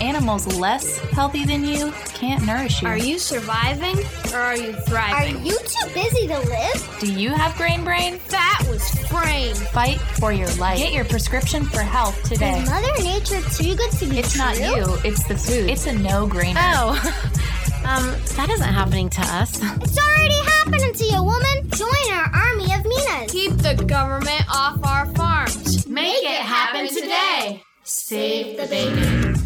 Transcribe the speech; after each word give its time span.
Animals 0.00 0.46
less 0.58 0.98
healthy 0.98 1.44
than 1.44 1.64
you 1.64 1.92
can't 2.14 2.44
nourish 2.46 2.80
you. 2.80 2.88
Are 2.88 2.96
you 2.96 3.18
surviving 3.18 3.98
or 4.32 4.38
are 4.38 4.56
you 4.56 4.72
thriving? 4.72 5.36
Are 5.36 5.44
you 5.44 5.58
too 5.58 5.94
busy 5.94 6.26
to 6.26 6.38
live? 6.38 6.96
Do 7.00 7.12
you 7.12 7.30
have 7.30 7.54
grain 7.56 7.84
brain? 7.84 8.18
That 8.28 8.64
was 8.68 8.88
framed. 9.08 9.58
Fight 9.58 10.00
for 10.18 10.32
your 10.32 10.50
life. 10.54 10.78
Get 10.78 10.94
your 10.94 11.04
prescription 11.04 11.64
for 11.64 11.82
health 11.82 12.22
today. 12.22 12.60
Is 12.60 12.70
Mother 12.70 13.02
Nature 13.02 13.40
too 13.50 13.74
good 13.76 13.90
to 13.92 14.06
be 14.06 14.18
It's 14.18 14.36
not 14.36 14.58
you, 14.58 14.96
it's 15.04 15.22
the 15.24 15.36
food. 15.36 15.68
It's 15.68 15.86
a 15.86 15.92
no 15.92 16.26
grainer. 16.26 16.56
Oh, 16.56 16.90
um, 17.84 18.10
that 18.36 18.48
isn't 18.50 18.72
happening 18.72 19.10
to 19.10 19.20
us. 19.20 19.60
It's 19.82 19.98
already 19.98 20.40
happening 20.50 20.94
to 20.94 21.04
you, 21.04 21.22
woman. 21.22 21.70
Join 21.70 22.12
our 22.12 22.30
army 22.34 22.72
of 22.72 22.84
Minas. 22.84 23.30
Keep 23.30 23.52
the 23.58 23.74
government 23.86 24.44
off 24.50 24.82
our 24.82 25.06
farms. 25.14 25.86
Make 25.86 26.22
it 26.22 26.40
happen 26.40 26.88
today. 26.88 27.62
Save 27.82 28.56
the 28.56 28.66
bacon. 28.66 28.94
Save 28.94 29.16
the 29.16 29.26
bacon. 29.30 29.39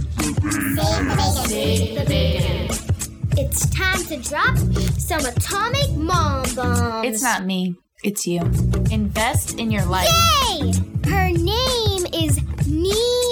Save 0.50 1.94
the 1.98 2.04
bacon. 2.06 2.68
It's 3.38 3.66
time 3.70 3.98
to 4.04 4.16
drop 4.18 4.56
some 4.98 5.24
atomic 5.24 5.90
mom 5.92 6.44
bombs. 6.54 7.06
It's 7.06 7.22
not 7.22 7.46
me, 7.46 7.76
it's 8.02 8.26
you. 8.26 8.40
Invest 8.90 9.58
in 9.58 9.70
your 9.70 9.86
life. 9.86 10.08
Yay! 10.50 10.72
Her 11.08 11.30
name 11.30 12.06
is 12.12 12.38
Neethi. 12.68 13.23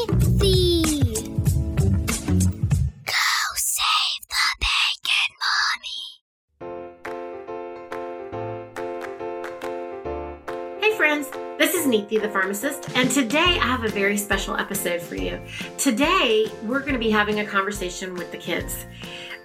Is 11.82 11.88
Neethi 11.88 12.20
the 12.20 12.28
pharmacist, 12.28 12.90
and 12.96 13.10
today 13.10 13.38
I 13.38 13.66
have 13.66 13.84
a 13.84 13.88
very 13.88 14.16
special 14.16 14.56
episode 14.56 15.00
for 15.00 15.16
you. 15.16 15.40
Today 15.78 16.46
we're 16.64 16.80
going 16.80 16.92
to 16.92 16.98
be 16.98 17.10
having 17.10 17.40
a 17.40 17.44
conversation 17.44 18.14
with 18.14 18.30
the 18.30 18.36
kids. 18.36 18.86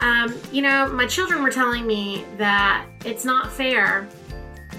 Um, 0.02 0.36
you 0.52 0.62
know, 0.62 0.88
my 0.88 1.08
children 1.08 1.42
were 1.42 1.50
telling 1.50 1.88
me 1.88 2.26
that 2.38 2.86
it's 3.06 3.26
not 3.26 3.52
fair 3.52 4.08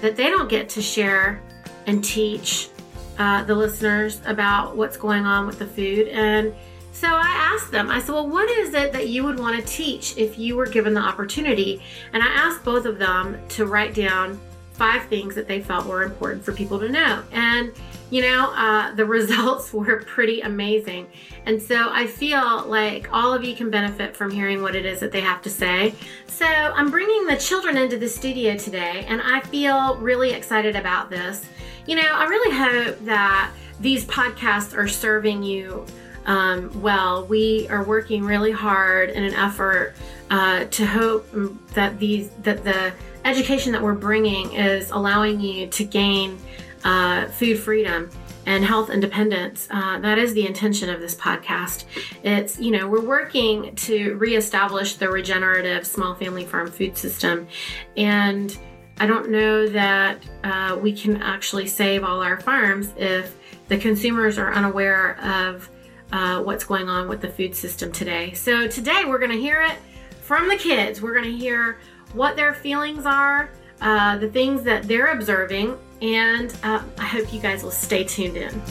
that 0.01 0.15
they 0.15 0.29
don't 0.29 0.49
get 0.49 0.69
to 0.69 0.81
share 0.81 1.41
and 1.85 2.03
teach 2.03 2.69
uh, 3.17 3.43
the 3.43 3.55
listeners 3.55 4.21
about 4.25 4.77
what's 4.77 4.95
going 4.95 5.25
on 5.25 5.45
with 5.45 5.59
the 5.59 5.67
food. 5.67 6.07
And 6.07 6.53
so 6.93 7.07
I 7.09 7.53
asked 7.53 7.71
them, 7.71 7.89
I 7.89 7.99
said, 7.99 8.13
Well, 8.13 8.29
what 8.29 8.49
is 8.49 8.73
it 8.73 8.93
that 8.93 9.09
you 9.09 9.23
would 9.25 9.39
want 9.39 9.59
to 9.59 9.65
teach 9.65 10.17
if 10.17 10.37
you 10.39 10.55
were 10.55 10.67
given 10.67 10.93
the 10.93 11.01
opportunity? 11.01 11.81
And 12.13 12.23
I 12.23 12.27
asked 12.27 12.63
both 12.63 12.85
of 12.85 12.99
them 12.99 13.37
to 13.49 13.65
write 13.65 13.93
down 13.93 14.39
five 14.79 15.03
things 15.07 15.35
that 15.35 15.45
they 15.45 15.59
felt 15.59 15.85
were 15.85 16.03
important 16.03 16.41
for 16.41 16.53
people 16.53 16.79
to 16.79 16.87
know. 16.87 17.21
And, 17.33 17.73
you 18.11 18.21
know, 18.21 18.53
uh, 18.55 18.95
the 18.95 19.05
results 19.17 19.73
were 19.73 20.03
pretty 20.05 20.39
amazing. 20.39 21.07
And 21.45 21.61
so 21.61 21.89
I 21.91 22.07
feel 22.07 22.65
like 22.65 23.11
all 23.11 23.33
of 23.33 23.43
you 23.43 23.55
can 23.55 23.69
benefit 23.69 24.15
from 24.15 24.31
hearing 24.31 24.61
what 24.61 24.77
it 24.77 24.85
is 24.85 25.01
that 25.01 25.11
they 25.11 25.19
have 25.19 25.41
to 25.41 25.49
say. 25.49 25.93
So 26.27 26.45
I'm 26.45 26.89
bringing 26.89 27.25
the 27.25 27.35
children 27.35 27.75
into 27.75 27.97
the 27.97 28.07
studio 28.07 28.55
today, 28.55 29.05
and 29.09 29.21
I 29.21 29.41
feel 29.41 29.97
really 29.97 30.31
excited 30.31 30.77
about 30.77 31.09
this. 31.09 31.45
You 31.85 31.97
know, 31.97 32.09
I 32.13 32.23
really 32.23 32.55
hope 32.55 32.99
that 33.05 33.51
these 33.81 34.05
podcasts 34.05 34.77
are 34.77 34.87
serving 34.87 35.43
you 35.43 35.85
um, 36.25 36.81
well. 36.81 37.25
We 37.25 37.67
are 37.69 37.83
working 37.83 38.23
really 38.23 38.51
hard 38.51 39.09
in 39.09 39.25
an 39.25 39.33
effort 39.33 39.95
uh, 40.29 40.65
to 40.65 40.85
hope 40.85 41.27
that 41.73 41.99
these 41.99 42.29
that 42.43 42.63
the 42.63 42.93
education 43.29 43.71
that 43.73 43.81
we're 43.81 43.93
bringing 43.93 44.53
is 44.53 44.89
allowing 44.89 45.39
you 45.39 45.67
to 45.67 45.83
gain 45.85 46.39
uh, 46.83 47.27
food 47.27 47.59
freedom 47.59 48.09
and 48.47 48.65
health 48.65 48.89
independence. 48.89 49.67
Uh, 49.69 49.99
that 49.99 50.17
is 50.17 50.33
the 50.33 50.47
intention 50.47 50.89
of 50.89 50.99
this 50.99 51.13
podcast. 51.13 51.85
It's, 52.23 52.59
you 52.59 52.71
know, 52.71 52.87
we're 52.87 53.05
working 53.05 53.75
to 53.75 54.15
reestablish 54.15 54.95
the 54.95 55.07
regenerative 55.09 55.85
small 55.85 56.15
family 56.15 56.43
farm 56.43 56.71
food 56.71 56.97
system. 56.97 57.47
And 57.95 58.57
I 58.97 59.05
don't 59.05 59.29
know 59.29 59.67
that 59.67 60.23
uh, 60.43 60.79
we 60.81 60.91
can 60.91 61.21
actually 61.21 61.67
save 61.67 62.03
all 62.03 62.23
our 62.23 62.41
farms 62.41 62.89
if 62.97 63.35
the 63.67 63.77
consumers 63.77 64.39
are 64.39 64.51
unaware 64.51 65.19
of 65.19 65.69
uh, 66.11 66.41
what's 66.41 66.63
going 66.63 66.89
on 66.89 67.07
with 67.07 67.21
the 67.21 67.29
food 67.29 67.55
system 67.55 67.91
today. 67.91 68.33
So 68.33 68.67
today 68.67 69.03
we're 69.05 69.19
going 69.19 69.31
to 69.31 69.39
hear 69.39 69.61
it 69.61 69.77
from 70.21 70.49
the 70.49 70.55
kids. 70.55 70.99
We're 70.99 71.13
going 71.13 71.31
to 71.31 71.37
hear 71.37 71.77
what 72.13 72.35
their 72.35 72.53
feelings 72.53 73.05
are, 73.05 73.49
uh, 73.81 74.17
the 74.17 74.29
things 74.29 74.63
that 74.63 74.83
they're 74.87 75.11
observing, 75.11 75.77
and 76.01 76.55
uh, 76.63 76.81
I 76.97 77.05
hope 77.05 77.33
you 77.33 77.39
guys 77.39 77.63
will 77.63 77.71
stay 77.71 78.03
tuned 78.03 78.37
in. 78.37 78.61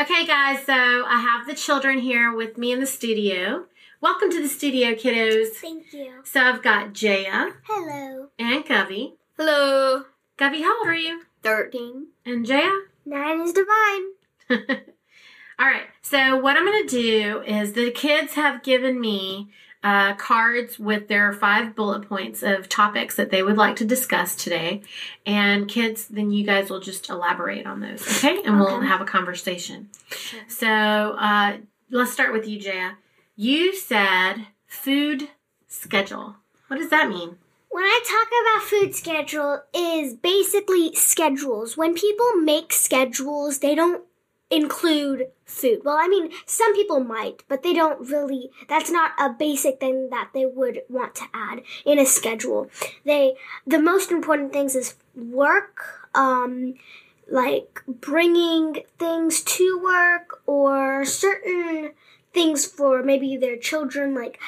Okay, 0.00 0.26
guys, 0.26 0.64
so 0.64 0.74
I 0.74 1.20
have 1.20 1.46
the 1.46 1.54
children 1.54 1.98
here 1.98 2.34
with 2.34 2.58
me 2.58 2.72
in 2.72 2.80
the 2.80 2.86
studio. 2.86 3.66
Welcome 4.00 4.30
to 4.30 4.42
the 4.42 4.48
studio, 4.48 4.94
kiddos. 4.94 5.50
Thank 5.50 5.92
you. 5.92 6.22
So 6.24 6.40
I've 6.40 6.62
got 6.62 6.92
Jaya 6.92 7.52
Hello. 7.64 8.28
and 8.38 8.64
Govey. 8.64 9.12
Hello. 9.36 10.04
Govey, 10.36 10.62
how 10.62 10.78
old 10.80 10.88
are 10.88 10.94
you? 10.94 11.22
13. 11.44 12.08
And 12.26 12.44
Jaya? 12.44 12.72
Nine 13.06 13.40
is 13.42 13.52
divine. 13.52 14.02
All 15.58 15.66
right. 15.66 15.84
So 16.02 16.36
what 16.36 16.56
I'm 16.56 16.64
going 16.66 16.86
to 16.86 17.00
do 17.00 17.42
is 17.42 17.74
the 17.74 17.92
kids 17.92 18.34
have 18.34 18.64
given 18.64 19.00
me 19.00 19.50
uh, 19.82 20.14
cards 20.14 20.78
with 20.78 21.08
their 21.08 21.32
five 21.32 21.74
bullet 21.74 22.08
points 22.08 22.42
of 22.42 22.68
topics 22.68 23.16
that 23.16 23.30
they 23.30 23.42
would 23.42 23.56
like 23.56 23.76
to 23.76 23.84
discuss 23.84 24.36
today, 24.36 24.82
and 25.26 25.68
kids, 25.68 26.06
then 26.08 26.30
you 26.30 26.44
guys 26.44 26.70
will 26.70 26.80
just 26.80 27.08
elaborate 27.10 27.66
on 27.66 27.80
those, 27.80 28.06
okay? 28.18 28.40
And 28.44 28.58
we'll 28.60 28.80
have 28.80 29.00
a 29.00 29.04
conversation. 29.04 29.88
So 30.48 30.68
uh, 30.68 31.58
let's 31.90 32.12
start 32.12 32.32
with 32.32 32.46
you, 32.46 32.60
Jaya. 32.60 32.92
You 33.34 33.74
said 33.74 34.46
food 34.66 35.28
schedule. 35.66 36.36
What 36.68 36.78
does 36.78 36.90
that 36.90 37.08
mean? 37.08 37.38
When 37.70 37.84
I 37.84 38.00
talk 38.06 38.28
about 38.42 38.68
food 38.68 38.94
schedule 38.94 39.62
is 39.74 40.14
basically 40.14 40.94
schedules. 40.94 41.76
When 41.76 41.94
people 41.94 42.32
make 42.34 42.72
schedules, 42.72 43.60
they 43.60 43.74
don't 43.74 44.04
include 44.52 45.28
food. 45.46 45.80
Well, 45.84 45.96
I 45.98 46.06
mean, 46.06 46.30
some 46.46 46.74
people 46.74 47.00
might, 47.00 47.42
but 47.48 47.62
they 47.62 47.72
don't 47.72 48.08
really 48.08 48.50
that's 48.68 48.90
not 48.90 49.12
a 49.18 49.30
basic 49.30 49.80
thing 49.80 50.10
that 50.10 50.30
they 50.34 50.46
would 50.46 50.82
want 50.88 51.14
to 51.16 51.24
add 51.34 51.62
in 51.84 51.98
a 51.98 52.06
schedule. 52.06 52.70
They 53.04 53.34
the 53.66 53.80
most 53.80 54.12
important 54.12 54.52
things 54.52 54.76
is 54.76 54.94
work, 55.16 56.08
um 56.14 56.74
like 57.30 57.82
bringing 57.88 58.82
things 58.98 59.42
to 59.42 59.80
work 59.82 60.42
or 60.46 61.04
certain 61.04 61.92
things 62.34 62.66
for 62.66 63.02
maybe 63.02 63.36
their 63.36 63.56
children 63.56 64.14
like 64.14 64.38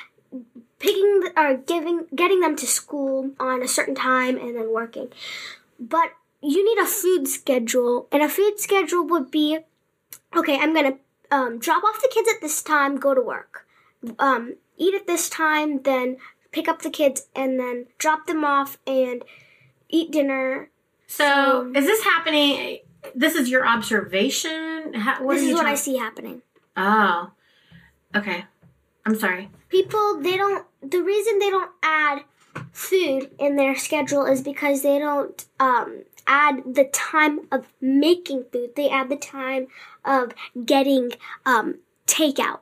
picking 0.78 1.22
or 1.36 1.56
giving 1.56 2.06
getting 2.14 2.40
them 2.40 2.56
to 2.56 2.66
school 2.66 3.30
on 3.38 3.62
a 3.62 3.68
certain 3.68 3.94
time 3.94 4.36
and 4.36 4.56
then 4.56 4.70
working 4.70 5.08
but 5.78 6.12
you 6.42 6.64
need 6.64 6.82
a 6.82 6.86
food 6.86 7.26
schedule 7.26 8.06
and 8.12 8.22
a 8.22 8.28
food 8.28 8.58
schedule 8.58 9.06
would 9.06 9.30
be 9.30 9.58
okay 10.36 10.58
i'm 10.58 10.74
gonna 10.74 10.96
um, 11.30 11.58
drop 11.58 11.82
off 11.84 12.00
the 12.02 12.10
kids 12.12 12.28
at 12.28 12.40
this 12.40 12.62
time 12.62 12.96
go 12.96 13.14
to 13.14 13.20
work 13.20 13.66
um, 14.18 14.54
eat 14.76 14.94
at 14.94 15.06
this 15.06 15.28
time 15.28 15.82
then 15.82 16.16
pick 16.52 16.68
up 16.68 16.82
the 16.82 16.90
kids 16.90 17.26
and 17.34 17.58
then 17.58 17.86
drop 17.98 18.26
them 18.26 18.44
off 18.44 18.78
and 18.86 19.24
eat 19.88 20.10
dinner 20.12 20.70
So, 21.06 21.72
is 21.74 21.84
this 21.86 22.02
happening? 22.04 22.78
This 23.14 23.34
is 23.34 23.50
your 23.50 23.66
observation? 23.66 24.94
How, 24.94 25.22
what 25.24 25.34
this 25.34 25.44
is 25.44 25.54
what 25.54 25.66
i 25.66 25.74
see 25.74 25.96
happening 25.96 26.42
Oh, 26.76 27.30
okay. 28.14 28.44
I'm 29.06 29.16
sorry. 29.18 29.50
people 29.68 30.20
they 30.20 30.36
don't 30.36 30.66
the 30.82 31.02
reason 31.02 31.38
they 31.38 31.50
don't 31.50 31.70
add 31.82 32.22
food 32.72 33.30
in 33.38 33.56
their 33.56 33.74
schedule 33.76 34.24
is 34.26 34.40
because 34.42 34.82
they 34.82 34.98
don't 34.98 35.44
um, 35.60 36.02
add 36.26 36.62
the 36.74 36.84
time 36.84 37.40
of 37.52 37.66
making 37.80 38.44
food 38.52 38.70
they 38.76 38.88
add 38.88 39.08
the 39.08 39.16
time 39.16 39.66
of 40.04 40.32
getting 40.64 41.12
um, 41.44 41.76
takeout 42.06 42.60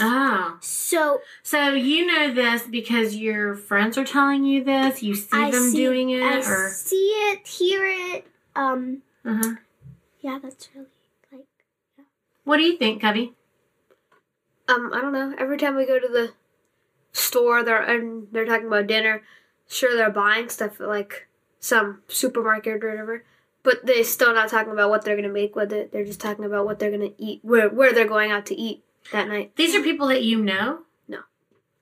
Ah. 0.00 0.58
so 0.60 1.20
so 1.42 1.72
you 1.72 2.06
know 2.06 2.32
this 2.32 2.62
because 2.62 3.16
your 3.16 3.54
friends 3.54 3.98
are 3.98 4.04
telling 4.04 4.44
you 4.44 4.62
this. 4.62 5.02
You 5.02 5.14
see 5.14 5.28
I 5.32 5.50
them 5.50 5.70
see, 5.70 5.76
doing 5.76 6.10
it, 6.10 6.22
I 6.22 6.38
or 6.38 6.70
see 6.70 7.08
it 7.08 7.46
hear 7.46 7.84
it 7.84 8.26
um 8.54 9.02
uh-huh. 9.24 9.56
yeah 10.20 10.38
that's 10.42 10.68
really 10.74 10.86
like 11.32 11.46
yeah. 11.98 12.04
what 12.44 12.58
do 12.58 12.62
you 12.62 12.76
think, 12.76 13.00
Cubby? 13.00 13.34
Um, 14.68 14.90
I 14.92 15.00
don't 15.00 15.12
know. 15.12 15.34
Every 15.38 15.56
time 15.56 15.76
we 15.76 15.86
go 15.86 15.98
to 15.98 16.08
the 16.08 16.32
store, 17.12 17.62
they're 17.64 17.82
and 17.82 18.28
they're 18.30 18.44
talking 18.44 18.66
about 18.66 18.86
dinner. 18.86 19.22
Sure, 19.66 19.96
they're 19.96 20.10
buying 20.10 20.48
stuff 20.48 20.78
like 20.78 21.27
some 21.60 22.02
supermarket 22.08 22.82
or 22.84 22.88
whatever, 22.90 23.24
but 23.62 23.84
they're 23.84 24.04
still 24.04 24.32
not 24.34 24.48
talking 24.48 24.72
about 24.72 24.90
what 24.90 25.04
they're 25.04 25.16
gonna 25.16 25.28
make 25.28 25.54
with 25.56 25.72
it. 25.72 25.92
They're 25.92 26.04
just 26.04 26.20
talking 26.20 26.44
about 26.44 26.64
what 26.64 26.78
they're 26.78 26.90
gonna 26.90 27.10
eat, 27.18 27.40
where 27.42 27.68
where 27.68 27.92
they're 27.92 28.06
going 28.08 28.30
out 28.30 28.46
to 28.46 28.54
eat 28.54 28.82
that 29.12 29.28
night. 29.28 29.54
These 29.56 29.74
are 29.74 29.82
people 29.82 30.08
that 30.08 30.22
you 30.22 30.42
know. 30.42 30.80
No. 31.08 31.20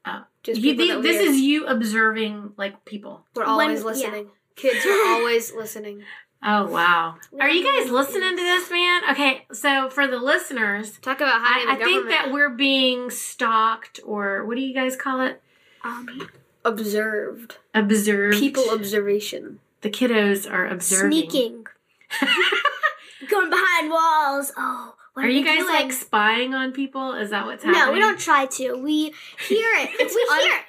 Oh, 0.05 0.25
just 0.43 0.61
You, 0.61 0.73
people 0.75 0.87
the- 0.87 0.93
that 0.95 1.03
this 1.03 1.21
is 1.29 1.41
you 1.41 1.67
observing 1.67 2.53
like 2.57 2.85
people. 2.85 3.25
we're 3.35 3.43
When- 3.43 3.51
always 3.51 3.81
yeah. 3.81 3.87
listening. 3.87 4.31
Kids 4.57 4.85
are 4.87 5.07
always 5.15 5.53
listening. 5.53 6.03
Oh 6.43 6.67
wow. 6.69 7.17
Are 7.41 7.49
you 7.49 7.65
guys 7.65 7.91
listening 7.91 8.37
to 8.37 8.43
this, 8.43 8.71
man? 8.71 9.03
Okay, 9.11 9.47
so 9.53 9.89
for 9.91 10.07
the 10.07 10.19
listeners, 10.19 10.99
Talk 10.99 11.17
about 11.21 11.41
hiding 11.43 11.69
I, 11.69 11.73
I 11.75 11.77
think 11.85 12.09
that 12.09 12.31
we're 12.31 12.51
being 12.51 13.11
stalked, 13.11 14.01
or 14.05 14.45
what 14.45 14.55
do 14.57 14.61
you 14.63 14.75
guys 14.75 14.97
call 14.97 15.21
it? 15.23 15.43
Um, 15.83 16.29
observed. 16.65 17.57
Observed. 17.75 18.39
People 18.39 18.71
observation. 18.71 19.61
The 19.83 19.91
kiddos 19.91 20.51
are 20.51 20.67
observing. 20.67 21.11
sneaking, 21.13 21.67
going 23.29 23.51
behind 23.51 23.91
walls. 23.91 24.53
Oh, 24.57 24.95
what 25.15 25.25
Are 25.25 25.29
are, 25.29 25.31
you 25.31 25.45
guys 25.45 25.59
doing? 25.59 25.73
like 25.75 25.93
spying 25.93 26.55
on 26.55 26.73
people? 26.73 27.15
Is 27.15 27.31
that 27.31 27.47
what's 27.47 27.65
happening? 27.65 27.87
No, 27.87 27.93
we 27.93 27.99
don't 28.01 28.19
try 28.19 28.47
to. 28.47 28.75
We 28.77 29.05
hear 29.49 29.71
it. 29.79 29.91
It's 29.99 30.15
we 30.15 30.27
un- 30.31 30.41
hear 30.43 30.53
it. 30.59 30.65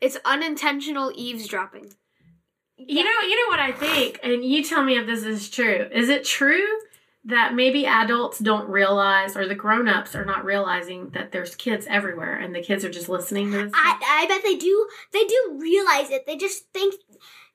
It's 0.00 0.16
unintentional 0.24 1.10
eavesdropping. 1.14 1.92
You 2.76 3.02
know, 3.02 3.10
you 3.26 3.34
know 3.36 3.50
what 3.50 3.58
I 3.58 3.72
think, 3.72 4.20
and 4.22 4.44
you 4.44 4.62
tell 4.62 4.84
me 4.84 4.96
if 4.96 5.06
this 5.06 5.24
is 5.24 5.50
true. 5.50 5.88
Is 5.92 6.08
it 6.08 6.24
true 6.24 6.64
that 7.24 7.52
maybe 7.52 7.84
adults 7.86 8.38
don't 8.38 8.68
realize, 8.68 9.36
or 9.36 9.48
the 9.48 9.56
grown-ups 9.56 10.14
are 10.14 10.24
not 10.24 10.44
realizing 10.44 11.10
that 11.10 11.32
there's 11.32 11.56
kids 11.56 11.86
everywhere, 11.90 12.36
and 12.36 12.54
the 12.54 12.62
kids 12.62 12.84
are 12.84 12.90
just 12.90 13.08
listening 13.08 13.50
to 13.50 13.64
this? 13.64 13.72
I, 13.74 13.98
I 14.22 14.26
bet 14.28 14.44
they 14.44 14.54
do. 14.54 14.88
They 15.12 15.24
do 15.24 15.58
realize 15.60 16.10
it. 16.10 16.24
They 16.24 16.36
just 16.36 16.72
think 16.72 16.94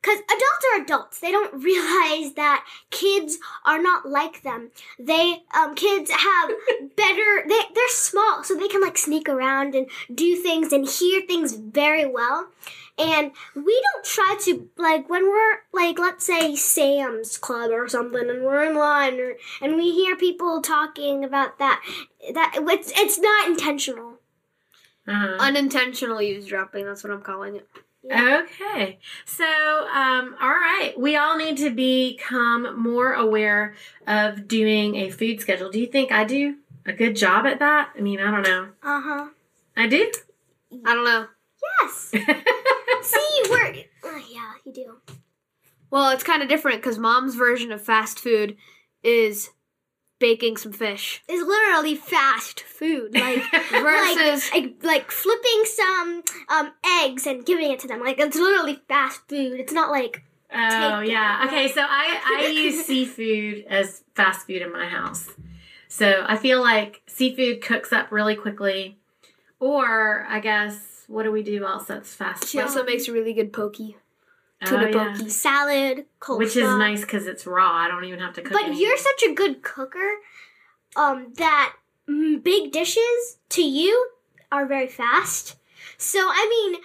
because 0.04 0.20
adults 0.20 0.66
are 0.72 0.82
adults. 0.82 1.20
They 1.20 1.32
don't 1.32 1.54
realize 1.64 2.34
that 2.34 2.66
kids 2.90 3.38
are 3.66 3.82
not 3.82 4.08
like 4.08 4.44
them. 4.44 4.72
They 5.00 5.44
um 5.56 5.76
kids 5.76 6.12
have 6.12 6.52
better. 6.96 7.48
They 7.48 7.62
they're 7.74 7.90
small, 7.90 8.44
so 8.44 8.56
they 8.56 8.68
can 8.68 8.82
like 8.82 8.98
sneak 8.98 9.30
around 9.30 9.76
and 9.76 9.88
do 10.14 10.36
things 10.36 10.74
and 10.74 10.88
hear 10.88 11.22
things 11.22 11.56
very 11.56 12.06
well. 12.06 12.50
And 12.96 13.32
we 13.56 13.84
don't 13.92 14.06
try 14.06 14.38
to 14.44 14.70
like 14.78 15.10
when 15.10 15.24
we're 15.24 15.60
like 15.72 15.98
let's 15.98 16.26
say 16.26 16.56
Sam's 16.56 17.38
Club 17.38 17.72
or 17.72 17.88
something, 17.88 18.30
and 18.30 18.44
we're 18.44 18.66
in 18.66 18.76
line 18.76 19.20
or, 19.20 19.36
and 19.62 19.78
we 19.78 19.92
hear 19.94 20.16
people 20.16 20.62
talking 20.62 21.24
about 21.24 21.58
that. 21.60 21.82
That 22.34 22.54
it's 22.58 22.92
it's 22.96 23.20
not 23.20 23.48
intentional. 23.48 24.20
Uh-huh. 25.06 25.38
Unintentional 25.40 26.22
eavesdropping. 26.22 26.86
That's 26.86 27.04
what 27.04 27.12
I'm 27.12 27.22
calling 27.22 27.58
it. 27.58 27.68
Okay. 28.06 29.00
So, 29.26 29.46
um, 29.46 30.36
all 30.42 30.50
right. 30.50 30.94
We 30.98 31.16
all 31.16 31.38
need 31.38 31.58
to 31.58 31.70
become 31.70 32.82
more 32.82 33.14
aware 33.14 33.76
of 34.08 34.48
doing 34.48 34.96
a 34.96 35.10
food 35.10 35.40
schedule. 35.40 35.70
Do 35.72 35.80
you 35.80 35.88
think 35.88 36.12
I 36.12 36.26
do 36.26 36.58
a 36.86 36.94
good 36.94 37.16
job 37.16 37.46
at 37.46 37.60
that? 37.60 37.92
I 37.98 38.02
mean, 38.02 38.20
I 38.20 38.30
don't 38.30 38.44
know. 38.44 38.70
Uh 38.84 39.02
huh. 39.02 39.28
I 39.78 39.88
do. 39.88 40.12
I 40.86 40.94
don't 40.94 41.06
know. 41.06 41.28
Yes. 41.82 42.12
See, 43.02 43.42
we're. 43.50 43.74
Uh, 44.04 44.20
yeah, 44.30 44.52
you 44.66 44.74
do. 44.74 44.98
Well, 45.90 46.10
it's 46.10 46.24
kind 46.24 46.42
of 46.42 46.50
different 46.50 46.82
because 46.82 46.98
mom's 46.98 47.36
version 47.36 47.72
of 47.72 47.82
fast 47.82 48.20
food 48.20 48.58
is 49.04 49.52
baking 50.24 50.56
some 50.58 50.72
fish 50.72 51.22
It's 51.28 51.46
literally 51.56 51.96
fast 51.96 52.62
food, 52.62 53.14
like 53.14 53.44
versus 53.70 54.50
like, 54.54 54.64
like 54.64 54.84
like 54.84 55.12
flipping 55.12 55.62
some 55.66 56.24
um 56.50 56.72
eggs 57.02 57.28
and 57.28 57.46
giving 57.46 57.70
it 57.72 57.80
to 57.82 57.88
them. 57.90 58.00
Like 58.02 58.20
it's 58.20 58.38
literally 58.38 58.80
fast 58.88 59.22
food. 59.28 59.60
It's 59.60 59.74
not 59.74 59.92
like 59.92 60.24
Oh 60.56 61.02
Take 61.02 61.12
yeah. 61.12 61.40
that. 61.40 61.48
Okay, 61.48 61.68
so 61.68 61.82
I 61.82 62.06
I 62.24 62.48
use 62.64 62.86
seafood 62.86 63.66
as 63.68 64.04
fast 64.16 64.46
food 64.48 64.62
in 64.62 64.72
my 64.72 64.86
house. 64.88 65.28
So 65.88 66.24
I 66.28 66.38
feel 66.38 66.62
like 66.62 67.02
seafood 67.08 67.62
cooks 67.62 67.92
up 67.92 68.12
really 68.12 68.36
quickly. 68.36 69.00
Or 69.60 70.26
I 70.30 70.40
guess 70.40 71.06
what 71.08 71.24
do 71.24 71.32
we 71.32 71.44
do 71.44 71.66
else 71.66 71.86
that's 71.86 72.14
fast 72.16 72.48
she 72.48 72.58
food? 72.58 72.64
also 72.66 72.84
makes 72.84 73.10
really 73.10 73.34
good 73.34 73.52
poke. 73.52 73.78
Oh, 74.66 74.70
tuna 74.70 74.92
yeah. 74.92 75.28
salad, 75.28 76.06
coleslaw. 76.20 76.38
Which 76.38 76.56
is 76.56 76.64
nice 76.64 77.02
because 77.02 77.28
it's 77.28 77.46
raw. 77.46 77.72
I 77.72 77.88
don't 77.88 78.06
even 78.06 78.20
have 78.20 78.34
to 78.36 78.42
cook. 78.42 78.54
But 78.54 78.64
anything. 78.64 78.82
you're 78.82 78.98
such 78.98 79.24
a 79.30 79.34
good 79.34 79.62
cooker, 79.62 80.16
um, 80.96 81.34
that 81.36 81.74
big 82.08 82.72
dishes 82.72 83.38
to 83.50 83.64
you 83.64 84.10
are 84.52 84.66
very 84.66 84.88
fast. 84.88 85.56
So 85.98 86.20
I 86.20 86.48
mean. 86.50 86.82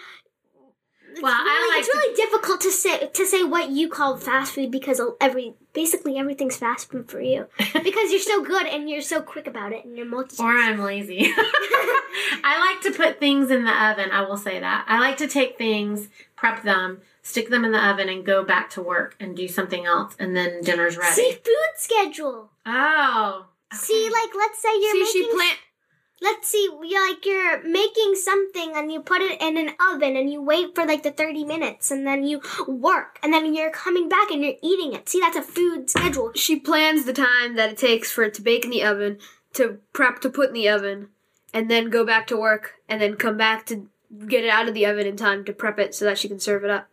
It's 1.11 1.23
Well, 1.23 1.33
I 1.33 1.43
really, 1.43 1.71
like 1.71 1.81
it's 1.81 1.95
really 1.95 2.15
difficult 2.17 2.61
to 2.61 2.71
say 2.71 3.09
to 3.09 3.25
say 3.25 3.43
what 3.43 3.71
you 3.71 3.89
call 3.89 4.19
fast 4.19 4.55
food 4.55 4.71
because 4.71 5.01
every 5.23 5.55
basically 5.73 6.19
everything's 6.19 6.59
fast 6.59 6.91
food 6.91 7.11
for 7.11 7.21
you 7.21 7.47
because 7.59 8.11
you're 8.11 8.21
so 8.21 8.45
good 8.45 8.67
and 8.67 8.91
you're 8.91 9.01
so 9.01 9.23
quick 9.23 9.47
about 9.47 9.73
it 9.73 9.87
and 9.87 9.97
you're 9.97 10.07
multitasking. 10.07 10.41
Or 10.41 10.53
I'm 10.53 10.81
lazy. 10.81 11.33
I 12.45 12.73
like 12.73 12.83
to 12.83 12.97
put 12.97 13.19
things 13.19 13.51
in 13.51 13.65
the 13.65 13.85
oven. 13.85 14.11
I 14.11 14.23
will 14.23 14.37
say 14.37 14.61
that. 14.61 14.85
I 14.87 14.99
like 14.99 15.17
to 15.19 15.29
take 15.29 15.57
things, 15.57 16.09
prep 16.37 16.63
them, 16.63 17.01
stick 17.29 17.51
them 17.51 17.65
in 17.65 17.73
the 17.73 17.87
oven, 17.89 18.09
and 18.09 18.25
go 18.25 18.43
back 18.45 18.71
to 18.71 18.83
work 18.83 19.15
and 19.21 19.37
do 19.37 19.47
something 19.49 19.85
else, 19.85 20.15
and 20.19 20.37
then 20.37 20.63
dinner's 20.63 20.97
ready. 20.97 21.15
See 21.15 21.33
food 21.33 21.73
schedule. 21.77 22.51
Oh. 22.65 23.47
See, 23.73 24.09
like 24.11 24.31
let's 24.37 24.63
say 24.63 24.69
you're 24.81 24.93
See, 24.93 24.99
making 25.03 25.13
she 25.13 25.35
plant. 25.37 25.59
let's 26.23 26.49
see 26.49 26.71
you're 26.85 27.07
like 27.09 27.25
you're 27.27 27.63
making 27.65 28.15
something 28.15 28.73
and 28.75 28.91
you 28.91 29.01
put 29.01 29.21
it 29.21 29.41
in 29.43 29.59
an 29.59 29.71
oven 29.93 30.17
and 30.17 30.33
you 30.33 30.41
wait 30.43 30.75
for 30.75 30.87
like 30.87 31.03
the 31.03 31.11
30 31.13 31.45
minutes 31.45 31.91
and 31.91 32.07
then 32.07 32.25
you 32.25 32.41
work 32.67 33.19
and 33.23 33.33
then 33.33 33.55
you're 33.55 33.71
coming 33.71 34.09
back 34.09 34.31
and 34.31 34.43
you're 34.43 34.55
eating 34.63 34.95
it 34.95 35.07
see 35.09 35.21
that's 35.21 35.37
a 35.37 35.43
food 35.43 35.91
schedule 35.91 36.33
She 36.35 36.59
plans 36.59 37.05
the 37.05 37.13
time 37.13 37.57
that 37.57 37.71
it 37.73 37.77
takes 37.77 38.11
for 38.11 38.25
it 38.25 38.33
to 38.35 38.43
bake 38.43 38.65
in 38.65 38.71
the 38.71 38.83
oven, 38.83 39.19
to 39.53 39.79
prep 39.93 40.21
to 40.23 40.31
put 40.31 40.49
in 40.49 40.55
the 40.55 40.69
oven, 40.71 41.09
and 41.53 41.71
then 41.71 41.91
go 41.91 42.07
back 42.07 42.27
to 42.29 42.37
work, 42.39 42.77
and 42.89 43.03
then 43.03 43.17
come 43.17 43.37
back 43.37 43.67
to 43.67 43.89
get 44.27 44.45
it 44.45 44.51
out 44.51 44.67
of 44.67 44.73
the 44.75 44.87
oven 44.87 45.07
in 45.07 45.17
time 45.17 45.45
to 45.45 45.53
prep 45.53 45.79
it 45.79 45.95
so 45.95 46.07
that 46.07 46.17
she 46.17 46.27
can 46.29 46.41
serve 46.41 46.65
it 46.65 46.71
up. 46.71 46.89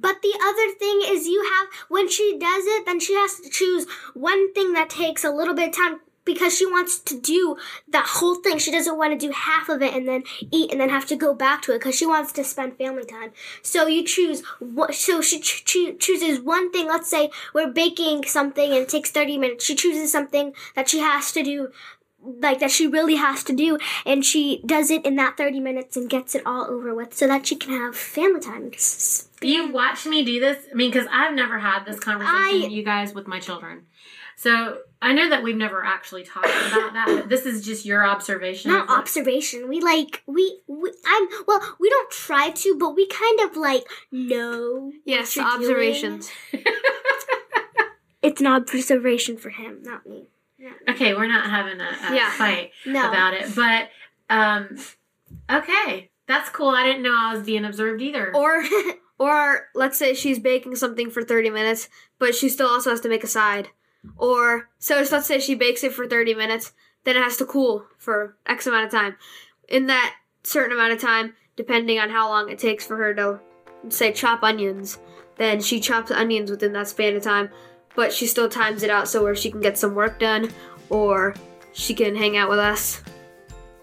But 0.00 0.22
the 0.22 0.34
other 0.42 0.74
thing 0.78 1.00
is 1.04 1.26
you 1.26 1.42
have 1.44 1.68
when 1.88 2.08
she 2.08 2.38
does 2.38 2.64
it 2.66 2.86
then 2.86 3.00
she 3.00 3.14
has 3.14 3.40
to 3.40 3.50
choose 3.50 3.86
one 4.14 4.52
thing 4.54 4.72
that 4.72 4.90
takes 4.90 5.24
a 5.24 5.30
little 5.30 5.54
bit 5.54 5.68
of 5.68 5.76
time 5.76 6.00
because 6.24 6.56
she 6.56 6.66
wants 6.66 6.98
to 6.98 7.18
do 7.18 7.56
the 7.88 8.00
whole 8.00 8.36
thing. 8.36 8.58
She 8.58 8.70
doesn't 8.70 8.96
want 8.96 9.18
to 9.18 9.26
do 9.26 9.32
half 9.32 9.68
of 9.68 9.82
it 9.82 9.94
and 9.94 10.06
then 10.06 10.24
eat 10.50 10.70
and 10.70 10.80
then 10.80 10.88
have 10.88 11.06
to 11.06 11.16
go 11.16 11.34
back 11.34 11.62
to 11.62 11.72
it 11.72 11.78
because 11.78 11.96
she 11.96 12.06
wants 12.06 12.32
to 12.32 12.44
spend 12.44 12.76
family 12.76 13.04
time. 13.04 13.32
So 13.62 13.86
you 13.86 14.04
choose 14.04 14.42
what 14.58 14.94
so 14.94 15.20
she 15.20 15.40
ch- 15.40 15.64
choo- 15.64 15.96
chooses 15.98 16.40
one 16.40 16.70
thing. 16.70 16.86
Let's 16.86 17.10
say 17.10 17.30
we're 17.54 17.72
baking 17.72 18.24
something 18.24 18.70
and 18.70 18.82
it 18.82 18.88
takes 18.88 19.10
30 19.10 19.38
minutes. 19.38 19.64
She 19.64 19.74
chooses 19.74 20.12
something 20.12 20.52
that 20.74 20.88
she 20.88 21.00
has 21.00 21.32
to 21.32 21.42
do 21.42 21.70
like 22.22 22.60
that 22.60 22.70
she 22.70 22.86
really 22.86 23.16
has 23.16 23.42
to 23.42 23.54
do 23.54 23.78
and 24.04 24.26
she 24.26 24.62
does 24.66 24.90
it 24.90 25.06
in 25.06 25.16
that 25.16 25.38
30 25.38 25.58
minutes 25.58 25.96
and 25.96 26.10
gets 26.10 26.34
it 26.34 26.42
all 26.44 26.66
over 26.66 26.94
with 26.94 27.14
so 27.14 27.26
that 27.26 27.46
she 27.46 27.56
can 27.56 27.72
have 27.72 27.96
family 27.96 28.40
time 28.40 28.70
You 29.42 29.70
watch 29.72 30.04
me 30.06 30.24
do 30.24 30.38
this? 30.40 30.58
I 30.70 30.74
mean, 30.74 30.90
because 30.90 31.06
I've 31.10 31.34
never 31.34 31.58
had 31.58 31.84
this 31.84 31.98
conversation, 31.98 32.34
I- 32.36 32.68
you 32.70 32.82
guys, 32.82 33.14
with 33.14 33.26
my 33.26 33.40
children. 33.40 33.86
So 34.36 34.78
I 35.02 35.12
know 35.12 35.28
that 35.28 35.42
we've 35.42 35.56
never 35.56 35.84
actually 35.84 36.24
talked 36.24 36.46
about 36.72 36.92
that, 36.94 37.04
but 37.06 37.28
this 37.28 37.44
is 37.46 37.64
just 37.64 37.84
your 37.84 38.04
observation. 38.06 38.70
not 38.70 38.88
observation 38.88 39.68
we 39.68 39.80
like 39.80 40.22
we, 40.26 40.60
we 40.66 40.90
i'm 41.06 41.28
well 41.46 41.76
we 41.78 41.90
don't 41.90 42.10
try 42.10 42.48
to 42.50 42.76
but 42.78 42.94
we 42.96 43.06
kind 43.06 43.40
of 43.40 43.56
like 43.56 43.84
know 44.10 44.92
Yes, 45.04 45.36
observations. 45.36 46.30
it's 48.22 48.40
an 48.40 48.46
observation 48.46 49.36
for 49.36 49.50
him 49.50 49.82
not 49.82 50.06
me 50.06 50.24
Okay, 50.88 51.14
we're 51.14 51.26
not 51.26 51.48
having 51.48 51.80
a, 51.80 51.84
a 51.84 52.14
Yeah. 52.14 52.30
fight 52.32 52.70
no 52.86 53.08
about 53.08 53.32
it, 53.34 53.54
but 53.56 53.88
um, 54.28 54.76
okay, 55.50 56.10
that's 56.26 56.50
cool. 56.50 56.68
I 56.68 56.84
didn't 56.84 57.02
know 57.02 57.14
I 57.16 57.34
was 57.34 57.44
being 57.44 57.64
observed 57.64 58.02
either. 58.02 58.34
Or, 58.36 58.62
or 59.20 59.66
let's 59.74 59.98
say 59.98 60.14
she's 60.14 60.38
baking 60.38 60.74
something 60.74 61.10
for 61.10 61.22
30 61.22 61.50
minutes, 61.50 61.90
but 62.18 62.34
she 62.34 62.48
still 62.48 62.68
also 62.68 62.88
has 62.88 63.02
to 63.02 63.08
make 63.08 63.22
a 63.22 63.28
side. 63.28 63.68
Or, 64.16 64.70
so 64.78 65.04
let's 65.12 65.26
say 65.26 65.38
she 65.38 65.54
bakes 65.54 65.84
it 65.84 65.92
for 65.92 66.08
30 66.08 66.34
minutes, 66.34 66.72
then 67.04 67.16
it 67.16 67.22
has 67.22 67.36
to 67.36 67.44
cool 67.44 67.84
for 67.98 68.38
X 68.46 68.66
amount 68.66 68.86
of 68.86 68.90
time. 68.90 69.16
In 69.68 69.88
that 69.88 70.16
certain 70.42 70.72
amount 70.72 70.94
of 70.94 71.00
time, 71.02 71.34
depending 71.54 71.98
on 71.98 72.08
how 72.08 72.30
long 72.30 72.48
it 72.48 72.58
takes 72.58 72.86
for 72.86 72.96
her 72.96 73.14
to, 73.14 73.40
say, 73.90 74.10
chop 74.10 74.42
onions, 74.42 74.98
then 75.36 75.60
she 75.60 75.80
chops 75.80 76.10
onions 76.10 76.50
within 76.50 76.72
that 76.72 76.88
span 76.88 77.14
of 77.14 77.22
time, 77.22 77.50
but 77.94 78.14
she 78.14 78.26
still 78.26 78.48
times 78.48 78.82
it 78.82 78.88
out 78.88 79.06
so 79.06 79.22
where 79.22 79.36
she 79.36 79.50
can 79.50 79.60
get 79.60 79.76
some 79.76 79.94
work 79.94 80.18
done, 80.18 80.50
or 80.88 81.34
she 81.74 81.92
can 81.92 82.16
hang 82.16 82.38
out 82.38 82.48
with 82.48 82.58
us. 82.58 83.02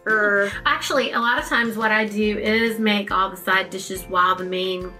Or, 0.07 0.49
Actually, 0.65 1.11
a 1.11 1.19
lot 1.19 1.37
of 1.37 1.45
times 1.45 1.77
what 1.77 1.91
I 1.91 2.05
do 2.07 2.39
is 2.39 2.79
make 2.79 3.11
all 3.11 3.29
the 3.29 3.37
side 3.37 3.69
dishes 3.69 4.03
while 4.05 4.35
the 4.35 4.43
main 4.43 4.91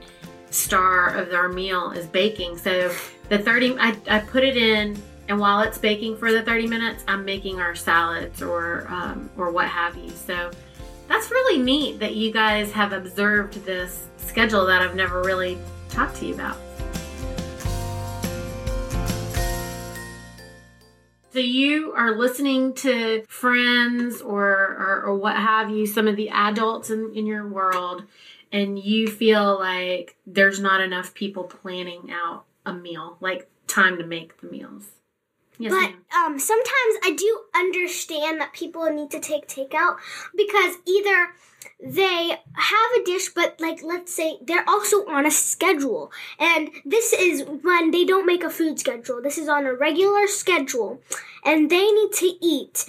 star 0.50 1.10
of 1.10 1.34
our 1.34 1.50
meal 1.50 1.92
is 1.92 2.06
baking. 2.08 2.58
So 2.58 2.94
the 3.30 3.40
30, 3.40 3.78
I, 3.80 3.96
I 4.10 4.20
put 4.20 4.44
it 4.44 4.58
in, 4.58 5.02
and 5.28 5.40
while 5.40 5.62
it's 5.62 5.78
baking 5.78 6.18
for 6.18 6.32
the 6.32 6.42
30 6.42 6.68
minutes, 6.68 7.04
I'm 7.08 7.26
making 7.26 7.60
our 7.60 7.76
salads 7.76 8.42
or 8.42 8.88
um, 8.90 9.30
or 9.38 9.52
what 9.52 9.68
have 9.68 9.98
you. 9.98 10.10
So 10.10 10.52
that's 11.08 11.32
really 11.32 11.62
neat 11.62 12.00
that 12.00 12.16
you 12.16 12.32
guys 12.32 12.72
have 12.72 12.94
observed 12.94 13.66
this 13.66 14.08
schedule 14.18 14.66
that 14.66 14.82
I've 14.82 14.96
never 14.96 15.22
really 15.22 15.58
talked 15.90 16.18
to 16.18 16.26
you 16.26 16.34
about. 16.34 16.58
So 21.38 21.42
you 21.42 21.92
are 21.92 22.16
listening 22.16 22.74
to 22.76 23.24
friends 23.28 24.22
or, 24.22 24.50
or, 24.50 25.04
or 25.06 25.16
what 25.16 25.36
have 25.36 25.70
you, 25.70 25.86
some 25.86 26.08
of 26.08 26.16
the 26.16 26.30
adults 26.30 26.90
in, 26.90 27.12
in 27.14 27.28
your 27.28 27.48
world, 27.48 28.06
and 28.52 28.80
you 28.80 29.08
feel 29.08 29.60
like 29.60 30.16
there's 30.26 30.60
not 30.60 30.82
enough 30.82 31.14
people 31.14 31.44
planning 31.44 32.12
out 32.12 32.46
a 32.66 32.74
meal, 32.74 33.18
like 33.20 33.50
time 33.68 33.98
to 33.98 34.06
make 34.06 34.40
the 34.42 34.48
meals. 34.48 34.88
Yes, 35.60 35.72
but 35.72 35.82
ma'am. 35.82 36.06
um, 36.16 36.40
sometimes 36.40 36.96
I 37.04 37.16
do 37.18 37.40
understand 37.56 38.40
that 38.40 38.54
people 38.54 38.86
need 38.94 39.10
to 39.12 39.20
take 39.20 39.48
takeout 39.48 39.98
because 40.36 40.76
either 40.86 41.30
they 41.84 42.30
have 42.54 43.02
a 43.02 43.04
dish, 43.04 43.30
but 43.30 43.60
like 43.60 43.82
let's 43.84 44.14
say 44.14 44.38
they're 44.42 44.68
also 44.68 45.06
on 45.08 45.26
a 45.26 45.32
schedule, 45.32 46.12
and 46.40 46.70
this 46.86 47.12
is 47.14 47.44
when 47.64 47.92
they 47.92 48.06
don't 48.06 48.26
make 48.28 48.44
a 48.44 48.50
food 48.50 48.80
schedule. 48.80 49.22
This 49.22 49.38
is 49.38 49.50
on 49.50 49.66
a 49.66 49.74
regular 49.74 50.28
schedule, 50.28 51.02
and 51.44 51.70
they 51.70 51.90
need 51.92 52.12
to 52.14 52.34
eat 52.40 52.86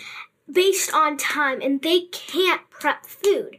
based 0.50 0.92
on 0.92 1.16
time, 1.16 1.60
and 1.62 1.80
they 1.80 2.02
can't 2.12 2.68
prep 2.70 3.06
food. 3.06 3.58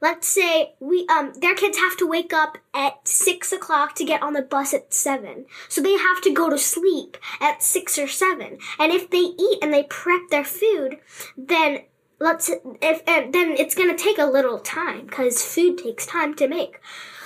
Let's 0.00 0.28
say 0.28 0.74
we 0.80 1.06
um 1.08 1.32
their 1.40 1.54
kids 1.54 1.78
have 1.78 1.96
to 1.98 2.06
wake 2.06 2.32
up 2.32 2.58
at 2.74 3.06
six 3.08 3.52
o'clock 3.52 3.94
to 3.96 4.04
get 4.04 4.22
on 4.22 4.34
the 4.34 4.42
bus 4.42 4.74
at 4.74 4.92
seven. 4.92 5.46
So 5.68 5.80
they 5.80 5.96
have 5.96 6.20
to 6.22 6.32
go 6.32 6.50
to 6.50 6.58
sleep 6.58 7.16
at 7.40 7.62
six 7.62 7.98
or 7.98 8.06
seven. 8.08 8.58
And 8.78 8.92
if 8.92 9.10
they 9.10 9.18
eat 9.18 9.58
and 9.62 9.72
they 9.72 9.84
prep 9.84 10.22
their 10.30 10.44
food, 10.44 10.98
then 11.36 11.80
let's 12.18 12.50
if 12.82 13.02
and 13.06 13.32
then 13.32 13.52
it's 13.52 13.74
gonna 13.74 13.96
take 13.96 14.18
a 14.18 14.26
little 14.26 14.58
time 14.58 15.06
because 15.06 15.42
food 15.42 15.78
takes 15.78 16.06
time 16.06 16.34
to 16.34 16.46
make. 16.48 16.80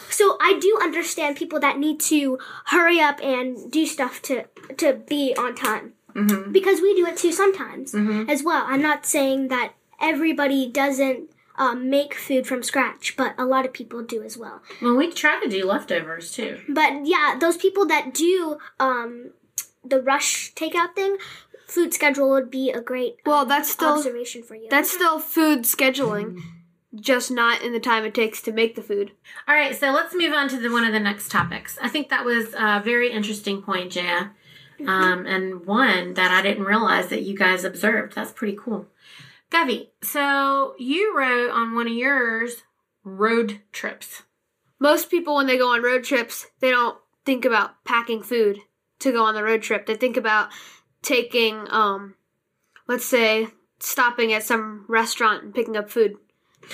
So 0.09 0.37
I 0.41 0.59
do 0.61 0.79
understand 0.83 1.37
people 1.37 1.61
that 1.61 1.79
need 1.79 2.01
to 2.01 2.39
hurry 2.67 3.01
up 3.01 3.21
and 3.23 3.71
do 3.71 3.87
stuff 3.87 4.23
to 4.23 4.45
to 4.79 4.95
be 4.95 5.35
on 5.37 5.55
time 5.55 5.95
Mhm. 6.15 6.53
because 6.53 6.81
we 6.81 6.95
do 6.95 7.07
it 7.07 7.17
too 7.17 7.31
sometimes 7.33 7.93
Mhm. 7.93 8.29
as 8.29 8.43
well. 8.43 8.65
I'm 8.67 8.83
not 8.83 9.07
saying 9.07 9.49
that 9.49 9.75
everybody 10.01 10.67
doesn't 10.69 11.31
um, 11.61 11.91
make 11.91 12.15
food 12.15 12.47
from 12.47 12.63
scratch, 12.63 13.15
but 13.19 13.35
a 13.39 13.45
lot 13.45 13.67
of 13.67 13.73
people 13.75 14.03
do 14.03 14.23
as 14.23 14.37
well. 14.39 14.63
Well, 14.81 14.97
we 14.97 15.13
try 15.13 15.39
to 15.45 15.49
do 15.49 15.67
leftovers 15.67 16.33
too. 16.33 16.59
But 16.69 17.07
yeah, 17.07 17.37
those 17.39 17.59
people 17.59 17.85
that 17.87 18.15
do 18.15 18.57
um, 18.81 19.33
the 19.85 20.01
rush 20.01 20.55
takeout 20.55 20.95
thing, 20.95 21.19
food 21.67 21.93
schedule 21.93 22.31
would 22.31 22.51
be 22.51 22.71
a 22.71 22.81
great 22.81 23.17
Well, 23.27 23.43
um, 23.43 23.49
that's 23.49 23.71
still- 23.71 23.91
observation 23.99 24.43
for 24.43 24.55
you. 24.55 24.69
That's 24.71 24.91
still 24.91 25.19
food 25.21 25.61
scheduling, 25.65 26.41
just 26.95 27.31
not 27.31 27.61
in 27.63 27.75
the 27.75 27.79
time 27.81 28.05
it 28.07 28.15
takes 28.15 28.41
to 28.43 28.53
make 28.53 28.75
the 28.75 28.83
food. 28.83 29.13
All 29.47 29.55
right, 29.55 29.77
so 29.77 29.91
let's 29.91 30.15
move 30.15 30.33
on 30.33 30.49
to 30.49 30.59
the 30.59 30.71
one 30.73 30.85
of 30.85 30.93
the 30.95 30.99
next 31.01 31.31
topics. 31.31 31.79
I 31.83 31.89
think 31.89 32.09
that 32.09 32.25
was 32.25 32.55
a 32.55 32.81
very 32.83 33.13
interesting 33.13 33.61
point, 33.61 33.93
Jaya, 33.93 34.31
um, 34.87 35.27
and 35.27 35.67
one 35.67 36.15
that 36.15 36.31
I 36.31 36.41
didn't 36.41 36.65
realize 36.65 37.09
that 37.09 37.23
you 37.23 37.37
guys 37.37 37.65
observed. 37.65 38.15
That's 38.15 38.33
pretty 38.33 38.57
cool. 38.59 38.87
Gavi, 39.51 39.89
so 40.03 40.75
you 40.79 41.17
wrote 41.17 41.51
on 41.51 41.75
one 41.75 41.87
of 41.89 41.93
yours 41.93 42.63
road 43.03 43.61
trips. 43.73 44.23
Most 44.79 45.11
people, 45.11 45.35
when 45.37 45.47
they 45.47 45.59
go 45.59 45.73
on 45.73 45.83
road 45.83 46.05
trips, 46.05 46.47
they 46.61 46.71
don't 46.71 46.97
think 47.25 47.45
about 47.45 47.85
packing 47.85 48.23
food 48.23 48.59
to 49.01 49.13
go 49.13 49.25
on 49.25 49.35
the 49.35 49.43
road 49.43 49.63
trip. 49.63 49.87
They 49.87 49.95
think 49.97 50.17
about 50.17 50.51
taking, 51.03 51.67
um, 51.71 52.15
let's 52.87 53.05
say, 53.05 53.49
stopping 53.81 54.33
at 54.33 54.45
some 54.45 54.85
restaurant 54.89 55.43
and 55.43 55.55
picking 55.55 55.77
up 55.77 55.91
food, 55.91 56.17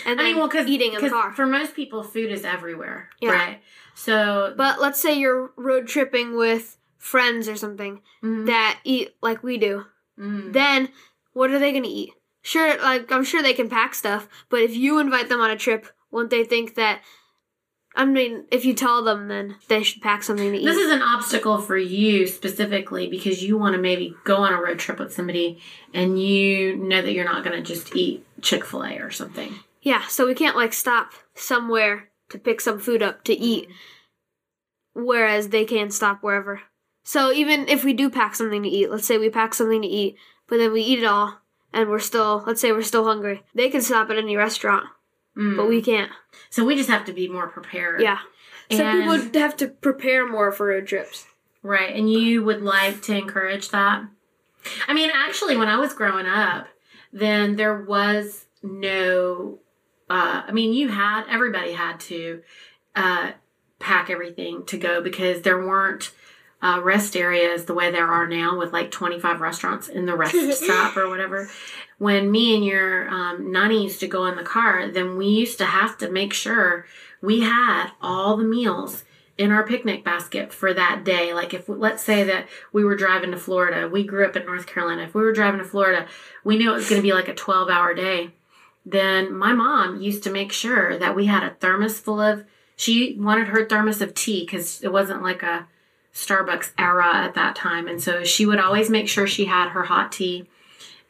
and 0.04 0.20
I 0.20 0.24
mean, 0.24 0.36
well, 0.36 0.48
because 0.48 0.66
eating 0.66 0.92
in 0.92 1.00
the 1.02 1.08
car. 1.10 1.32
for 1.32 1.46
most 1.46 1.74
people, 1.74 2.02
food 2.02 2.30
is 2.30 2.44
everywhere, 2.44 3.10
Yeah. 3.20 3.30
right? 3.32 3.62
So, 3.94 4.52
But 4.56 4.80
let's 4.80 5.00
say 5.00 5.14
you're 5.18 5.52
road 5.56 5.86
tripping 5.86 6.36
with 6.36 6.76
friends 6.98 7.48
or 7.48 7.56
something 7.56 8.02
Mhm. 8.22 8.46
that 8.46 8.80
eat 8.84 9.16
like 9.22 9.42
we 9.42 9.56
do. 9.56 9.86
Mm. 10.18 10.52
Then 10.52 10.88
what 11.32 11.50
are 11.50 11.58
they 11.58 11.70
going 11.70 11.84
to 11.84 11.88
eat? 11.88 12.12
Sure, 12.46 12.80
like 12.80 13.10
I'm 13.10 13.24
sure 13.24 13.42
they 13.42 13.54
can 13.54 13.68
pack 13.68 13.92
stuff, 13.92 14.28
but 14.50 14.60
if 14.60 14.76
you 14.76 15.00
invite 15.00 15.28
them 15.28 15.40
on 15.40 15.50
a 15.50 15.56
trip, 15.56 15.88
won't 16.12 16.30
they 16.30 16.44
think 16.44 16.76
that? 16.76 17.00
I 17.96 18.04
mean, 18.04 18.44
if 18.52 18.64
you 18.64 18.72
tell 18.72 19.02
them, 19.02 19.26
then 19.26 19.56
they 19.66 19.82
should 19.82 20.00
pack 20.00 20.22
something 20.22 20.52
to 20.52 20.58
eat. 20.58 20.64
This 20.64 20.76
is 20.76 20.92
an 20.92 21.02
obstacle 21.02 21.58
for 21.58 21.76
you 21.76 22.28
specifically 22.28 23.08
because 23.08 23.42
you 23.42 23.58
want 23.58 23.74
to 23.74 23.82
maybe 23.82 24.14
go 24.22 24.36
on 24.36 24.52
a 24.52 24.62
road 24.62 24.78
trip 24.78 25.00
with 25.00 25.12
somebody 25.12 25.60
and 25.92 26.22
you 26.22 26.76
know 26.76 27.02
that 27.02 27.14
you're 27.14 27.24
not 27.24 27.42
going 27.42 27.56
to 27.56 27.62
just 27.62 27.96
eat 27.96 28.24
Chick 28.42 28.64
fil 28.64 28.84
A 28.84 28.98
or 28.98 29.10
something. 29.10 29.52
yeah, 29.82 30.06
so 30.06 30.24
we 30.24 30.34
can't 30.36 30.54
like 30.54 30.72
stop 30.72 31.14
somewhere 31.34 32.10
to 32.28 32.38
pick 32.38 32.60
some 32.60 32.78
food 32.78 33.02
up 33.02 33.24
to 33.24 33.32
eat, 33.32 33.64
mm-hmm. 33.64 35.04
whereas 35.04 35.48
they 35.48 35.64
can 35.64 35.90
stop 35.90 36.22
wherever. 36.22 36.60
So 37.02 37.32
even 37.32 37.68
if 37.68 37.82
we 37.82 37.92
do 37.92 38.08
pack 38.08 38.36
something 38.36 38.62
to 38.62 38.68
eat, 38.68 38.88
let's 38.88 39.04
say 39.04 39.18
we 39.18 39.30
pack 39.30 39.52
something 39.52 39.82
to 39.82 39.88
eat, 39.88 40.16
but 40.46 40.58
then 40.58 40.72
we 40.72 40.82
eat 40.82 41.00
it 41.00 41.06
all, 41.06 41.40
and 41.76 41.88
we're 41.90 42.00
still, 42.00 42.42
let's 42.46 42.60
say 42.60 42.72
we're 42.72 42.82
still 42.82 43.04
hungry, 43.04 43.42
they 43.54 43.68
can 43.68 43.82
stop 43.82 44.10
at 44.10 44.16
any 44.18 44.36
restaurant, 44.36 44.86
Mm. 45.36 45.56
but 45.56 45.68
we 45.68 45.82
can't. 45.82 46.10
So 46.48 46.64
we 46.64 46.74
just 46.74 46.88
have 46.88 47.04
to 47.04 47.12
be 47.12 47.28
more 47.28 47.46
prepared. 47.46 48.00
Yeah. 48.00 48.18
So 48.70 48.78
people 48.90 49.40
have 49.40 49.56
to 49.58 49.68
prepare 49.68 50.26
more 50.26 50.50
for 50.50 50.66
road 50.68 50.86
trips. 50.86 51.26
Right. 51.62 51.94
And 51.94 52.10
you 52.10 52.42
would 52.42 52.62
like 52.62 53.02
to 53.02 53.16
encourage 53.16 53.68
that? 53.68 54.04
I 54.88 54.94
mean, 54.94 55.10
actually, 55.14 55.56
when 55.56 55.68
I 55.68 55.76
was 55.76 55.92
growing 55.92 56.26
up, 56.26 56.66
then 57.12 57.56
there 57.56 57.80
was 57.82 58.46
no, 58.62 59.58
uh, 60.08 60.42
I 60.48 60.52
mean, 60.52 60.72
you 60.72 60.88
had, 60.88 61.24
everybody 61.28 61.72
had 61.72 62.00
to 62.00 62.42
uh, 62.96 63.32
pack 63.78 64.10
everything 64.10 64.64
to 64.66 64.78
go 64.78 65.00
because 65.02 65.42
there 65.42 65.58
weren't 65.64 66.12
uh, 66.62 66.80
rest 66.82 67.16
areas 67.16 67.64
the 67.64 67.74
way 67.74 67.90
there 67.90 68.06
are 68.06 68.26
now 68.26 68.58
with 68.58 68.72
like 68.72 68.90
25 68.90 69.40
restaurants 69.40 69.88
in 69.88 70.06
the 70.06 70.16
rest 70.16 70.34
stop 70.64 70.96
or 70.96 71.08
whatever. 71.08 71.48
When 71.98 72.30
me 72.30 72.54
and 72.54 72.64
your 72.64 73.08
um, 73.08 73.52
nanny 73.52 73.84
used 73.84 74.00
to 74.00 74.08
go 74.08 74.26
in 74.26 74.36
the 74.36 74.42
car, 74.42 74.88
then 74.88 75.16
we 75.16 75.26
used 75.26 75.58
to 75.58 75.64
have 75.64 75.98
to 75.98 76.10
make 76.10 76.32
sure 76.32 76.86
we 77.22 77.40
had 77.40 77.90
all 78.00 78.36
the 78.36 78.44
meals 78.44 79.04
in 79.38 79.50
our 79.50 79.66
picnic 79.66 80.04
basket 80.04 80.52
for 80.52 80.72
that 80.72 81.04
day. 81.04 81.34
Like 81.34 81.52
if 81.52 81.68
let's 81.68 82.02
say 82.02 82.24
that 82.24 82.48
we 82.72 82.84
were 82.84 82.96
driving 82.96 83.32
to 83.32 83.36
Florida, 83.36 83.88
we 83.88 84.04
grew 84.04 84.26
up 84.26 84.36
in 84.36 84.46
North 84.46 84.66
Carolina. 84.66 85.02
If 85.02 85.14
we 85.14 85.22
were 85.22 85.32
driving 85.32 85.58
to 85.58 85.64
Florida, 85.64 86.06
we 86.42 86.56
knew 86.56 86.70
it 86.70 86.76
was 86.76 86.88
going 86.88 87.00
to 87.00 87.06
be 87.06 87.12
like 87.12 87.28
a 87.28 87.34
12-hour 87.34 87.94
day. 87.94 88.30
Then 88.84 89.34
my 89.34 89.52
mom 89.52 90.00
used 90.00 90.22
to 90.24 90.30
make 90.30 90.52
sure 90.52 90.96
that 90.98 91.16
we 91.16 91.26
had 91.26 91.42
a 91.42 91.54
thermos 91.54 91.98
full 91.98 92.20
of 92.20 92.44
she 92.76 93.16
wanted 93.18 93.48
her 93.48 93.64
thermos 93.64 94.00
of 94.00 94.14
tea 94.14 94.46
cuz 94.46 94.82
it 94.82 94.92
wasn't 94.92 95.22
like 95.22 95.42
a 95.42 95.66
Starbucks 96.16 96.72
era 96.78 97.14
at 97.14 97.34
that 97.34 97.54
time. 97.54 97.86
And 97.86 98.02
so 98.02 98.24
she 98.24 98.46
would 98.46 98.58
always 98.58 98.88
make 98.88 99.06
sure 99.06 99.26
she 99.26 99.44
had 99.44 99.68
her 99.68 99.82
hot 99.82 100.10
tea. 100.10 100.48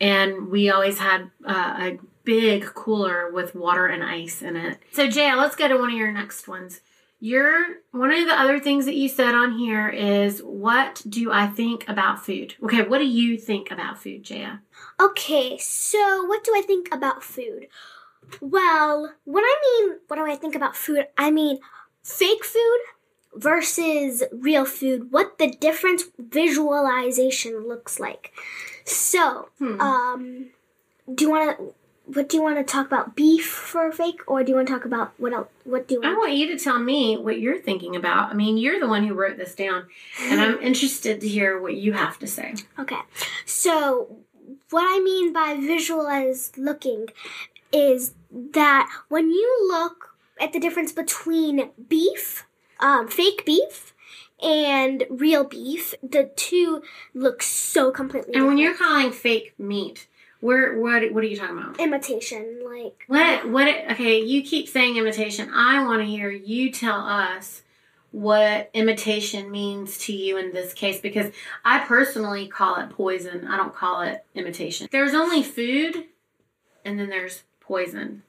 And 0.01 0.49
we 0.49 0.69
always 0.69 0.99
had 0.99 1.31
uh, 1.45 1.77
a 1.79 1.99
big 2.25 2.65
cooler 2.75 3.31
with 3.31 3.55
water 3.55 3.87
and 3.87 4.03
ice 4.03 4.43
in 4.43 4.57
it. 4.57 4.79
So, 4.93 5.09
Jay, 5.09 5.33
let's 5.33 5.55
go 5.55 5.69
to 5.69 5.79
one 5.79 5.91
of 5.91 5.97
your 5.97 6.11
next 6.11 6.49
ones. 6.49 6.81
Your 7.21 7.77
one 7.93 8.13
of 8.13 8.27
the 8.27 8.39
other 8.39 8.59
things 8.59 8.85
that 8.85 8.97
you 8.97 9.09
said 9.09 9.35
on 9.35 9.57
here 9.57 9.89
is 9.89 10.41
what 10.41 11.03
do 11.09 11.33
I 11.33 11.47
think 11.47 11.89
about 11.89 12.23
food? 12.23 12.57
Okay, 12.63 12.83
what 12.83 12.99
do 12.99 13.07
you 13.07 13.39
think 13.39 13.71
about 13.71 14.03
food, 14.03 14.23
Jaya? 14.23 14.59
Okay, 15.01 15.57
so 15.57 16.25
what 16.25 16.45
do 16.45 16.53
I 16.55 16.61
think 16.61 16.93
about 16.93 17.23
food? 17.23 17.69
Well, 18.43 19.15
when 19.25 19.45
I 19.45 19.57
mean 19.63 19.99
what 20.09 20.17
do 20.17 20.31
I 20.31 20.37
think 20.37 20.55
about 20.55 20.77
food, 20.77 21.07
I 21.17 21.31
mean 21.31 21.59
fake 22.03 22.45
food 22.45 22.81
versus 23.47 24.25
real 24.33 24.65
food, 24.65 25.13
what 25.13 25.39
the 25.39 25.49
difference 25.67 26.03
visualization 26.19 27.69
looks 27.69 28.01
like. 28.01 28.33
So, 28.85 29.49
Hmm. 29.59 29.81
um, 29.81 30.47
do 31.15 31.25
you 31.25 31.31
want 31.31 31.57
to 31.59 31.75
what 32.15 32.29
do 32.29 32.37
you 32.37 32.43
want 32.43 32.57
to 32.57 32.63
talk 32.63 32.87
about 32.87 33.17
beef 33.17 33.47
for 33.47 33.91
fake 33.91 34.21
or 34.29 34.45
do 34.45 34.51
you 34.51 34.57
want 34.57 34.69
to 34.69 34.73
talk 34.75 34.85
about 34.85 35.13
what 35.19 35.33
else 35.33 35.49
what 35.65 35.89
do 35.89 35.95
you 35.97 36.03
I 36.05 36.09
want 36.09 36.19
want 36.19 36.33
you 36.35 36.47
to 36.57 36.65
tell 36.65 36.79
me 36.79 37.17
what 37.17 37.41
you're 37.41 37.59
thinking 37.69 37.97
about. 37.97 38.31
I 38.31 38.35
mean, 38.35 38.57
you're 38.59 38.79
the 38.79 38.87
one 38.89 39.05
who 39.07 39.15
wrote 39.15 39.37
this 39.37 39.55
down, 39.57 39.87
and 40.23 40.41
I'm 40.41 40.59
interested 40.71 41.21
to 41.21 41.29
hear 41.29 41.61
what 41.61 41.75
you 41.75 41.93
have 41.95 42.17
to 42.21 42.27
say. 42.27 42.55
Okay. 42.79 43.01
So, 43.45 44.19
what 44.71 44.85
I 44.95 45.01
mean 45.01 45.33
by 45.33 45.57
visualize 45.61 46.53
looking 46.57 47.09
is 47.73 48.15
that 48.31 48.89
when 49.09 49.31
you 49.31 49.69
look 49.69 50.17
at 50.41 50.53
the 50.53 50.61
difference 50.61 50.93
between 50.93 51.71
beef, 51.89 52.46
um, 52.81 53.09
fake 53.09 53.45
beef, 53.45 53.95
and 54.43 55.05
real 55.09 55.45
beef, 55.45 55.95
the 56.03 56.31
two 56.37 56.83
look 57.15 57.43
so 57.43 57.91
completely 57.91 58.35
And 58.35 58.47
when 58.47 58.59
you're 58.59 58.77
calling 58.77 59.11
fake 59.13 59.55
meat, 59.59 60.09
where 60.41 60.79
what 60.79 61.13
what 61.13 61.25
are 61.25 61.27
you 61.27 61.37
talking 61.37 61.59
about? 61.59 61.81
imitation, 61.81 62.61
like 62.65 63.05
What 63.07 63.49
what 63.49 63.69
okay, 63.93 64.21
you 64.23 64.43
keep 64.43 64.69
saying 64.69 64.97
imitation. 64.97 65.51
I 65.55 65.83
want 65.85 66.01
to 66.03 66.07
hear 66.07 66.31
you 66.31 66.71
tell 66.71 67.01
us 67.01 67.63
what 68.13 68.71
imitation 68.73 69.51
means 69.51 69.99
to 69.99 70.13
you 70.13 70.37
in 70.39 70.53
this 70.53 70.73
case 70.73 71.01
because 71.01 71.33
I 71.65 71.81
personally 71.81 72.47
call 72.47 72.77
it 72.77 72.91
poison. 72.91 73.47
I 73.47 73.57
don't 73.57 73.75
call 73.75 74.03
it 74.03 74.25
imitation. 74.35 74.89
There's 74.91 75.15
only 75.15 75.43
food 75.43 76.05
and 76.85 76.99
then 76.99 77.09
there's 77.09 77.43
poison. 77.61 78.23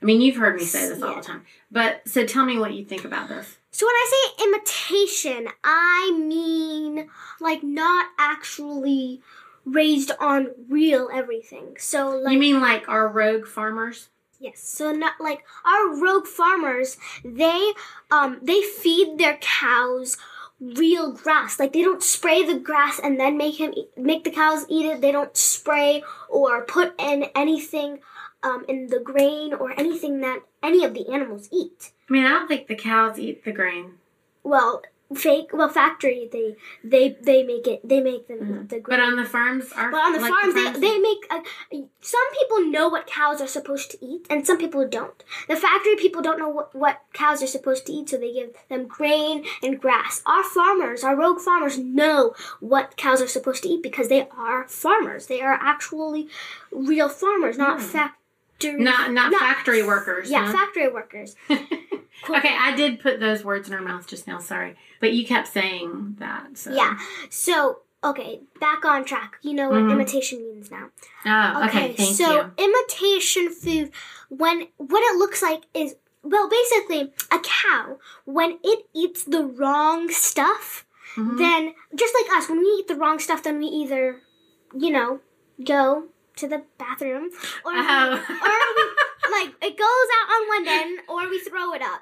I 0.00 0.04
mean, 0.04 0.20
you've 0.20 0.36
heard 0.36 0.56
me 0.56 0.64
say 0.64 0.88
this 0.88 1.02
all 1.02 1.16
the 1.16 1.22
time. 1.22 1.44
But 1.70 2.06
so 2.06 2.26
tell 2.26 2.44
me 2.44 2.58
what 2.58 2.74
you 2.74 2.84
think 2.84 3.04
about 3.04 3.28
this. 3.28 3.58
So 3.74 3.86
when 3.86 3.94
I 3.96 4.06
say 4.36 4.44
imitation, 4.44 5.48
I 5.64 6.16
mean 6.16 7.08
like 7.40 7.64
not 7.64 8.10
actually 8.20 9.20
raised 9.64 10.12
on 10.20 10.52
real 10.68 11.08
everything. 11.12 11.74
So 11.80 12.10
like 12.10 12.34
you 12.34 12.38
mean 12.38 12.60
like 12.60 12.88
our 12.88 13.08
rogue 13.08 13.48
farmers? 13.48 14.10
Yes. 14.38 14.60
So 14.60 14.92
not 14.92 15.14
like 15.20 15.44
our 15.64 16.00
rogue 16.00 16.28
farmers, 16.28 16.98
they 17.24 17.72
um 18.12 18.38
they 18.42 18.62
feed 18.62 19.18
their 19.18 19.38
cows 19.38 20.18
real 20.60 21.10
grass. 21.10 21.58
Like 21.58 21.72
they 21.72 21.82
don't 21.82 22.00
spray 22.00 22.44
the 22.44 22.60
grass 22.60 23.00
and 23.02 23.18
then 23.18 23.36
make 23.36 23.58
him 23.58 23.74
eat, 23.76 23.88
make 23.96 24.22
the 24.22 24.30
cows 24.30 24.66
eat 24.68 24.86
it. 24.86 25.00
They 25.00 25.10
don't 25.10 25.36
spray 25.36 26.04
or 26.28 26.64
put 26.64 26.94
in 27.00 27.24
anything 27.34 27.98
um, 28.44 28.64
in 28.68 28.86
the 28.86 29.00
grain 29.00 29.52
or 29.52 29.72
anything 29.76 30.20
that 30.20 30.42
any 30.62 30.84
of 30.84 30.94
the 30.94 31.08
animals 31.12 31.48
eat. 31.50 31.90
I 32.08 32.12
mean, 32.12 32.24
I 32.24 32.30
don't 32.30 32.48
think 32.48 32.66
the 32.66 32.74
cows 32.76 33.18
eat 33.18 33.44
the 33.44 33.52
grain. 33.52 33.94
Well, 34.42 34.82
fake 35.14 35.50
well 35.52 35.68
factory 35.68 36.28
they 36.32 36.56
they 36.82 37.16
they 37.22 37.42
make 37.42 37.66
it 37.66 37.86
they 37.86 38.00
make 38.00 38.26
the 38.26 38.36
the 38.68 38.80
grain. 38.80 38.82
But 38.88 39.00
on 39.00 39.16
the 39.16 39.24
farms, 39.24 39.70
are 39.72 39.90
But 39.90 39.98
on 39.98 40.12
the 40.12 40.20
like 40.20 40.30
farms, 40.30 40.54
farms- 40.54 40.80
they, 40.80 40.88
they 40.88 40.98
make. 40.98 41.18
Uh, 41.30 41.40
some 42.00 42.22
people 42.38 42.64
know 42.70 42.88
what 42.88 43.06
cows 43.06 43.40
are 43.40 43.46
supposed 43.46 43.90
to 43.92 44.04
eat, 44.04 44.26
and 44.30 44.46
some 44.46 44.58
people 44.58 44.86
don't. 44.88 45.22
The 45.48 45.56
factory 45.56 45.96
people 45.96 46.22
don't 46.22 46.38
know 46.38 46.48
what, 46.48 46.74
what 46.74 47.02
cows 47.12 47.42
are 47.42 47.46
supposed 47.46 47.86
to 47.86 47.92
eat, 47.92 48.08
so 48.08 48.16
they 48.16 48.32
give 48.32 48.50
them 48.68 48.86
grain 48.86 49.44
and 49.62 49.80
grass. 49.80 50.22
Our 50.26 50.44
farmers, 50.44 51.04
our 51.04 51.16
rogue 51.16 51.40
farmers, 51.40 51.78
know 51.78 52.34
what 52.60 52.96
cows 52.96 53.20
are 53.20 53.28
supposed 53.28 53.62
to 53.64 53.68
eat 53.68 53.82
because 53.82 54.08
they 54.08 54.26
are 54.36 54.66
farmers. 54.68 55.26
They 55.26 55.40
are 55.40 55.54
actually 55.54 56.28
real 56.72 57.08
farmers, 57.08 57.58
not 57.58 57.80
factory. 57.80 58.74
not 58.82 59.12
not 59.12 59.32
factory 59.34 59.82
workers. 59.82 60.30
Yeah, 60.30 60.50
factory 60.50 60.88
workers. 60.88 61.36
okay, 62.28 62.56
I 62.58 62.74
did 62.76 63.00
put 63.00 63.20
those 63.20 63.44
words 63.44 63.68
in 63.68 63.74
her 63.74 63.82
mouth 63.82 64.06
just 64.06 64.26
now. 64.26 64.38
Sorry, 64.38 64.76
but 65.00 65.12
you 65.12 65.26
kept 65.26 65.48
saying 65.48 66.16
that. 66.18 66.56
So. 66.58 66.72
Yeah. 66.72 66.98
So 67.30 67.80
okay, 68.02 68.40
back 68.60 68.84
on 68.84 69.04
track. 69.04 69.36
You 69.42 69.54
know 69.54 69.68
what 69.70 69.80
Mhm. 69.82 69.92
imitation 69.92 70.40
means 70.42 70.70
now. 70.70 70.90
Oh, 71.26 71.64
okay. 71.66 71.94
Thank 71.94 72.16
so 72.16 72.34
you. 72.34 72.52
imitation 72.58 73.50
food, 73.50 73.90
when 74.28 74.68
what 74.76 75.02
it 75.02 75.16
looks 75.18 75.42
like 75.42 75.62
is 75.74 75.96
well, 76.22 76.48
basically 76.48 77.12
a 77.30 77.38
cow 77.38 77.98
when 78.24 78.58
it 78.64 78.86
eats 78.94 79.24
the 79.24 79.44
wrong 79.44 80.08
stuff, 80.10 80.86
Mhm. 81.16 81.36
then 81.36 81.74
just 81.94 82.14
like 82.14 82.34
us, 82.38 82.48
when 82.48 82.60
we 82.60 82.64
eat 82.66 82.88
the 82.88 82.94
wrong 82.94 83.18
stuff, 83.18 83.42
then 83.42 83.58
we 83.58 83.66
either, 83.66 84.22
you 84.74 84.90
know, 84.90 85.20
go 85.62 86.08
to 86.36 86.48
the 86.48 86.64
bathroom 86.78 87.30
or 87.64 87.72
we- 87.72 87.78
Oh. 87.78 88.12
or 88.14 88.54
we, 88.76 88.84
like 89.32 89.54
it 89.62 89.76
goes 89.76 90.08
out 90.18 90.28
on 90.34 90.48
one 90.48 90.66
end 90.68 91.00
or 91.08 91.28
we 91.28 91.38
throw 91.40 91.72
it 91.74 91.82
up. 91.82 92.00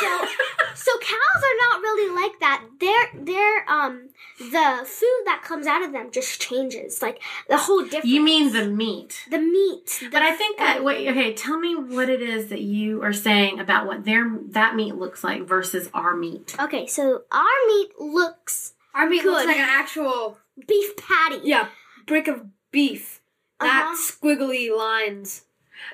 So 0.00 0.26
so 0.74 0.92
cows 0.98 1.42
are 1.42 1.58
not 1.70 1.80
really 1.82 2.14
like 2.22 2.40
that. 2.40 2.64
They're 2.80 3.10
they're 3.24 3.70
um 3.70 4.08
the 4.38 4.84
food 4.86 5.22
that 5.26 5.42
comes 5.44 5.66
out 5.66 5.82
of 5.82 5.92
them 5.92 6.10
just 6.10 6.40
changes. 6.40 7.02
Like 7.02 7.20
the 7.48 7.56
whole 7.58 7.82
difference. 7.82 8.06
you 8.06 8.22
mean 8.22 8.52
the 8.52 8.66
meat? 8.66 9.24
the 9.30 9.38
meat. 9.38 9.98
The 10.00 10.08
But 10.10 10.22
I 10.22 10.32
think 10.34 10.58
that 10.58 10.82
wait, 10.82 11.08
okay. 11.08 11.32
Tell 11.34 11.58
me 11.58 11.74
what 11.74 12.08
it 12.08 12.22
is 12.22 12.48
that 12.48 12.60
you 12.62 13.02
are 13.02 13.12
saying 13.12 13.60
about 13.60 13.86
what 13.86 14.04
their 14.04 14.30
that 14.50 14.74
meat 14.74 14.96
looks 14.96 15.22
like 15.22 15.42
versus 15.46 15.88
our 15.94 16.14
meat. 16.16 16.54
Okay, 16.58 16.86
so 16.86 17.22
our 17.30 17.58
meat 17.68 17.90
looks 18.00 18.74
Our 18.94 19.08
meat 19.08 19.24
looks 19.24 19.44
like 19.46 19.56
an 19.56 19.68
actual 19.68 20.38
beef 20.68 20.96
patty. 20.96 21.40
yeah 21.44 21.68
brick 22.06 22.26
of 22.28 22.46
beef, 22.72 23.20
not 23.60 23.84
Uh-huh. 23.84 23.96
squiggly 23.96 24.74
lines. 24.76 25.42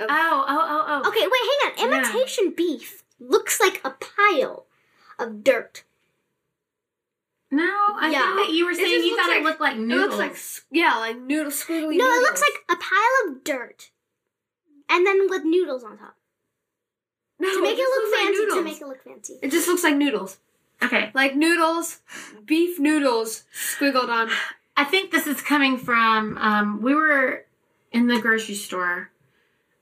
Oh, 0.01 0.07
oh, 0.09 0.47
oh, 0.49 0.85
oh. 1.05 1.09
Okay, 1.09 1.21
wait, 1.21 1.31
hang 1.77 1.89
on. 1.89 1.93
Yeah. 1.93 1.99
Imitation 2.11 2.55
beef 2.57 3.03
looks 3.21 3.61
like 3.61 3.81
a 3.85 3.91
pile 3.91 4.67
of 5.19 5.43
dirt. 5.45 5.85
No, 7.51 7.65
I 7.65 8.11
Yeah. 8.11 8.35
think 8.35 8.47
that 8.49 8.53
you 8.55 8.67
were 8.67 8.75
saying 8.75 9.03
you 9.05 9.11
looks 9.13 9.23
thought 9.27 9.37
it 9.37 9.43
looked 9.43 9.61
like 9.61 9.77
It 9.77 9.81
noodles. 9.81 10.19
looks 10.19 10.63
like 10.71 10.79
yeah, 10.79 10.97
like 10.99 11.19
noodle 11.19 11.51
squiggly. 11.53 11.97
No, 11.97 12.05
it 12.07 12.23
looks 12.23 12.41
like 12.43 12.65
a 12.69 12.81
pile 12.81 13.29
of 13.33 13.45
dirt. 13.45 13.91
And 14.91 15.07
then 15.07 15.29
with 15.31 15.45
noodles 15.45 15.83
on 15.85 15.99
top. 15.99 16.17
no, 17.39 17.49
To 17.53 17.63
make 17.63 17.75
it 17.75 17.79
just 17.79 17.91
look 17.91 18.05
looks 18.05 18.13
like 18.19 18.25
fancy, 18.27 18.47
to 18.57 18.63
make 18.63 18.81
it 18.81 18.87
look 18.87 19.05
fancy. 19.05 19.39
It 19.43 19.51
just 19.51 19.69
looks 19.69 19.83
like 19.85 19.97
noodles, 19.97 20.39
okay. 20.83 21.11
like 21.15 21.37
noodles, 21.37 22.01
beef 22.45 22.79
noodles 22.79 23.45
squiggled 23.55 24.09
on. 24.09 24.31
I 24.77 24.85
think 24.85 25.11
this 25.11 25.27
is 25.27 25.41
coming 25.43 25.77
from 25.79 26.37
um, 26.39 26.83
we 26.83 26.95
were 26.95 27.45
in 27.93 28.07
the 28.09 28.21
grocery 28.21 28.55
store. 28.55 29.11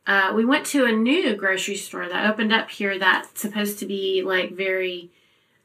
Uh, 0.07 0.33
we 0.35 0.45
went 0.45 0.65
to 0.67 0.85
a 0.85 0.93
new 0.93 1.35
grocery 1.35 1.77
store 1.77 2.09
that 2.09 2.31
opened 2.31 2.53
up 2.53 2.71
here 2.71 2.99
that's 2.99 3.41
supposed 3.41 3.81
to 3.81 3.87
be 3.87 4.23
like 4.23 4.53
very 4.53 5.11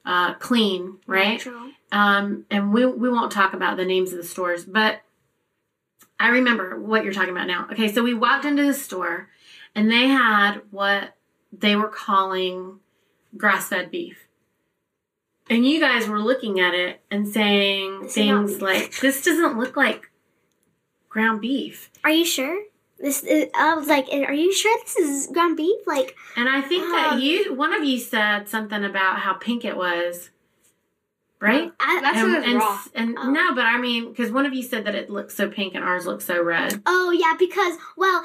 uh, 0.06 0.34
clean, 0.36 0.98
right? 1.06 1.46
Um, 1.92 2.46
and 2.50 2.74
we 2.74 2.86
we 2.86 3.10
won't 3.10 3.32
talk 3.32 3.54
about 3.54 3.78
the 3.78 3.86
names 3.86 4.12
of 4.12 4.18
the 4.18 4.24
stores, 4.24 4.66
but 4.66 5.02
I 6.20 6.30
remember 6.30 6.80
what 6.80 7.04
you're 7.04 7.14
talking 7.14 7.32
about 7.32 7.48
now. 7.48 7.68
Okay, 7.72 7.92
so 7.92 8.04
we 8.04 8.14
walked 8.14 8.46
into 8.46 8.64
the 8.64 8.74
store, 8.74 9.30
and 9.76 9.92
they 9.92 10.08
had 10.08 10.62
what 10.72 11.16
they 11.52 11.76
were 11.76 11.90
calling 11.90 12.80
grass-fed 13.38 13.92
beef. 13.92 14.28
And 15.50 15.66
you 15.66 15.80
guys 15.80 16.08
were 16.08 16.20
looking 16.20 16.60
at 16.60 16.74
it 16.74 17.02
and 17.12 17.28
saying 17.28 18.02
not 18.02 18.12
things 18.12 18.62
like, 18.62 19.00
"This 19.00 19.24
doesn't 19.24 19.60
look 19.60 19.76
like 19.76 20.10
ground 21.10 21.42
beef." 21.42 21.92
Are 22.04 22.12
you 22.12 22.26
sure? 22.26 22.64
This 23.02 23.24
is, 23.24 23.50
I 23.56 23.74
was 23.76 23.88
like, 23.88 24.08
are 24.12 24.34
you 24.34 24.54
sure 24.54 24.78
this 24.84 24.96
is 24.96 25.28
ground 25.28 25.58
beef? 25.58 25.80
Like, 25.88 26.16
And 26.36 26.48
I 26.48 26.62
think 26.62 26.84
Um, 26.84 26.92
that 26.92 27.20
you, 27.22 27.54
one 27.56 27.74
of 27.74 27.84
you 27.84 27.98
said 28.00 28.48
something 28.48 28.84
about 28.84 29.20
how 29.20 29.34
pink 29.34 29.66
it 29.66 29.76
was, 29.76 30.30
right? 31.40 31.72
I, 31.80 32.00
That's 32.02 32.18
and, 32.18 32.28
what 32.32 32.38
it's 32.40 32.48
and, 32.48 32.60
raw. 32.60 32.80
and 32.96 33.18
Oh. 33.20 33.30
no, 33.32 33.56
but 33.56 33.66
I 33.66 33.78
mean, 33.80 34.10
because 34.10 34.32
one 34.32 34.46
of 34.46 34.54
you 34.54 34.64
said 34.64 34.86
that 34.86 34.96
it 34.96 35.10
looks 35.10 35.34
so 35.36 35.50
pink 35.50 35.74
and 35.76 35.84
ours 35.84 36.06
looks 36.06 36.26
so 36.26 36.42
red. 36.44 36.82
Oh 36.86 37.12
yeah, 37.12 37.34
because 37.38 37.78
well, 37.98 38.24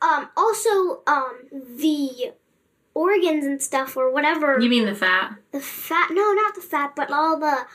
um, 0.00 0.28
also 0.36 1.02
um, 1.06 1.32
the 1.76 2.32
organs 2.94 3.44
and 3.44 3.60
stuff 3.60 3.96
or 3.96 4.12
whatever 4.12 4.60
You 4.60 4.70
mean 4.70 4.86
the 4.86 4.94
fat? 4.94 5.34
the 5.50 5.60
fat. 5.60 6.10
No, 6.12 6.32
not 6.32 6.54
the 6.54 6.60
fat, 6.60 6.94
but 6.94 7.10
all 7.10 7.38
the 7.38 7.66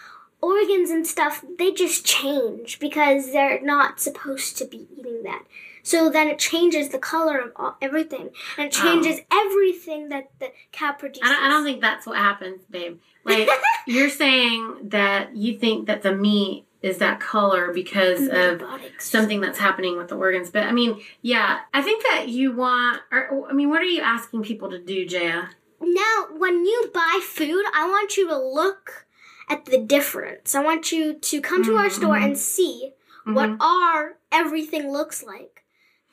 organs 0.41 0.89
and 0.89 1.05
stuff. 1.05 1.43
They 1.57 1.71
just 1.73 2.05
change 2.05 2.79
because 2.79 3.33
they're 3.33 3.61
not 3.61 3.99
supposed 3.99 4.57
to 4.59 4.65
be 4.65 4.87
eating 4.97 5.23
that. 5.23 5.43
So 5.83 6.09
then 6.09 6.27
it 6.27 6.39
changes 6.39 6.89
the 6.89 6.99
color 6.99 7.37
of 7.39 7.51
all, 7.55 7.77
everything, 7.81 8.29
and 8.57 8.67
it 8.67 8.77
Oh. 8.79 8.83
changes 8.83 9.19
everything 9.31 10.09
that 10.09 10.29
the 10.39 10.51
cow 10.71 10.91
produces. 10.93 11.23
I 11.23 11.33
don't, 11.33 11.43
I 11.43 11.49
don't 11.49 11.63
think 11.63 11.81
that's 11.81 12.05
what 12.05 12.17
happens, 12.17 12.61
babe. 12.69 12.99
Like 13.23 13.47
you're 13.87 14.09
saying 14.09 14.89
that 14.89 15.35
you 15.35 15.57
think 15.57 15.87
that 15.87 16.01
the 16.01 16.15
meat 16.15 16.65
is 16.81 16.97
that 16.99 17.19
color 17.19 17.73
because 17.73 18.27
of 18.29 18.63
something 18.99 19.41
that's 19.41 19.59
happening 19.59 19.97
with 19.97 20.07
the 20.07 20.15
organs. 20.15 20.49
But 20.49 20.63
I 20.63 20.71
mean, 20.71 21.01
yeah, 21.21 21.59
I 21.73 21.81
think 21.81 22.03
that 22.03 22.29
you 22.29 22.53
want. 22.53 23.01
Or 23.11 23.47
I 23.49 23.53
mean, 23.53 23.69
what 23.69 23.81
are 23.81 23.85
you 23.85 24.01
asking 24.01 24.43
people 24.43 24.69
to 24.69 24.79
do, 24.79 25.05
Jaya? 25.05 25.49
Now, 25.81 26.27
when 26.37 26.65
you 26.65 26.89
buy 26.93 27.19
food, 27.23 27.63
I 27.73 27.87
want 27.87 28.15
you 28.17 28.27
to 28.29 28.37
look 28.37 29.07
at 29.49 29.65
the 29.65 29.77
difference. 29.77 30.55
I 30.55 30.63
want 30.63 30.91
you 30.91 31.13
to 31.15 31.41
come 31.41 31.63
to 31.65 31.75
our 31.75 31.89
store 31.89 32.15
Mhm. 32.15 32.23
and 32.23 32.37
see 32.37 32.93
what 33.25 33.49
Mhm. 33.49 33.57
our 33.61 34.17
everything 34.31 34.91
looks 34.91 35.23
like. 35.23 35.58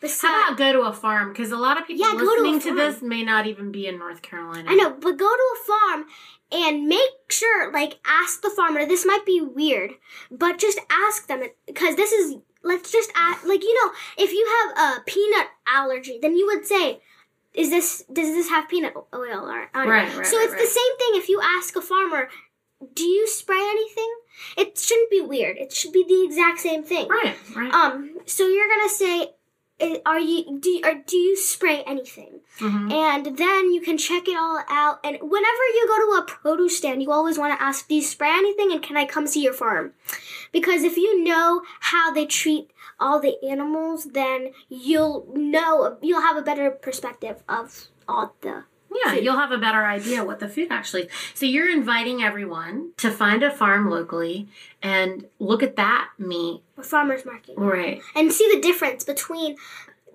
Besides, 0.00 0.32
How 0.32 0.48
about 0.48 0.58
go 0.58 0.72
to 0.72 0.80
a 0.82 0.92
farm? 0.92 1.30
Because 1.32 1.52
a 1.52 1.56
lot 1.56 1.80
of 1.80 1.86
people 1.86 2.06
Yeah, 2.06 2.12
go 2.12 2.36
to 2.36 2.42
listening 2.42 2.60
to, 2.60 2.74
this 2.74 3.02
may 3.02 3.22
not 3.22 3.46
even 3.46 3.72
be 3.72 3.86
in 3.86 3.98
North 3.98 4.20
Carolina. 4.22 4.68
I 4.70 4.74
know, 4.74 4.90
but 4.90 5.16
go 5.16 5.28
to 5.28 5.54
a 5.54 5.66
farm 5.66 6.04
and 6.52 6.86
make 6.86 7.00
sure, 7.30 7.72
like, 7.72 7.98
ask 8.04 8.42
the 8.42 8.50
farmer. 8.50 8.84
This 8.86 9.06
might 9.06 9.24
be 9.24 9.40
weird, 9.40 9.92
but 10.30 10.58
just 10.58 10.78
ask 10.90 11.26
them 11.28 11.42
because 11.66 11.96
this 11.96 12.12
is. 12.12 12.36
Let's 12.62 12.90
just 12.90 13.12
ask, 13.14 13.46
like, 13.46 13.62
you 13.62 13.74
know, 13.84 13.92
if 14.18 14.32
you 14.32 14.44
have 14.74 14.98
a 14.98 15.00
peanut 15.04 15.46
allergy, 15.72 16.18
then 16.20 16.36
you 16.36 16.46
would 16.46 16.66
say, 16.66 17.00
"Is 17.54 17.70
this 17.70 18.02
does 18.12 18.34
this 18.34 18.48
have 18.48 18.68
peanut 18.68 18.92
oil 19.14 19.48
or 19.48 19.70
on 19.72 19.86
it?" 19.86 19.90
Right, 19.90 20.16
right, 20.16 20.26
So 20.26 20.36
right, 20.36 20.44
it's 20.44 20.52
right. 20.52 20.60
the 20.60 20.66
same 20.66 20.96
thing. 20.98 21.10
If 21.14 21.28
you 21.28 21.40
ask 21.40 21.76
a 21.76 21.80
farmer, 21.80 22.28
"Do 22.92 23.04
you 23.04 23.28
spray 23.28 23.60
anything?" 23.60 24.12
It 24.58 24.76
shouldn't 24.78 25.10
be 25.12 25.20
weird. 25.20 25.56
It 25.58 25.72
should 25.72 25.92
be 25.92 26.04
the 26.08 26.24
exact 26.24 26.58
same 26.58 26.82
thing. 26.82 27.08
Right, 27.08 27.36
right. 27.54 27.72
Um. 27.72 28.16
So 28.26 28.48
you're 28.48 28.68
gonna 28.68 28.88
say, 28.88 29.20
"I- 29.22 29.30
"Are 30.06 30.18
you 30.18 30.58
do 30.58 30.80
or 30.84 30.94
do 30.94 31.16
you 31.16 31.36
spray 31.36 31.82
anything?" 31.82 32.40
Mhm. 32.58 32.90
and 32.92 33.36
then 33.36 33.72
you 33.72 33.80
can 33.80 33.98
check 33.98 34.26
it 34.26 34.36
all 34.36 34.62
out. 34.68 35.00
And 35.04 35.18
whenever 35.20 35.64
you 35.74 35.84
go 35.86 35.96
to 35.98 36.18
a 36.18 36.22
produce 36.22 36.78
stand, 36.78 37.02
you 37.02 37.12
always 37.12 37.38
want 37.38 37.52
to 37.52 37.62
ask, 37.62 37.86
"Do 37.88 37.94
you 37.94 38.02
spray 38.02 38.30
anything?" 38.30 38.72
and 38.72 38.82
"Can 38.82 38.96
I 38.96 39.04
come 39.04 39.26
see 39.26 39.42
your 39.42 39.52
farm?" 39.52 39.92
Because 40.52 40.82
if 40.82 40.96
you 40.96 41.22
know 41.22 41.62
how 41.80 42.10
they 42.10 42.24
treat 42.26 42.70
all 42.98 43.20
the 43.20 43.36
animals, 43.44 44.04
then 44.04 44.52
you'll 44.68 45.26
know 45.34 45.98
you'll 46.00 46.22
have 46.22 46.36
a 46.38 46.42
better 46.42 46.70
perspective 46.70 47.42
of 47.48 47.88
all 48.08 48.34
the. 48.40 48.64
Yeah, 49.04 49.14
food. 49.14 49.24
you'll 49.24 49.36
have 49.38 49.52
a 49.52 49.58
better 49.58 49.84
idea 49.84 50.24
what 50.24 50.40
the 50.40 50.48
food 50.48 50.68
actually 50.70 51.02
is. 51.02 51.12
So 51.34 51.46
you're 51.46 51.70
inviting 51.70 52.22
everyone 52.22 52.92
to 52.98 53.10
find 53.10 53.42
a 53.42 53.50
farm 53.50 53.90
locally 53.90 54.48
and 54.82 55.26
look 55.38 55.62
at 55.62 55.76
that 55.76 56.08
meat. 56.18 56.62
farmers 56.82 57.24
market 57.24 57.54
Right. 57.56 58.00
and 58.14 58.32
see 58.32 58.50
the 58.54 58.60
difference 58.60 59.04
between 59.04 59.56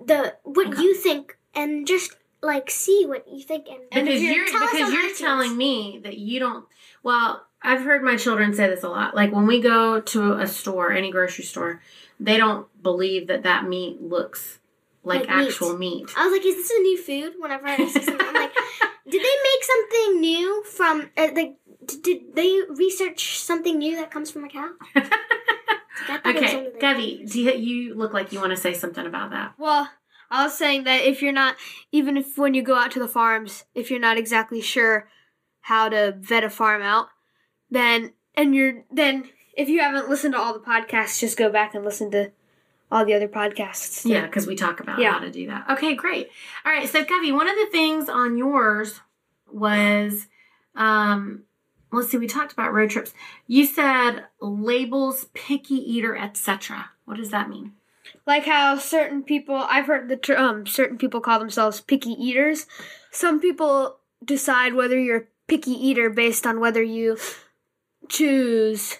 the 0.04 0.36
what 0.44 0.68
Okay. 0.68 0.82
you 0.82 0.96
think 0.96 1.38
and 1.54 1.86
just 1.86 2.16
like 2.42 2.72
see 2.72 3.06
what 3.06 3.28
you 3.32 3.42
think 3.44 3.68
and, 3.68 3.82
and 3.92 4.06
Because 4.08 4.22
if 4.22 4.36
you're 4.36 4.48
tell 4.48 4.62
because 4.72 4.94
you're 4.94 5.16
telling 5.16 5.56
me 5.58 6.00
that 6.04 6.18
you 6.18 6.40
don't 6.40 6.66
well, 7.04 7.46
I've 7.62 7.82
heard 7.82 8.04
my 8.04 8.16
children 8.16 8.54
say 8.56 8.68
this 8.68 8.84
a 8.84 8.90
lot. 8.90 9.16
Like 9.16 9.32
when 9.32 9.46
we 9.46 9.60
go 9.62 10.02
to 10.02 10.34
a 10.34 10.48
store, 10.48 10.92
any 10.92 11.12
grocery 11.12 11.44
store, 11.46 11.82
they 12.20 12.38
don't 12.38 12.66
believe 12.82 13.28
that 13.28 13.44
that 13.44 13.68
meat 13.68 14.02
looks 14.02 14.58
like, 15.04 15.28
Like 15.28 15.30
actual 15.30 15.78
meat. 15.78 16.10
I 16.16 16.26
was 16.28 16.32
like, 16.34 16.46
is 16.46 16.56
this 16.56 16.72
a 16.72 16.82
new 16.82 16.98
food? 16.98 17.34
Whenever 17.40 17.68
I 17.68 17.78
see 17.78 17.90
something, 17.90 18.18
I'm 18.20 18.34
like, 18.34 18.54
did 19.10 19.22
they 19.22 19.36
make 19.44 19.64
something 19.64 20.22
new 20.22 20.64
from? 20.64 21.10
Uh, 21.18 21.28
like, 21.34 21.56
did 21.86 22.04
d- 22.04 22.14
did 22.14 22.36
they 22.36 22.60
research 22.76 23.40
something 23.40 23.78
new 23.78 23.96
that 23.96 24.12
comes 24.12 24.30
from 24.32 24.44
a 24.44 24.50
cow? 24.50 24.70
I 24.96 25.02
thought 25.02 26.26
it 26.26 26.36
was 26.36 26.44
Okay, 26.44 26.56
only 26.58 26.80
Gabby, 26.80 27.26
do 27.28 27.42
you, 27.42 27.52
you 27.54 27.96
look 27.96 28.14
like 28.14 28.32
you 28.32 28.40
want 28.40 28.52
to 28.52 28.58
say 28.58 28.74
something 28.74 29.06
about 29.06 29.32
that? 29.32 29.54
Well, 29.58 29.90
I 30.30 30.44
was 30.44 30.58
saying 30.58 30.86
that 30.86 31.04
if 31.04 31.22
you're 31.22 31.34
not, 31.34 31.56
even 31.92 32.18
if 32.18 32.38
when 32.38 32.54
you 32.54 32.62
go 32.64 32.76
out 32.76 32.92
to 32.92 33.00
the 33.00 33.08
farms, 33.08 33.66
if 33.76 33.92
you're 33.92 34.00
not 34.00 34.18
exactly 34.18 34.62
sure 34.62 35.10
how 35.62 35.90
to 35.90 36.16
vet 36.18 36.44
a 36.44 36.50
farm 36.50 36.82
out, 36.82 37.08
then 37.70 38.14
and 38.36 38.56
you're 38.56 38.84
then 38.92 39.30
if 39.58 39.68
you 39.68 39.80
haven't 39.82 40.10
listened 40.10 40.34
to 40.34 40.40
all 40.40 40.54
the 40.54 40.60
podcasts, 40.60 41.20
just 41.20 41.38
go 41.38 41.50
back 41.52 41.76
and 41.76 41.84
listen 41.84 42.10
to 42.12 42.32
all 42.92 43.06
the 43.06 43.14
other 43.14 43.28
podcasts. 43.28 44.08
Yeah, 44.08 44.26
because 44.26 44.46
we 44.46 44.56
talk 44.56 44.80
about 44.80 45.00
Yeah. 45.00 45.14
how 45.14 45.20
to 45.20 45.32
do 45.32 45.48
that. 45.48 45.70
Okay, 45.70 45.96
great. 45.96 46.30
All 46.66 46.72
right, 46.72 46.88
so 46.88 47.04
Gabby, 47.04 47.32
one 47.32 47.48
of 47.48 47.56
the 47.56 47.68
things 47.72 48.10
on 48.10 48.38
yours 48.38 49.00
was, 49.52 50.28
um, 50.76 51.44
let's 51.92 52.10
see, 52.10 52.18
we 52.18 52.28
talked 52.28 52.52
about 52.52 52.74
road 52.74 52.90
trips. 52.90 53.14
You 53.48 53.66
said 53.66 54.26
labels, 54.42 55.26
picky 55.34 55.76
eater, 55.76 56.16
etc. 56.18 56.92
What 57.06 57.18
does 57.18 57.32
that 57.32 57.50
mean? 57.50 57.74
Like 58.26 58.46
how 58.46 58.78
certain 58.78 59.24
people, 59.24 59.56
I've 59.56 59.88
heard 59.88 60.10
the 60.10 60.18
term, 60.18 60.44
um 60.44 60.66
certain 60.68 60.98
people 60.98 61.22
call 61.22 61.40
themselves 61.40 61.82
picky 61.82 62.12
eaters. 62.12 62.68
Some 63.10 63.40
people 63.40 63.98
decide 64.24 64.74
whether 64.74 65.00
you're 65.00 65.18
a 65.18 65.28
picky 65.48 65.72
eater 65.72 66.10
based 66.10 66.46
on 66.46 66.60
whether 66.60 66.84
you 66.84 67.18
choose 68.10 69.00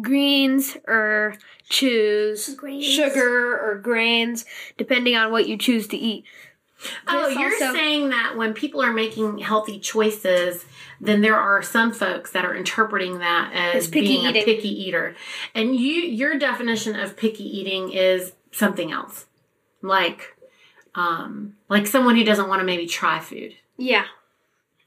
greens 0.00 0.76
or 0.86 1.34
choose 1.68 2.54
Grains. 2.54 2.84
sugar 2.84 3.58
or 3.58 3.78
grains, 3.78 4.44
depending 4.76 5.16
on 5.16 5.30
what 5.32 5.48
you 5.48 5.56
choose 5.56 5.86
to 5.88 5.96
eat. 5.96 6.24
Oh, 7.08 7.26
you're 7.28 7.52
also- 7.52 7.72
saying 7.72 8.10
that 8.10 8.36
when 8.36 8.54
people 8.54 8.80
are 8.82 8.92
making 8.92 9.38
healthy 9.38 9.80
choices, 9.80 10.64
then 11.00 11.22
there 11.22 11.36
are 11.36 11.60
some 11.62 11.92
folks 11.92 12.30
that 12.32 12.44
are 12.44 12.54
interpreting 12.54 13.18
that 13.18 13.50
as 13.52 13.84
As 13.86 13.88
picky 13.90 14.06
being 14.08 14.26
a 14.26 14.30
eating. 14.30 14.44
picky 14.44 14.68
eater. 14.84 15.16
And 15.54 15.74
you 15.74 15.94
your 16.02 16.38
definition 16.38 16.94
of 16.98 17.16
picky 17.16 17.44
eating 17.44 17.90
is 17.90 18.32
something 18.52 18.92
else. 18.92 19.26
Like 19.82 20.36
um 20.94 21.54
like 21.68 21.86
someone 21.86 22.14
who 22.16 22.24
doesn't 22.24 22.48
want 22.48 22.60
to 22.60 22.64
maybe 22.64 22.86
try 22.86 23.18
food. 23.20 23.54
Yeah, 23.76 24.04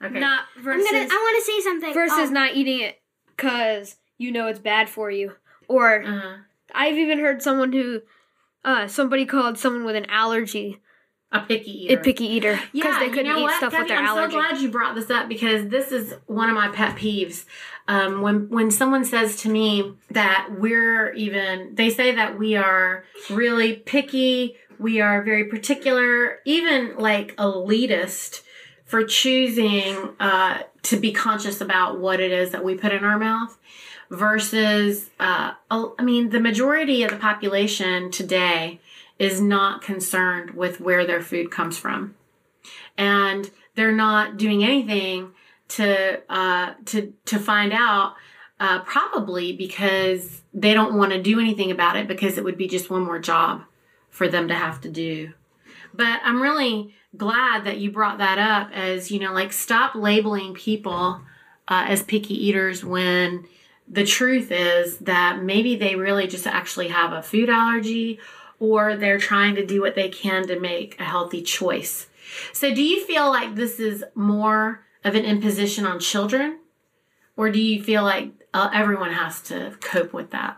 Okay. 0.03 0.19
not 0.19 0.45
I'm 0.57 0.63
gonna. 0.63 0.79
I 0.81 1.05
want 1.05 1.45
to 1.45 1.51
say 1.51 1.59
something. 1.61 1.93
versus 1.93 2.27
Um, 2.29 2.33
not 2.33 2.55
eating 2.55 2.79
it 2.81 3.01
because 3.35 3.95
you 4.21 4.31
know 4.31 4.47
it's 4.47 4.59
bad 4.59 4.89
for 4.89 5.09
you. 5.09 5.33
Or 5.67 6.03
uh, 6.03 6.37
I've 6.73 6.97
even 6.97 7.19
heard 7.19 7.41
someone 7.41 7.71
who, 7.71 8.01
uh, 8.63 8.87
somebody 8.87 9.25
called 9.25 9.57
someone 9.57 9.83
with 9.85 9.95
an 9.95 10.05
allergy 10.09 10.79
a 11.33 11.39
picky 11.39 11.85
eater. 11.85 11.99
a 11.99 12.03
picky 12.03 12.25
eater 12.25 12.59
because 12.73 12.93
Yeah, 12.93 12.99
they 12.99 13.09
couldn't 13.09 13.25
you 13.25 13.31
know 13.31 13.39
eat 13.39 13.43
what, 13.43 13.57
stuff 13.57 13.73
with 13.73 13.87
their 13.87 13.97
I'm 13.97 14.05
allergy. 14.05 14.33
so 14.33 14.41
glad 14.41 14.61
you 14.61 14.69
brought 14.69 14.95
this 14.95 15.09
up 15.09 15.29
because 15.29 15.69
this 15.69 15.91
is 15.93 16.13
one 16.27 16.49
of 16.49 16.55
my 16.55 16.67
pet 16.67 16.97
peeves. 16.97 17.45
Um, 17.87 18.21
when 18.21 18.49
when 18.49 18.69
someone 18.69 19.05
says 19.05 19.37
to 19.37 19.49
me 19.49 19.93
that 20.11 20.49
we're 20.57 21.13
even, 21.13 21.75
they 21.75 21.89
say 21.89 22.13
that 22.15 22.37
we 22.37 22.55
are 22.55 23.05
really 23.29 23.77
picky, 23.77 24.57
we 24.77 24.99
are 24.99 25.23
very 25.23 25.45
particular, 25.45 26.39
even 26.45 26.97
like 26.97 27.35
elitist 27.37 28.41
for 28.83 29.05
choosing 29.05 30.09
uh, 30.19 30.63
to 30.83 30.97
be 30.99 31.13
conscious 31.13 31.61
about 31.61 31.99
what 31.99 32.19
it 32.19 32.31
is 32.31 32.51
that 32.51 32.63
we 32.63 32.75
put 32.75 32.91
in 32.91 33.05
our 33.05 33.17
mouth 33.17 33.57
versus 34.11 35.09
uh, 35.19 35.53
I 35.71 36.03
mean 36.03 36.29
the 36.29 36.39
majority 36.39 37.01
of 37.03 37.11
the 37.11 37.17
population 37.17 38.11
today 38.11 38.79
is 39.17 39.41
not 39.41 39.81
concerned 39.81 40.51
with 40.51 40.81
where 40.81 41.07
their 41.07 41.21
food 41.21 41.49
comes 41.49 41.77
from. 41.77 42.15
And 42.97 43.49
they're 43.75 43.95
not 43.95 44.37
doing 44.37 44.63
anything 44.63 45.31
to 45.69 46.21
uh, 46.29 46.73
to 46.85 47.13
to 47.25 47.39
find 47.39 47.71
out 47.71 48.15
uh, 48.59 48.81
probably 48.81 49.53
because 49.53 50.41
they 50.53 50.73
don't 50.73 50.97
want 50.97 51.13
to 51.13 51.21
do 51.21 51.39
anything 51.39 51.71
about 51.71 51.95
it 51.95 52.07
because 52.07 52.37
it 52.37 52.43
would 52.43 52.57
be 52.57 52.67
just 52.67 52.89
one 52.89 53.05
more 53.05 53.19
job 53.19 53.63
for 54.09 54.27
them 54.27 54.49
to 54.49 54.53
have 54.53 54.81
to 54.81 54.89
do. 54.89 55.31
But 55.93 56.21
i'm 56.23 56.41
really 56.41 56.93
glad 57.17 57.65
that 57.65 57.77
you 57.77 57.91
brought 57.91 58.17
that 58.19 58.37
up 58.39 58.71
as 58.73 59.11
you 59.11 59.19
know 59.19 59.33
like 59.33 59.51
stop 59.51 59.93
labeling 59.93 60.53
people 60.53 61.21
uh, 61.67 61.85
as 61.87 62.03
picky 62.03 62.33
eaters 62.33 62.83
when 62.85 63.45
the 63.91 64.05
truth 64.05 64.51
is 64.51 64.97
that 64.99 65.43
maybe 65.43 65.75
they 65.75 65.95
really 65.95 66.25
just 66.25 66.47
actually 66.47 66.87
have 66.87 67.11
a 67.11 67.21
food 67.21 67.49
allergy 67.49 68.19
or 68.59 68.95
they're 68.95 69.19
trying 69.19 69.55
to 69.55 69.65
do 69.65 69.81
what 69.81 69.95
they 69.95 70.07
can 70.07 70.47
to 70.47 70.59
make 70.59 70.99
a 70.99 71.03
healthy 71.03 71.41
choice. 71.41 72.07
So, 72.53 72.73
do 72.73 72.81
you 72.81 73.05
feel 73.05 73.29
like 73.29 73.55
this 73.55 73.79
is 73.79 74.05
more 74.15 74.85
of 75.03 75.15
an 75.15 75.25
imposition 75.25 75.85
on 75.85 75.99
children 75.99 76.59
or 77.35 77.51
do 77.51 77.59
you 77.59 77.83
feel 77.83 78.03
like 78.03 78.31
uh, 78.53 78.69
everyone 78.73 79.11
has 79.11 79.41
to 79.41 79.75
cope 79.81 80.13
with 80.13 80.31
that? 80.31 80.57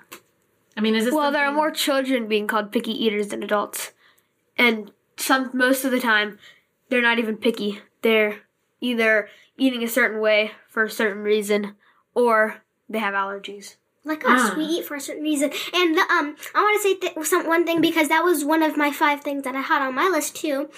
I 0.76 0.82
mean, 0.82 0.96
is 0.96 1.06
this 1.06 1.13
well, 1.13 1.32
there 1.32 1.46
are 1.46 1.54
more 1.54 1.72
children 1.72 2.28
being 2.28 2.48
called 2.48 2.72
picky 2.72 2.91
eaters 2.91 3.30
than 3.30 3.43
adults, 3.43 3.91
and 4.58 4.91
some 5.17 5.50
most 5.54 5.86
of 5.86 5.91
the 5.91 6.00
time 6.00 6.39
they're 6.89 7.02
not 7.02 7.19
even 7.19 7.38
picky. 7.38 7.80
They're 8.02 8.41
either 8.82 9.30
eating 9.58 9.84
a 9.84 9.88
certain 9.88 10.19
way 10.19 10.52
for 10.67 10.84
a 10.84 10.89
certain 10.89 11.24
reason, 11.24 11.76
or 12.15 12.62
they 12.89 13.00
have 13.00 13.13
allergies. 13.13 13.76
like 14.06 14.26
us, 14.26 14.52
Ah. 14.52 14.56
we 14.58 14.65
eat 14.65 14.84
for 14.86 14.96
a 14.96 15.00
certain 15.00 15.24
reason. 15.24 15.50
And 15.74 15.98
um, 15.98 16.36
I 16.54 16.62
want 16.62 16.76
to 16.82 16.84
say 16.84 16.96
th- 16.96 17.26
some 17.26 17.48
one 17.48 17.65
thing 17.65 17.80
because 17.80 18.10
that 18.10 18.24
was 18.26 18.43
one 18.43 18.62
of 18.62 18.76
my 18.76 18.91
five 18.91 19.22
things 19.22 19.43
that 19.46 19.56
I 19.56 19.62
had 19.62 19.82
on 19.82 19.96
my 19.96 20.10
list 20.10 20.36
too. 20.36 20.69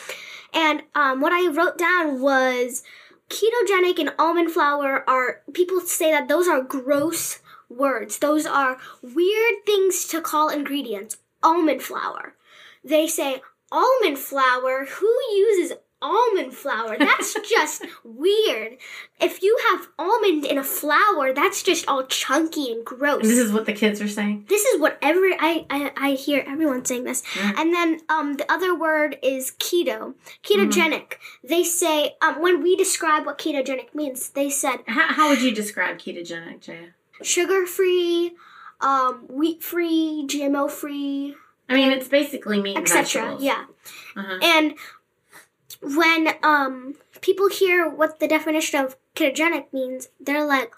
And 0.53 0.83
um, 0.93 1.21
what 1.21 1.33
I 1.33 1.47
wrote 1.47 1.77
down 1.79 2.21
was 2.21 2.83
ketogenic 3.29 3.97
and 3.99 4.13
almond 4.19 4.51
flour 4.51 5.03
are 5.09 5.41
people 5.53 5.81
say 5.81 6.11
that 6.11 6.27
those 6.27 6.47
are 6.47 6.61
gross 6.61 7.39
words. 7.67 8.19
Those 8.19 8.45
are 8.45 8.77
weird 9.01 9.65
things 9.65 10.05
to 10.09 10.21
call 10.21 10.49
ingredients. 10.49 11.17
Almond 11.41 11.81
flour. 11.81 12.35
They 12.83 13.07
say 13.07 13.41
almond 13.71 14.19
flour. 14.19 14.85
Who 14.85 15.11
uses 15.35 15.73
almond 16.01 16.53
flour? 16.53 16.97
That's 16.97 17.33
just 17.49 17.85
weird. 18.03 18.77
If 19.19 19.41
you 19.41 19.57
have 19.71 19.87
almond 19.97 20.45
in 20.45 20.57
a 20.57 20.63
flour, 20.63 21.33
that's 21.33 21.63
just 21.63 21.87
all 21.87 22.05
chunky 22.05 22.71
and 22.71 22.85
gross. 22.85 23.21
And 23.21 23.29
this 23.29 23.37
is 23.37 23.51
what 23.51 23.65
the 23.65 23.73
kids 23.73 24.01
are 24.01 24.07
saying. 24.07 24.45
This 24.49 24.65
is 24.65 24.79
what 24.79 24.97
every 25.01 25.33
I, 25.33 25.65
I 25.69 25.91
I 25.97 26.11
hear 26.11 26.43
everyone 26.47 26.85
saying 26.85 27.05
this. 27.05 27.23
And 27.57 27.73
then 27.73 27.99
um 28.09 28.37
the 28.37 28.51
other 28.51 28.77
word 28.77 29.17
is 29.23 29.51
keto. 29.51 30.15
Ketogenic. 30.43 31.13
They 31.43 31.63
say 31.63 32.15
um 32.21 32.41
when 32.41 32.61
we 32.61 32.75
describe 32.75 33.25
what 33.25 33.37
ketogenic 33.37 33.93
means, 33.93 34.29
they 34.29 34.49
said 34.49 34.77
How, 34.87 35.13
how 35.13 35.29
would 35.29 35.41
you 35.41 35.53
describe 35.53 35.97
ketogenic, 35.97 36.61
Jaya? 36.61 36.89
sugar 37.21 37.65
free, 37.65 38.35
um 38.81 39.25
wheat 39.29 39.63
free, 39.63 40.25
GMO 40.27 40.69
free, 40.69 41.35
I 41.67 41.73
mean, 41.73 41.91
it's 41.91 42.07
basically 42.07 42.61
meat 42.61 42.77
etc. 42.77 43.37
Yeah. 43.39 43.65
Uh-huh. 44.15 44.39
And 44.41 44.75
when 45.95 46.29
um 46.43 46.95
people 47.21 47.49
hear 47.49 47.87
what 47.89 48.19
the 48.19 48.27
definition 48.27 48.83
of 48.83 48.95
ketogenic 49.15 49.71
means, 49.71 50.09
they're 50.19 50.45
like, 50.45 50.73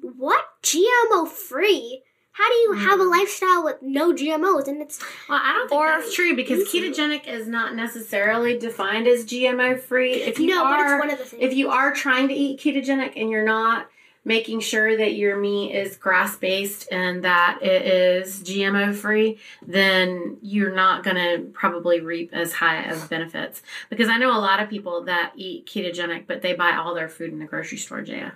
"What? 0.00 0.44
GMO 0.62 1.26
free? 1.28 2.02
How 2.32 2.48
do 2.48 2.54
you 2.56 2.72
have 2.72 3.00
a 3.00 3.04
lifestyle 3.04 3.64
with 3.64 3.82
no 3.82 4.12
GMOs?" 4.12 4.68
And 4.68 4.80
it's 4.80 5.00
Well, 5.28 5.40
I 5.42 5.52
don't 5.52 5.68
think 5.68 5.82
that's 5.82 6.14
true 6.14 6.34
because 6.36 6.68
ketogenic 6.68 7.26
is 7.26 7.46
not 7.48 7.74
necessarily 7.74 8.58
defined 8.58 9.06
as 9.06 9.24
GMO 9.24 9.80
free. 9.80 10.14
If 10.14 10.38
you 10.38 10.46
no, 10.48 10.62
but 10.62 10.80
are, 10.80 10.94
it's 10.94 11.00
one 11.00 11.10
of 11.10 11.18
the 11.18 11.24
things. 11.24 11.42
if 11.42 11.54
you 11.54 11.70
are 11.70 11.92
trying 11.92 12.28
to 12.28 12.34
eat 12.34 12.60
ketogenic 12.60 13.12
and 13.16 13.30
you're 13.30 13.44
not 13.44 13.88
making 14.24 14.60
sure 14.60 14.96
that 14.96 15.14
your 15.14 15.38
meat 15.38 15.72
is 15.74 15.96
grass 15.96 16.36
based 16.36 16.86
and 16.92 17.24
that 17.24 17.58
it 17.62 17.82
is 17.86 18.40
GMO 18.42 18.94
free, 18.94 19.38
then 19.66 20.36
you're 20.42 20.74
not 20.74 21.02
going 21.02 21.16
to 21.16 21.46
probably 21.52 22.00
reap 22.00 22.30
as 22.34 22.52
high 22.52 22.82
of 22.84 23.08
benefits. 23.08 23.62
Because 23.88 24.08
I 24.08 24.18
know 24.18 24.30
a 24.36 24.38
lot 24.38 24.60
of 24.60 24.68
people 24.68 25.04
that 25.04 25.32
eat 25.36 25.66
ketogenic, 25.66 26.26
but 26.26 26.42
they 26.42 26.52
buy 26.52 26.72
all 26.76 26.94
their 26.94 27.08
food 27.08 27.32
in 27.32 27.38
the 27.38 27.46
grocery 27.46 27.78
store, 27.78 28.02
Jaya. 28.02 28.32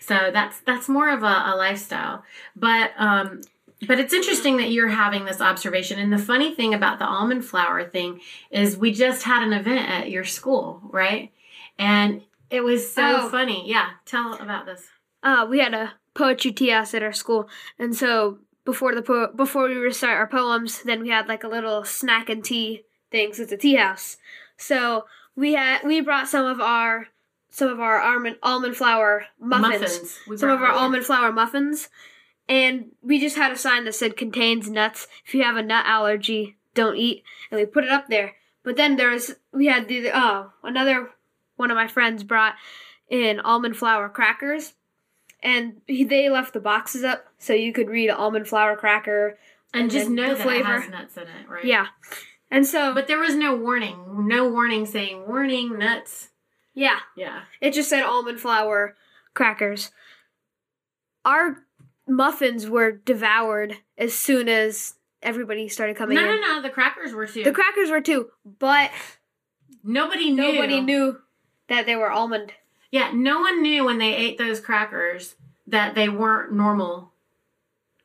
So 0.00 0.30
that's 0.32 0.58
that's 0.60 0.88
more 0.88 1.10
of 1.10 1.22
a, 1.22 1.26
a 1.26 1.54
lifestyle. 1.56 2.24
But 2.56 2.90
um, 2.96 3.42
but 3.86 4.00
it's 4.00 4.14
interesting 4.14 4.56
that 4.56 4.70
you're 4.70 4.88
having 4.88 5.24
this 5.26 5.40
observation. 5.40 5.98
And 6.00 6.12
the 6.12 6.18
funny 6.18 6.54
thing 6.54 6.72
about 6.74 6.98
the 6.98 7.04
almond 7.04 7.44
flour 7.44 7.84
thing 7.84 8.20
is 8.50 8.76
we 8.76 8.90
just 8.90 9.22
had 9.24 9.42
an 9.42 9.52
event 9.52 9.88
at 9.88 10.10
your 10.10 10.24
school, 10.24 10.80
right? 10.90 11.30
And 11.78 12.22
it 12.50 12.62
was 12.62 12.90
so 12.90 13.20
Oh. 13.22 13.28
funny. 13.28 13.68
Yeah, 13.68 13.90
tell 14.06 14.34
about 14.34 14.64
this. 14.66 14.86
Uh, 15.26 15.44
we 15.44 15.58
had 15.58 15.74
a 15.74 15.92
poetry 16.14 16.52
tea 16.52 16.70
house 16.70 16.94
at 16.94 17.02
our 17.02 17.12
school, 17.12 17.48
and 17.78 17.94
so 17.94 18.38
before 18.64 18.94
the 18.94 19.02
po- 19.02 19.32
before 19.34 19.68
we 19.68 19.74
recite 19.74 20.16
our 20.16 20.26
poems, 20.28 20.82
then 20.84 21.02
we 21.02 21.10
had 21.10 21.26
like 21.28 21.44
a 21.44 21.48
little 21.48 21.84
snack 21.84 22.30
and 22.30 22.44
tea 22.44 22.84
thing. 23.10 23.28
'cause 23.28 23.40
it's 23.40 23.52
a 23.52 23.56
tea 23.56 23.74
house, 23.74 24.16
so 24.56 25.04
we 25.34 25.54
had 25.54 25.82
we 25.84 26.00
brought 26.00 26.28
some 26.28 26.46
of 26.46 26.60
our 26.60 27.08
some 27.50 27.68
of 27.68 27.80
our 27.80 28.00
almond 28.00 28.36
almond 28.42 28.76
flour 28.76 29.26
muffins, 29.40 30.20
We 30.28 30.36
some 30.36 30.50
of 30.50 30.62
our 30.62 30.70
almond 30.72 31.04
flour 31.04 31.32
muffins, 31.32 31.88
and 32.48 32.92
we 33.02 33.18
just 33.18 33.36
had 33.36 33.50
a 33.50 33.56
sign 33.56 33.84
that 33.84 33.94
said 33.94 34.16
contains 34.16 34.70
nuts. 34.70 35.08
If 35.26 35.34
you 35.34 35.42
have 35.42 35.56
a 35.56 35.62
nut 35.62 35.86
allergy, 35.86 36.56
don't 36.74 36.96
eat, 36.96 37.24
and 37.50 37.58
we 37.58 37.66
put 37.66 37.84
it 37.84 37.90
up 37.90 38.06
there. 38.08 38.36
But 38.62 38.76
then 38.76 38.96
there 38.96 39.10
was 39.10 39.34
we 39.52 39.66
had 39.66 39.88
the 39.88 40.10
oh 40.14 40.52
another 40.62 41.10
one 41.56 41.70
of 41.72 41.76
my 41.76 41.88
friends 41.88 42.22
brought 42.22 42.54
in 43.08 43.40
almond 43.40 43.76
flour 43.76 44.08
crackers 44.08 44.74
and 45.42 45.80
they 45.88 46.28
left 46.30 46.52
the 46.52 46.60
boxes 46.60 47.04
up 47.04 47.26
so 47.38 47.52
you 47.52 47.72
could 47.72 47.88
read 47.88 48.10
almond 48.10 48.48
flour 48.48 48.76
cracker. 48.76 49.38
And, 49.74 49.82
And 49.82 49.90
just 49.90 50.08
know 50.08 50.30
the 50.30 50.34
that 50.36 50.42
flavor. 50.42 50.76
it 50.76 50.80
has 50.82 50.90
nuts 50.90 51.16
in 51.16 51.22
it, 51.24 51.48
right? 51.48 51.64
Yeah, 51.64 51.86
and 52.50 52.66
so 52.66 52.94
But 52.94 53.08
there 53.08 53.18
was 53.18 53.34
no 53.34 53.54
warning. 53.56 54.26
No 54.28 54.48
warning 54.48 54.86
saying 54.86 55.26
warning 55.26 55.78
nuts. 55.78 56.30
yeah, 56.74 57.00
Yeah. 57.16 57.42
it 57.60 57.72
just 57.74 57.88
said 57.90 58.02
almond 58.02 58.40
flour 58.40 58.96
crackers. 59.34 59.90
Our 61.24 61.64
muffins 62.06 62.68
were 62.68 62.92
devoured 62.92 63.78
as 63.98 64.14
soon 64.14 64.48
as 64.48 64.94
everybody 65.22 65.68
started 65.68 65.96
coming 65.96 66.14
No, 66.14 66.22
in. 66.22 66.26
no, 66.28 66.34
no. 66.40 66.54
No, 66.56 66.62
the 66.62 66.70
crackers 66.70 67.12
were 67.12 67.26
too. 67.26 67.42
The 67.44 67.52
crackers 67.52 67.90
were 67.90 68.00
too, 68.00 68.30
but 68.58 68.90
Nobody 69.82 70.30
knew. 70.30 70.52
nobody 70.52 70.80
knew 70.80 71.18
that 71.68 71.84
they 71.86 71.96
were 71.96 72.10
almond. 72.10 72.52
Yeah, 72.96 73.10
no 73.12 73.40
one 73.40 73.60
knew 73.60 73.84
when 73.84 73.98
they 73.98 74.14
ate 74.16 74.38
those 74.38 74.58
crackers 74.58 75.34
that 75.66 75.94
they 75.94 76.08
weren't 76.08 76.52
normal 76.52 77.12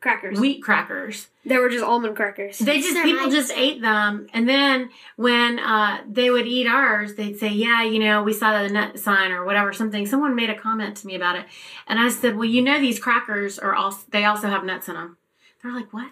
Crackers. 0.02 0.38
wheat 0.40 0.62
crackers. 0.62 1.28
they 1.46 1.58
were 1.58 1.70
just 1.70 1.84
almond 1.84 2.16
crackers. 2.16 2.58
They 2.60 2.82
just 2.82 2.94
They're 2.96 3.04
people 3.04 3.28
nice. 3.28 3.34
just 3.34 3.52
ate 3.56 3.80
them, 3.82 4.28
and 4.34 4.50
then 4.50 4.90
when 5.16 5.60
uh, 5.60 6.02
they 6.10 6.30
would 6.32 6.46
eat 6.48 6.68
ours, 6.68 7.14
they'd 7.16 7.38
say, 7.38 7.50
"Yeah, 7.50 7.84
you 7.84 8.00
know, 8.00 8.22
we 8.24 8.34
saw 8.34 8.64
the 8.64 8.70
nut 8.70 9.00
sign 9.00 9.32
or 9.32 9.46
whatever 9.46 9.72
something." 9.72 10.06
Someone 10.08 10.36
made 10.36 10.50
a 10.50 10.58
comment 10.60 10.98
to 10.98 11.08
me 11.08 11.16
about 11.16 11.36
it, 11.38 11.46
and 11.88 12.00
I 12.00 12.10
said, 12.10 12.36
"Well, 12.36 12.46
you 12.50 12.62
know, 12.64 12.80
these 12.82 13.00
crackers 13.00 13.60
are 13.60 13.76
also 13.76 14.04
they 14.10 14.26
also 14.26 14.48
have 14.50 14.64
nuts 14.66 14.90
in 14.90 14.96
them." 14.96 15.18
They're 15.62 15.72
like, 15.74 15.94
"What?" 15.94 16.10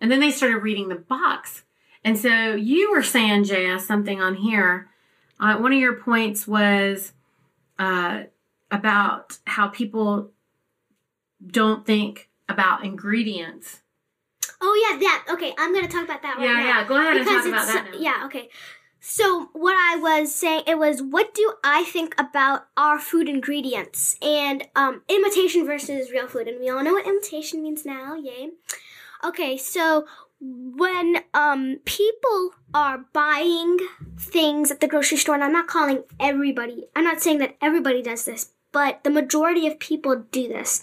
And 0.00 0.10
then 0.10 0.20
they 0.20 0.30
started 0.30 0.58
reading 0.58 0.88
the 0.88 0.94
box, 1.16 1.64
and 2.04 2.16
so 2.16 2.54
you 2.54 2.92
were 2.92 3.02
saying, 3.02 3.44
JS, 3.44 3.80
something 3.80 4.20
on 4.22 4.36
here. 4.36 4.88
Uh, 5.40 5.56
one 5.58 5.72
of 5.72 5.80
your 5.80 5.96
points 5.96 6.46
was 6.46 7.12
uh, 7.82 8.22
about 8.70 9.38
how 9.46 9.68
people 9.68 10.30
don't 11.44 11.84
think 11.84 12.28
about 12.48 12.84
ingredients. 12.84 13.80
Oh 14.60 14.88
yeah, 14.90 14.98
that. 14.98 15.26
Okay, 15.34 15.52
I'm 15.58 15.74
gonna 15.74 15.88
talk 15.88 16.04
about 16.04 16.22
that 16.22 16.36
right 16.38 16.44
Yeah, 16.46 16.54
now. 16.54 16.66
yeah. 16.80 16.88
Go 16.88 16.96
ahead 16.96 17.16
and 17.16 17.26
talk 17.26 17.46
about 17.46 17.66
that 17.66 17.88
now. 17.92 17.98
yeah 17.98 18.22
okay 18.26 18.48
so 19.04 19.48
what 19.52 19.74
i 19.74 19.96
was 19.96 20.32
saying 20.32 20.62
it 20.64 20.78
was 20.78 21.02
what 21.02 21.34
do 21.34 21.54
i 21.64 21.82
think 21.82 22.14
about 22.18 22.66
our 22.76 23.00
food 23.00 23.28
ingredients 23.28 24.16
and 24.22 24.62
um 24.76 25.02
imitation 25.08 25.66
versus 25.66 26.12
real 26.12 26.28
food 26.28 26.46
and 26.46 26.60
we 26.60 26.68
all 26.70 26.84
know 26.84 26.92
what 26.92 27.04
imitation 27.04 27.64
means 27.64 27.84
now 27.84 28.14
yay 28.14 28.50
okay 29.24 29.56
so 29.56 30.06
when 30.44 31.18
um 31.34 31.78
people 31.84 32.50
are 32.74 33.04
buying 33.12 33.78
things 34.18 34.70
at 34.70 34.80
the 34.80 34.88
grocery 34.88 35.16
store 35.16 35.36
and 35.36 35.44
i'm 35.44 35.52
not 35.52 35.68
calling 35.68 36.02
everybody 36.18 36.86
i'm 36.96 37.04
not 37.04 37.22
saying 37.22 37.38
that 37.38 37.56
everybody 37.60 38.02
does 38.02 38.24
this 38.24 38.50
but 38.72 39.04
the 39.04 39.10
majority 39.10 39.66
of 39.66 39.78
people 39.78 40.24
do 40.32 40.48
this 40.48 40.82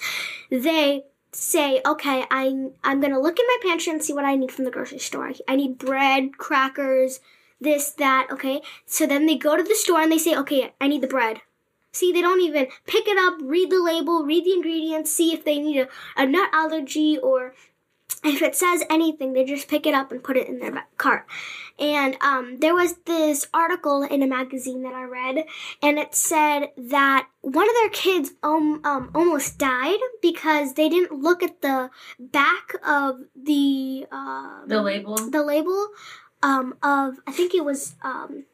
they 0.50 1.04
say, 1.32 1.82
okay, 1.86 2.26
I'm 2.32 2.74
I'm 2.84 3.00
gonna 3.00 3.20
look 3.20 3.40
in 3.40 3.46
my 3.48 3.58
pantry 3.64 3.92
and 3.92 4.04
see 4.04 4.14
what 4.14 4.26
I 4.26 4.36
need 4.36 4.52
from 4.52 4.66
the 4.66 4.72
grocery 4.72 5.00
store. 5.00 5.32
I 5.48 5.56
need 5.56 5.78
bread, 5.78 6.38
crackers, 6.38 7.20
this, 7.62 7.92
that, 7.92 8.28
okay. 8.32 8.62
So 8.86 9.06
then 9.06 9.26
they 9.26 9.36
go 9.36 9.58
to 9.58 9.64
the 9.64 9.76
store 9.76 10.02
and 10.02 10.12
they 10.12 10.18
say, 10.18 10.36
okay, 10.36 10.74
I 10.80 10.88
need 10.88 11.02
the 11.02 11.08
bread. 11.08 11.42
See, 11.92 12.12
they 12.12 12.22
don't 12.22 12.42
even 12.42 12.68
pick 12.86 13.08
it 13.08 13.18
up, 13.18 13.40
read 13.42 13.72
the 13.72 13.82
label, 13.82 14.24
read 14.24 14.46
the 14.46 14.54
ingredients, 14.54 15.12
see 15.12 15.34
if 15.34 15.44
they 15.44 15.60
need 15.60 15.80
a, 15.82 15.88
a 16.16 16.26
nut 16.26 16.50
allergy 16.54 17.18
or 17.18 17.56
if 18.24 18.42
it 18.42 18.56
says 18.56 18.84
anything, 18.90 19.34
they 19.34 19.46
just 19.46 19.68
pick 19.68 19.86
it 19.86 19.94
up 19.94 20.12
and 20.12 20.24
put 20.24 20.38
it 20.38 20.48
in 20.48 20.60
their 20.60 20.86
cart. 20.98 21.26
And 21.78 22.18
um, 22.22 22.58
there 22.60 22.76
was 22.76 22.96
this 23.06 23.48
article 23.54 24.04
in 24.04 24.22
a 24.22 24.28
magazine 24.28 24.84
that 24.84 24.94
I 24.94 25.04
read, 25.04 25.46
and 25.82 25.98
it 25.98 26.14
said 26.14 26.72
that 26.78 27.28
one 27.42 27.70
of 27.70 27.76
their 27.76 27.90
kids 27.90 28.32
um, 28.44 28.82
um, 28.84 29.12
almost 29.16 29.58
died 29.58 30.00
because 30.22 30.74
they 30.74 30.90
didn't 30.90 31.18
look 31.22 31.42
at 31.42 31.62
the 31.62 31.90
back 32.20 32.74
of 32.86 33.22
the 33.36 34.06
um, 34.12 34.66
The 34.68 34.82
label. 34.82 35.16
the 35.16 35.44
label 35.44 35.88
um, 36.44 36.76
of 36.84 37.16
I 37.26 37.32
think 37.32 37.54
it 37.54 37.64
was 37.64 37.96
um, 38.02 38.46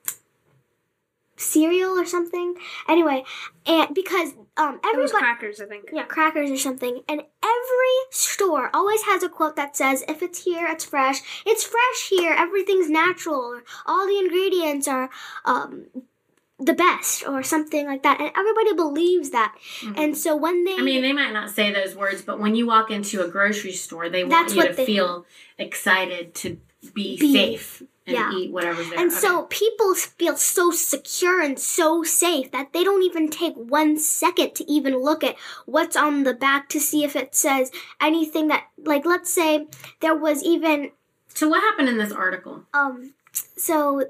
cereal 1.45 1.97
or 1.97 2.05
something. 2.05 2.55
Anyway, 2.87 3.23
and 3.65 3.93
because 3.93 4.33
um, 4.57 4.79
everybody 4.83 5.11
crackers, 5.11 5.61
I 5.61 5.65
think. 5.65 5.89
yeah, 5.91 6.03
crackers 6.03 6.51
or 6.51 6.57
something. 6.57 7.01
And 7.07 7.21
every 7.43 7.97
store 8.11 8.69
always 8.73 9.03
has 9.03 9.23
a 9.23 9.29
quote 9.29 9.55
that 9.55 9.75
says, 9.75 10.03
if 10.07 10.21
it's 10.21 10.43
here, 10.43 10.67
it's 10.67 10.85
fresh. 10.85 11.21
It's 11.45 11.63
fresh 11.63 12.09
here. 12.09 12.33
Everything's 12.33 12.89
natural. 12.89 13.61
All 13.85 14.07
the 14.07 14.17
ingredients 14.17 14.87
are 14.87 15.09
um, 15.45 15.85
the 16.59 16.73
best 16.73 17.27
or 17.27 17.43
something 17.43 17.85
like 17.85 18.03
that. 18.03 18.19
And 18.19 18.31
everybody 18.35 18.73
believes 18.73 19.31
that. 19.31 19.55
And 19.95 20.17
so 20.17 20.35
when 20.35 20.63
they. 20.63 20.71
Mm-hmm. 20.71 20.81
I 20.81 20.85
mean, 20.85 21.01
they 21.01 21.13
might 21.13 21.33
not 21.33 21.49
say 21.49 21.71
those 21.73 21.95
words, 21.95 22.21
but 22.21 22.39
when 22.39 22.55
you 22.55 22.67
walk 22.67 22.91
into 22.91 23.23
a 23.23 23.27
grocery 23.27 23.73
store, 23.73 24.09
they 24.09 24.23
want 24.23 24.53
you 24.55 24.61
to 24.63 24.73
feel 24.73 25.25
excited 25.57 26.33
to 26.35 26.59
be, 26.93 27.17
Be- 27.17 27.33
safe 27.33 27.83
and 28.07 28.15
yeah. 28.15 28.31
eat 28.31 28.51
whatever's 28.51 28.89
there. 28.89 28.99
And 28.99 29.11
Okay. 29.11 29.19
so 29.19 29.43
people 29.43 29.93
feel 29.95 30.35
so 30.37 30.71
secure 30.71 31.41
and 31.41 31.57
so 31.59 32.03
safe 32.03 32.51
that 32.51 32.71
they 32.73 32.83
don't 32.83 33.03
even 33.03 33.29
take 33.29 33.55
one 33.55 33.97
second 33.97 34.53
to 34.55 34.71
even 34.71 34.97
look 35.01 35.23
at 35.23 35.35
what's 35.65 35.95
on 35.95 36.23
the 36.23 36.33
back 36.33 36.69
to 36.69 36.79
see 36.79 37.03
if 37.03 37.15
it 37.15 37.33
says 37.35 37.71
anything 37.99 38.47
that, 38.49 38.65
like, 38.77 39.05
let's 39.05 39.29
say 39.31 39.67
there 40.01 40.15
was 40.15 40.43
even 40.43 40.91
so 41.27 41.49
what 41.49 41.61
happened 41.61 41.89
in 41.89 41.97
this 41.97 42.11
article? 42.11 42.63
um 42.73 43.13
so 43.57 44.05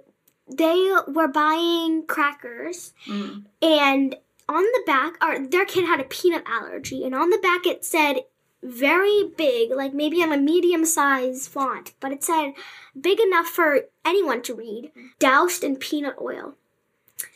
they 0.48 0.92
were 1.08 1.28
buying 1.28 2.06
crackers 2.06 2.94
Mm. 3.08 3.46
and 3.62 4.16
on 4.48 4.62
the 4.64 4.84
back 4.86 5.14
or 5.24 5.40
their 5.48 5.66
kid 5.66 5.86
had 5.86 6.00
a 6.00 6.04
peanut 6.04 6.44
allergy 6.46 7.04
and 7.04 7.16
on 7.16 7.32
the 7.32 7.40
back 7.40 7.66
it 7.66 7.84
said 7.84 8.18
very 8.66 9.24
big 9.38 9.70
like 9.72 9.94
maybe 9.94 10.22
on 10.24 10.32
a 10.32 10.38
medium 10.38 10.86
size 10.86 11.48
font 11.48 11.94
but 12.00 12.12
it 12.12 12.24
said 12.24 12.54
big 13.00 13.20
enough 13.20 13.48
for 13.48 13.82
anyone 14.04 14.42
to 14.42 14.54
read 14.56 14.92
doused 15.20 15.64
in 15.64 15.76
peanut 15.76 16.16
oil 16.22 16.56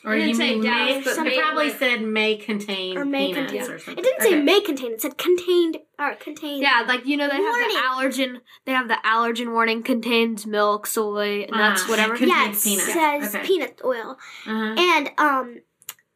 Or 0.04 0.13
It 0.13 0.20
you 0.20 0.26
didn't 0.28 0.38
say 0.38 0.50
mean 0.56 0.63
douse, 0.63 0.89
may? 0.89 1.02
but 1.04 1.18
It 1.18 1.24
may 1.24 1.39
probably 1.39 1.65
with- 1.68 1.80
said 1.80 2.02
may 2.02 2.36
contain 2.36 2.98
or 2.98 3.06
may 3.06 3.28
peanuts 3.34 3.52
contain 3.52 3.72
or 3.76 3.80
something. 3.80 3.98
it 3.98 4.04
didn't 4.04 4.22
say 4.22 4.34
Okay. 4.36 4.42
may 4.42 4.60
contain 4.62 4.92
it 4.92 5.02
said 5.02 5.18
contained 5.18 5.78
or 5.98 6.15
contained 6.15 6.62
Yeah, 6.62 6.84
like 6.88 7.06
you 7.06 7.15
know 7.18 7.30
they 7.30 7.39
Warning. 7.39 7.70
have 7.70 7.72
the 7.72 7.88
allergen. 8.18 8.42
They 8.65 8.72
have 8.74 8.88
the 8.88 9.00
allergen 9.06 9.52
warning 9.52 9.84
contains 9.84 10.46
milk, 10.46 10.86
soy, 10.88 11.46
nuts, 11.52 11.84
Ah, 11.86 11.89
whatever. 11.89 12.15
it 12.15 12.22
yeah 12.22 12.50
it 12.50 12.62
peanuts. 12.62 12.94
says 12.94 13.36
Okay. 13.36 13.46
peanut 13.48 13.82
oil 13.84 14.18
Uh-huh. 14.46 14.76
And 14.78 15.12
um 15.18 15.46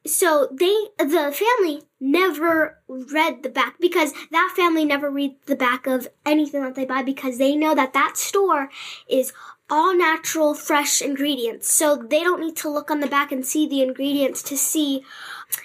so 0.05 0.47
they 0.51 0.75
the 0.97 1.31
family 1.33 1.83
never 1.99 2.79
read 2.87 3.43
the 3.43 3.49
back 3.49 3.75
because 3.79 4.13
that 4.31 4.53
family 4.55 4.85
never 4.85 5.09
read 5.09 5.35
the 5.45 5.55
back 5.55 5.87
of 5.87 6.07
anything 6.25 6.61
that 6.63 6.75
they 6.75 6.85
buy 6.85 7.01
because 7.03 7.37
they 7.37 7.55
know 7.55 7.73
that 7.73 7.93
that 7.93 8.17
store 8.17 8.69
is 9.09 9.31
all 9.69 9.95
natural 9.95 10.53
fresh 10.53 11.01
ingredients. 11.01 11.71
So 11.71 11.95
they 11.95 12.21
don't 12.21 12.41
need 12.41 12.55
to 12.57 12.69
look 12.69 12.91
on 12.91 12.99
the 12.99 13.07
back 13.07 13.31
and 13.31 13.45
see 13.45 13.67
the 13.67 13.81
ingredients 13.81 14.43
to 14.43 14.57
see 14.57 15.03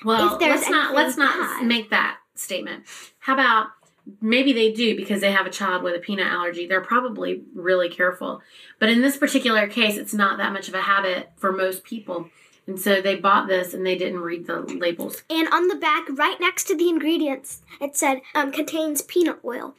Well, 0.05 0.35
if 0.35 0.41
there's 0.41 0.61
let's 0.61 0.71
not 0.71 0.95
let's 0.95 1.17
not 1.17 1.37
bad. 1.37 1.67
make 1.67 1.91
that 1.91 2.19
statement. 2.35 2.85
How 3.19 3.35
about 3.35 3.67
maybe 4.21 4.53
they 4.53 4.73
do 4.73 4.97
because 4.97 5.21
they 5.21 5.33
have 5.33 5.47
a 5.47 5.51
child 5.51 5.83
with 5.83 5.95
a 5.95 5.99
peanut 5.99 6.29
allergy. 6.29 6.67
They're 6.67 6.81
probably 6.81 7.43
really 7.55 7.89
careful. 7.89 8.41
But 8.79 8.89
in 8.89 9.03
this 9.03 9.17
particular 9.17 9.67
case, 9.67 9.97
it's 9.97 10.15
not 10.15 10.39
that 10.39 10.53
much 10.53 10.69
of 10.69 10.75
a 10.75 10.81
habit 10.83 11.31
for 11.37 11.53
most 11.53 11.85
people. 11.85 12.31
And 12.69 12.79
so 12.79 13.01
they 13.01 13.17
bought 13.17 13.49
this 13.49 13.75
and 13.75 13.85
they 13.85 13.97
didn't 13.97 14.21
read 14.21 14.47
the 14.47 14.61
labels. 14.61 15.23
and 15.31 15.49
on 15.49 15.67
the 15.69 15.75
back 15.75 16.05
right 16.11 16.39
next 16.39 16.65
to 16.69 16.77
the 16.77 16.89
ingredients 16.89 17.63
it 17.81 17.97
said 17.97 18.21
um 18.35 18.53
contains 18.53 19.03
peanut 19.03 19.41
oil. 19.45 19.75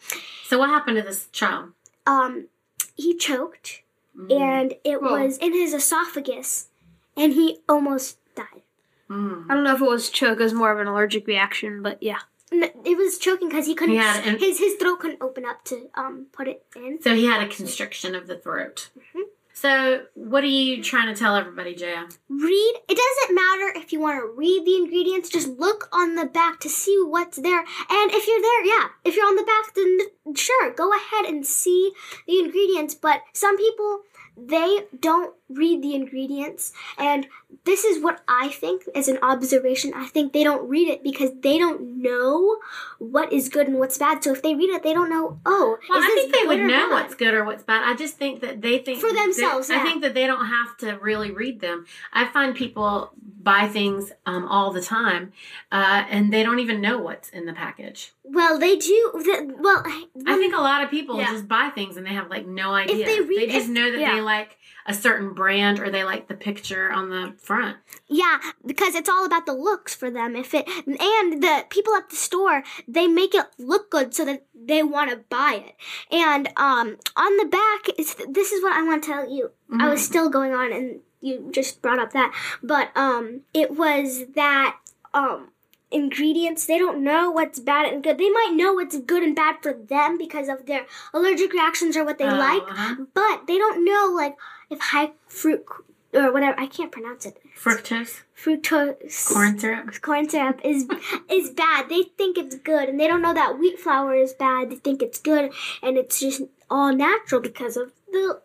So 0.45 0.57
what 0.59 0.69
happened 0.69 0.97
to 0.97 1.03
this 1.03 1.27
child? 1.31 1.71
Um 2.05 2.47
he 2.95 3.15
choked 3.15 3.83
Mm. 4.17 4.41
and 4.41 4.73
it 4.83 5.01
Whoa. 5.01 5.11
was 5.21 5.37
in 5.37 5.53
his 5.53 5.71
esophagus 5.73 6.67
and 7.15 7.31
he 7.33 7.59
almost 7.69 8.17
died. 8.35 8.63
Mm. 9.09 9.45
I 9.49 9.53
don't 9.53 9.63
know 9.63 9.75
if 9.75 9.81
it 9.81 9.87
was 9.87 10.09
choke, 10.09 10.39
it 10.39 10.43
was 10.43 10.53
more 10.53 10.71
of 10.73 10.79
an 10.79 10.87
allergic 10.87 11.25
reaction, 11.27 11.81
but 11.83 12.01
yeah. 12.03 12.19
N- 12.51 12.71
It 12.83 12.97
was 12.97 13.19
choking 13.19 13.47
because 13.49 13.67
he 13.67 13.75
couldn't. 13.75 13.93
He 13.95 14.01
an- 14.01 14.39
his 14.39 14.57
his 14.59 14.73
throat 14.75 14.99
couldn't 14.99 15.21
open 15.21 15.45
up 15.45 15.63
to 15.65 15.89
um 15.93 16.25
put 16.33 16.47
it 16.47 16.65
in. 16.75 16.99
So 17.01 17.13
he 17.15 17.27
had 17.27 17.43
a 17.43 17.47
constriction 17.47 18.15
of 18.15 18.25
the 18.27 18.35
throat. 18.35 18.89
Mm-hmm. 18.97 19.21
So 19.59 20.03
what 20.13 20.45
are 20.45 20.47
you 20.47 20.81
trying 20.81 21.13
to 21.13 21.19
tell 21.19 21.35
everybody, 21.35 21.75
Jaya? 21.75 22.05
Read. 22.29 22.75
It 22.87 22.97
doesn't 22.97 23.35
matter 23.35 23.73
if 23.75 23.91
you 23.91 23.99
want 23.99 24.17
to 24.17 24.33
read 24.33 24.63
the 24.65 24.77
ingredients. 24.77 25.27
Just 25.27 25.49
look 25.59 25.89
on 25.91 26.15
the 26.15 26.27
back 26.27 26.61
to 26.61 26.69
see 26.69 26.97
what's 27.05 27.35
there. 27.35 27.59
And 27.59 28.11
if 28.11 28.25
you're 28.25 28.41
there, 28.41 28.65
yeah, 28.65 28.87
if 29.03 29.17
you're 29.17 29.27
on 29.27 29.35
the 29.35 29.43
back, 29.43 29.73
then 29.75 30.33
sure, 30.33 30.73
go 30.73 30.93
ahead 30.93 31.25
and 31.25 31.45
see 31.45 31.91
the 32.25 32.39
ingredients. 32.39 32.95
But 32.95 33.19
some 33.33 33.57
people 33.57 34.03
they 34.37 34.85
don't 34.97 35.35
read 35.49 35.81
the 35.81 35.95
ingredients, 35.95 36.71
and 36.97 37.27
this 37.65 37.83
is 37.83 38.01
what 38.03 38.21
I 38.27 38.49
think 38.49 38.83
as 38.95 39.07
an 39.07 39.17
observation. 39.21 39.91
I 39.95 40.05
think 40.07 40.31
they 40.33 40.43
don't 40.43 40.67
read 40.69 40.87
it 40.87 41.03
because 41.03 41.31
they 41.41 41.57
don't 41.57 42.01
know 42.01 42.57
what 42.99 43.33
is 43.33 43.49
good 43.49 43.67
and 43.67 43.79
what's 43.79 43.97
bad. 43.97 44.23
So 44.23 44.31
if 44.31 44.41
they 44.43 44.53
read 44.55 44.69
it, 44.69 44.83
they 44.83 44.93
don't 44.93 45.09
know. 45.09 45.39
Oh, 45.45 45.77
Well, 45.89 45.99
I 45.99 46.07
think 46.15 46.33
they 46.33 46.47
would 46.47 46.59
know 46.59 46.89
bad? 46.89 46.91
what's 46.91 47.15
good 47.15 47.33
or 47.33 47.43
what's 47.43 47.63
bad. 47.63 47.83
I 47.83 47.95
just 47.95 48.17
think 48.17 48.41
that 48.41 48.61
they 48.61 48.77
think 48.77 48.99
For 48.99 49.11
themselves, 49.11 49.67
they- 49.67 49.75
I 49.75 49.79
think 49.83 50.01
that 50.03 50.13
they 50.13 50.27
don't 50.27 50.45
have 50.45 50.77
to 50.77 50.93
really 50.99 51.31
read 51.31 51.59
them. 51.61 51.85
I 52.13 52.25
find 52.25 52.55
people 52.55 53.11
buy 53.41 53.67
things 53.67 54.11
um, 54.25 54.45
all 54.47 54.71
the 54.71 54.81
time, 54.81 55.31
uh, 55.71 56.05
and 56.09 56.31
they 56.31 56.43
don't 56.43 56.59
even 56.59 56.81
know 56.81 56.99
what's 56.99 57.29
in 57.29 57.45
the 57.45 57.53
package. 57.53 58.11
Well, 58.23 58.59
they 58.59 58.75
do. 58.75 59.11
The, 59.15 59.55
well, 59.57 59.81
I 60.27 60.37
think 60.37 60.53
a 60.53 60.59
lot 60.59 60.83
of 60.83 60.91
people 60.91 61.17
Yeah. 61.17 61.31
just 61.31 61.47
buy 61.47 61.71
things 61.73 61.97
and 61.97 62.05
they 62.05 62.11
have 62.13 62.29
like 62.29 62.45
no 62.45 62.71
idea. 62.73 63.05
they 63.05 63.21
read- 63.21 63.49
just 63.49 63.65
if- 63.67 63.71
know 63.71 63.91
that 63.91 63.99
yeah. 63.99 64.13
they 64.15 64.21
like 64.21 64.57
a 64.89 64.93
certain 64.93 65.33
brand 65.33 65.79
or 65.79 65.91
they 65.91 66.03
like 66.03 66.27
the 66.27 66.33
picture 66.33 66.91
on 66.91 67.11
the 67.11 67.35
front. 67.37 67.77
Yeah, 68.07 68.39
because 68.65 68.95
it's 68.95 69.07
all 69.07 69.23
about 69.23 69.45
the 69.45 69.53
looks 69.53 69.93
for 69.93 70.09
them. 70.09 70.35
If 70.35 70.55
it 70.55 70.67
and 70.87 71.43
the 71.43 71.65
people 71.69 71.93
at 71.93 72.09
the 72.09 72.15
store, 72.15 72.63
they 72.87 73.05
make 73.05 73.35
it 73.35 73.45
look 73.59 73.91
good 73.91 74.15
so 74.15 74.25
that 74.25 74.47
they 74.53 74.81
want 74.81 75.11
to 75.11 75.17
buy 75.29 75.63
it. 75.67 75.75
And 76.11 76.47
um, 76.57 76.97
on 77.15 77.37
the 77.37 77.45
back, 77.45 77.99
is 77.99 78.15
this 78.27 78.51
is 78.51 78.63
what 78.63 78.73
I 78.73 78.81
want 78.81 79.03
to 79.03 79.09
tell 79.11 79.29
you. 79.29 79.51
I 79.79 79.87
was 79.87 80.03
still 80.03 80.29
going 80.31 80.53
on, 80.53 80.73
and 80.73 81.01
you 81.21 81.49
just 81.51 81.83
brought 81.83 81.99
up 81.99 82.11
that, 82.13 82.33
but 82.63 82.89
um, 82.97 83.41
it 83.53 83.71
was 83.77 84.25
that 84.33 84.77
um 85.13 85.49
ingredients 85.91 86.67
they 86.67 86.77
don't 86.77 87.03
know 87.03 87.31
what's 87.31 87.59
bad 87.59 87.91
and 87.91 88.03
good 88.03 88.19
they 88.19 88.29
might 88.29 88.51
know 88.53 88.73
what's 88.73 88.99
good 88.99 89.23
and 89.23 89.35
bad 89.35 89.55
for 89.63 89.73
them 89.73 90.19
because 90.19 90.47
of 90.47 90.67
their 90.67 90.85
allergic 91.15 91.51
reactions 91.51 91.97
or 91.97 92.05
what 92.05 92.19
they 92.19 92.25
Oh, 92.25 92.35
like 92.35 92.61
uh-huh. 92.61 92.95
but 93.15 93.47
they 93.47 93.57
don't 93.57 93.83
know 93.83 94.13
like 94.15 94.37
if 94.69 94.79
high 94.79 95.11
fruit 95.27 95.65
or 96.13 96.31
whatever 96.31 96.59
i 96.59 96.67
can't 96.67 96.91
pronounce 96.91 97.25
it 97.25 97.39
Fructose, 97.59 98.21
fructose 98.41 99.27
corn 99.27 99.59
syrup. 99.59 100.01
corn 100.01 100.29
syrup 100.29 100.61
is 100.63 100.87
is 101.29 101.49
bad. 101.49 101.89
They 101.89 102.03
think 102.03 102.37
it's 102.37 102.55
good, 102.55 102.87
and 102.87 102.97
they 102.97 103.05
don't 103.05 103.21
know 103.21 103.33
that 103.33 103.59
wheat 103.59 103.77
flour 103.77 104.15
is 104.15 104.31
bad. 104.31 104.69
They 104.69 104.77
think 104.77 105.01
it's 105.01 105.19
good, 105.19 105.51
and 105.83 105.97
it's 105.97 106.21
just 106.21 106.43
all 106.69 106.95
natural 106.95 107.41
because 107.41 107.75
of 107.75 107.91
the 108.09 108.39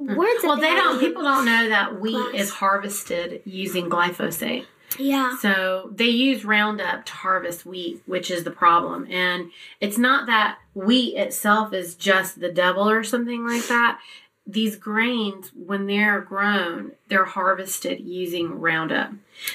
hmm. 0.00 0.16
words. 0.16 0.42
Well, 0.42 0.56
they 0.56 0.74
don't. 0.74 0.98
People 0.98 1.22
don't 1.22 1.44
know 1.44 1.68
that 1.68 2.00
wheat 2.00 2.14
glass. 2.14 2.34
is 2.34 2.50
harvested 2.50 3.42
using 3.44 3.88
glyphosate. 3.88 4.66
Yeah, 4.98 5.36
So 5.38 5.90
they 5.94 6.08
use 6.08 6.44
Roundup 6.44 7.04
to 7.06 7.12
harvest 7.12 7.66
wheat, 7.66 8.02
which 8.06 8.30
is 8.30 8.44
the 8.44 8.50
problem. 8.50 9.06
And 9.10 9.50
it's 9.80 9.98
not 9.98 10.26
that 10.26 10.58
wheat 10.74 11.16
itself 11.16 11.72
is 11.72 11.94
just 11.96 12.40
the 12.40 12.50
devil 12.50 12.88
or 12.88 13.02
something 13.04 13.46
like 13.46 13.66
that. 13.66 13.98
These 14.46 14.76
grains, 14.76 15.50
when 15.54 15.86
they're 15.86 16.20
grown, 16.20 16.92
they're 17.08 17.24
harvested 17.24 18.00
using 18.00 18.60
Roundup. 18.60 19.10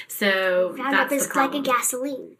So 0.06 0.74
Roundup 0.76 1.08
that's 1.08 1.24
is 1.24 1.34
like 1.34 1.54
a 1.54 1.60
gasoline, 1.60 2.36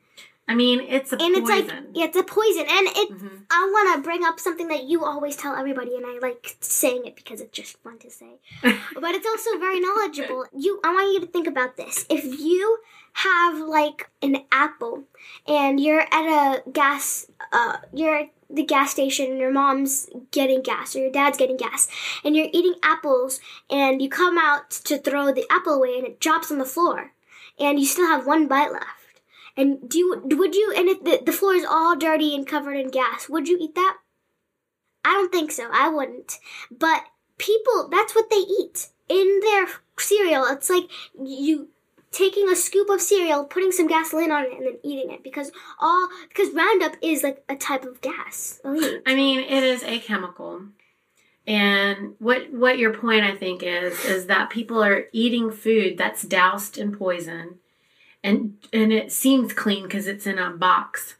I 0.49 0.55
mean, 0.55 0.81
it's 0.81 1.13
a 1.13 1.23
and 1.23 1.35
poison. 1.35 1.59
it's 1.59 1.71
like 1.73 1.83
yeah, 1.95 2.05
it's 2.05 2.17
a 2.17 2.23
poison. 2.25 2.67
And 2.69 2.87
it, 2.89 3.11
Mhm. 3.11 3.45
I 3.51 3.71
want 3.73 3.97
to 3.97 4.03
bring 4.03 4.25
up 4.25 4.41
something 4.41 4.69
that 4.69 4.85
you 4.85 5.05
always 5.05 5.37
tell 5.37 5.55
everybody, 5.55 5.97
and 5.97 6.05
I 6.05 6.19
like 6.19 6.57
saying 6.61 7.07
it 7.07 7.17
because 7.17 7.41
it's 7.41 7.57
just 7.57 7.79
fun 7.83 7.99
to 8.01 8.11
say. 8.11 8.41
but 8.63 9.15
it's 9.15 9.27
also 9.27 9.59
very 9.59 9.81
knowledgeable. 9.81 10.47
You, 10.57 10.81
I 10.85 10.93
want 10.93 11.13
you 11.13 11.21
to 11.21 11.27
think 11.27 11.47
about 11.47 11.77
this. 11.77 12.07
If 12.11 12.25
you 12.41 12.79
have 13.15 13.61
like 13.61 14.11
an 14.21 14.45
apple, 14.51 15.05
and 15.47 15.79
you're 15.79 16.01
at 16.01 16.13
a 16.13 16.71
gas, 16.71 17.27
uh, 17.53 17.77
you're 17.93 18.27
the 18.53 18.65
gas 18.65 18.91
station, 18.91 19.31
and 19.31 19.39
your 19.39 19.53
mom's 19.53 20.09
getting 20.31 20.63
gas, 20.63 20.95
or 20.95 21.01
your 21.01 21.11
dad's 21.11 21.39
getting 21.39 21.57
gas, 21.57 21.89
and 22.25 22.37
you're 22.37 22.49
eating 22.53 22.75
apples, 22.83 23.41
and 23.71 24.03
you 24.03 24.09
come 24.09 24.39
out 24.39 24.71
to 24.71 24.99
throw 24.99 25.33
the 25.33 25.47
apple 25.51 25.75
away, 25.75 25.97
and 25.97 26.07
it 26.07 26.21
drops 26.21 26.51
on 26.51 26.59
the 26.59 26.65
floor, 26.65 27.13
and 27.59 27.79
you 27.79 27.87
still 27.87 28.07
have 28.07 28.27
one 28.27 28.47
bite 28.47 28.73
left. 28.73 29.21
And 29.57 29.89
do 29.89 29.99
you 29.99 30.23
would 30.25 30.55
you 30.55 30.73
and 30.77 30.89
if 30.89 31.05
the, 31.05 31.23
the 31.25 31.33
floor 31.33 31.55
is 31.55 31.65
all 31.69 31.97
dirty 31.97 32.35
and 32.35 32.47
covered 32.47 32.77
in 32.77 32.89
gas, 32.89 33.29
would 33.29 33.49
you 33.49 33.59
eat 33.61 33.75
that? 33.75 33.99
I 35.05 35.13
don't 35.13 35.33
think 35.33 35.51
so. 35.51 35.69
I 35.73 35.89
wouldn't. 35.89 36.39
But 36.71 37.05
people, 37.39 37.89
that's 37.91 38.15
what 38.15 38.31
they 38.31 38.37
eat 38.37 38.89
in 39.09 39.41
their 39.43 39.67
cereal. 39.99 40.47
It's 40.47 40.71
like 40.71 40.85
you 41.23 41.69
taking 42.13 42.49
a 42.49 42.55
scoop 42.57 42.89
of 42.91 43.01
cereal, 43.01 43.45
putting 43.45 43.73
some 43.73 43.89
gasoline 43.89 44.31
on 44.31 44.45
it, 44.45 44.53
and 44.53 44.67
then 44.67 44.79
eating 44.85 45.11
it 45.11 45.23
because 45.25 45.51
all 45.81 46.09
because 46.29 46.51
Roundup 46.55 46.95
is 47.03 47.23
like 47.23 47.43
a 47.49 47.57
type 47.57 47.85
of 47.85 48.01
gas. 48.01 48.61
I 48.65 49.15
mean, 49.15 49.41
it 49.41 49.63
is 49.65 49.83
a 49.83 49.99
chemical. 49.99 50.63
And 51.47 52.15
what 52.21 52.53
what 52.53 52.79
your 52.79 52.95
point 52.95 53.25
I 53.25 53.35
think 53.35 53.63
is 53.65 54.05
is 54.05 54.27
that 54.27 54.51
people 54.51 54.83
are 54.85 55.07
eating 55.13 55.51
food 55.51 55.99
that's 55.99 56.23
doused 56.23 56.79
in 56.79 56.95
poison, 56.97 57.59
and 58.23 58.59
and 58.73 58.93
it 58.93 59.11
seems 59.11 59.53
clean 59.53 59.83
because 59.85 60.07
it's 60.07 60.27
in 60.27 60.39
a 60.39 60.51
box 60.51 61.17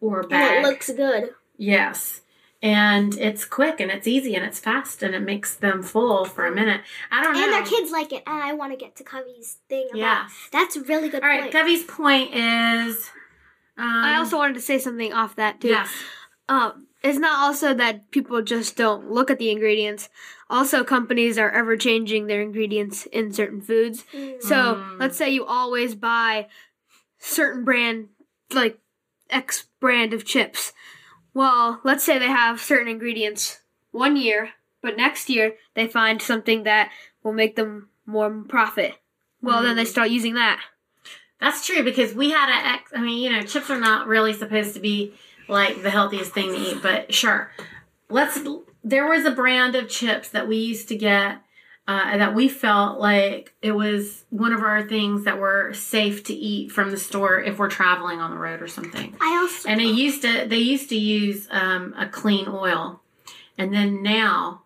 or 0.00 0.20
a 0.20 0.22
And 0.22 0.30
bag. 0.30 0.64
it 0.64 0.68
looks 0.68 0.90
good. 0.92 1.30
yes, 1.56 2.20
and 2.62 3.16
it's 3.18 3.44
quick 3.44 3.78
and 3.80 3.90
it's 3.90 4.06
easy 4.06 4.34
and 4.34 4.44
it's 4.44 4.58
fast 4.58 5.02
and 5.02 5.14
it 5.14 5.20
makes 5.20 5.54
them 5.54 5.82
full 5.82 6.24
for 6.24 6.44
a 6.46 6.54
minute. 6.54 6.80
I 7.10 7.22
don't 7.22 7.34
know. 7.34 7.44
And 7.44 7.52
their 7.52 7.64
kids 7.64 7.90
like 7.92 8.12
it. 8.12 8.22
And 8.26 8.42
I 8.42 8.52
want 8.54 8.72
to 8.72 8.76
get 8.76 8.96
to 8.96 9.04
Covey's 9.04 9.58
thing 9.68 9.86
about 9.90 9.98
Yeah. 9.98 10.28
that's 10.52 10.76
a 10.76 10.82
really 10.82 11.08
good 11.08 11.22
All 11.22 11.28
right, 11.28 11.42
point. 11.42 11.52
Covey's 11.52 11.84
point 11.84 12.34
is. 12.34 13.10
Um, 13.76 13.86
I 14.04 14.16
also 14.16 14.36
wanted 14.36 14.54
to 14.54 14.60
say 14.60 14.78
something 14.78 15.12
off 15.12 15.36
that 15.36 15.60
too. 15.60 15.68
yes. 15.68 15.88
Um, 16.48 16.86
it's 17.04 17.18
not 17.18 17.38
also 17.38 17.74
that 17.74 18.10
people 18.10 18.42
just 18.42 18.74
don't 18.76 19.08
look 19.08 19.30
at 19.30 19.38
the 19.38 19.50
ingredients. 19.50 20.08
Also, 20.50 20.82
companies 20.82 21.38
are 21.38 21.50
ever 21.50 21.76
changing 21.76 22.26
their 22.26 22.40
ingredients 22.42 23.06
in 23.06 23.32
certain 23.32 23.60
foods. 23.60 24.04
Mm. 24.12 24.42
So 24.42 24.56
Mm. 24.56 24.98
let's 24.98 25.16
say 25.16 25.30
you 25.30 25.44
always 25.44 25.94
buy 25.94 26.48
certain 27.20 27.64
brand, 27.64 28.08
like 28.52 28.78
X 29.30 29.66
brand 29.78 30.12
of 30.12 30.24
chips. 30.24 30.72
Well, 31.38 31.80
let's 31.84 32.02
say 32.02 32.18
they 32.18 32.26
have 32.26 32.60
certain 32.60 32.88
ingredients 32.88 33.60
one 33.92 34.16
year, 34.16 34.54
but 34.82 34.96
next 34.96 35.30
year 35.30 35.54
they 35.74 35.86
find 35.86 36.20
something 36.20 36.64
that 36.64 36.90
will 37.22 37.32
make 37.32 37.54
them 37.54 37.90
more 38.06 38.28
profit. 38.48 38.96
Well, 39.40 39.62
then 39.62 39.76
they 39.76 39.84
Mm. 39.84 39.86
start 39.86 40.10
using 40.10 40.34
that. 40.34 40.60
That's 41.40 41.64
true 41.64 41.84
because 41.84 42.12
we 42.12 42.30
had 42.30 42.48
a 42.50 42.66
ex. 42.66 42.90
I 42.92 43.00
mean, 43.00 43.22
you 43.22 43.30
know, 43.30 43.42
chips 43.42 43.70
are 43.70 43.78
not 43.78 44.08
really 44.08 44.32
supposed 44.32 44.74
to 44.74 44.80
be 44.80 45.14
like 45.46 45.80
the 45.80 45.90
healthiest 45.90 46.32
thing 46.32 46.48
to 46.48 46.58
eat, 46.58 46.82
but 46.82 47.14
sure. 47.14 47.52
Let's. 48.10 48.40
There 48.82 49.06
was 49.06 49.24
a 49.24 49.30
brand 49.30 49.76
of 49.76 49.88
chips 49.88 50.30
that 50.30 50.48
we 50.48 50.56
used 50.56 50.88
to 50.88 50.96
get 50.96 51.38
uh, 51.88 52.18
that 52.18 52.34
we 52.34 52.50
felt 52.50 53.00
like 53.00 53.54
it 53.62 53.72
was 53.72 54.26
one 54.28 54.52
of 54.52 54.60
our 54.60 54.86
things 54.86 55.24
that 55.24 55.38
were 55.38 55.72
safe 55.72 56.22
to 56.24 56.34
eat 56.34 56.70
from 56.70 56.90
the 56.90 56.98
store 56.98 57.40
if 57.40 57.58
we're 57.58 57.70
traveling 57.70 58.20
on 58.20 58.30
the 58.30 58.36
road 58.36 58.60
or 58.60 58.68
something. 58.68 59.16
I 59.22 59.38
also 59.38 59.66
And 59.66 59.80
they 59.80 59.86
used 59.86 60.20
to. 60.20 60.46
They 60.46 60.58
used 60.58 60.90
to 60.90 60.98
use 60.98 61.48
um, 61.50 61.94
a 61.96 62.06
clean 62.06 62.46
oil, 62.46 63.00
and 63.56 63.72
then 63.72 64.02
now 64.02 64.64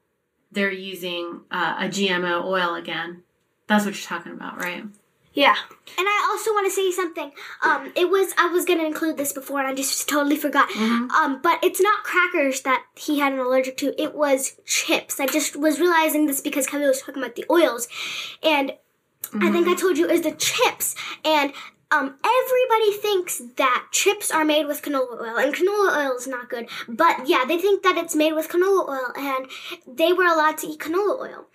they're 0.50 0.72
using 0.72 1.42
uh, 1.48 1.76
a 1.78 1.84
GMO 1.84 2.44
oil 2.44 2.74
again. 2.74 3.22
That's 3.68 3.84
what 3.84 3.94
you're 3.94 4.18
talking 4.18 4.32
about, 4.32 4.58
right? 4.58 4.84
Yeah. 5.34 5.56
And 5.98 6.06
I 6.06 6.28
also 6.30 6.52
want 6.52 6.66
to 6.66 6.70
say 6.70 6.90
something. 6.90 7.32
Um, 7.62 7.92
it 7.96 8.10
was 8.10 8.32
I 8.38 8.48
was 8.48 8.64
gonna 8.64 8.84
include 8.84 9.16
this 9.16 9.32
before, 9.32 9.60
and 9.60 9.68
I 9.68 9.74
just 9.74 10.08
totally 10.08 10.36
forgot. 10.36 10.68
Mhm. 10.70 11.10
Um, 11.10 11.40
but 11.42 11.58
it's 11.62 11.80
not 11.80 12.04
crackers 12.04 12.62
that 12.62 12.84
he 12.96 13.18
had 13.18 13.32
an 13.32 13.38
allergic 13.38 13.76
to. 13.78 14.00
It 14.00 14.14
was 14.14 14.56
chips. 14.66 15.20
I 15.20 15.26
just 15.26 15.56
was 15.56 15.80
realizing 15.80 16.26
this 16.26 16.40
because 16.40 16.66
Kevin 16.66 16.88
was 16.88 17.00
talking 17.00 17.22
about 17.22 17.36
the 17.36 17.46
oils, 17.50 17.88
and 18.42 18.72
I 19.40 19.50
think 19.50 19.66
I 19.68 19.74
told 19.74 19.96
you 19.96 20.06
is 20.08 20.20
the 20.22 20.32
chips. 20.32 20.94
And 21.24 21.52
um, 21.90 22.14
everybody 22.24 22.92
thinks 22.92 23.42
that 23.56 23.86
chips 23.92 24.30
are 24.30 24.44
made 24.44 24.66
with 24.66 24.82
canola 24.82 25.20
oil, 25.20 25.36
and 25.38 25.54
canola 25.54 26.06
oil 26.06 26.16
is 26.16 26.26
not 26.26 26.48
good. 26.50 26.68
But 26.88 27.28
yeah, 27.28 27.44
they 27.46 27.58
think 27.58 27.82
that 27.82 27.96
it's 27.96 28.14
made 28.14 28.32
with 28.32 28.48
canola 28.48 28.88
oil, 28.88 29.12
and 29.16 29.46
they 29.86 30.12
were 30.12 30.24
allowed 30.26 30.58
to 30.58 30.66
eat 30.66 30.80
canola 30.80 31.20
oil. 31.20 31.46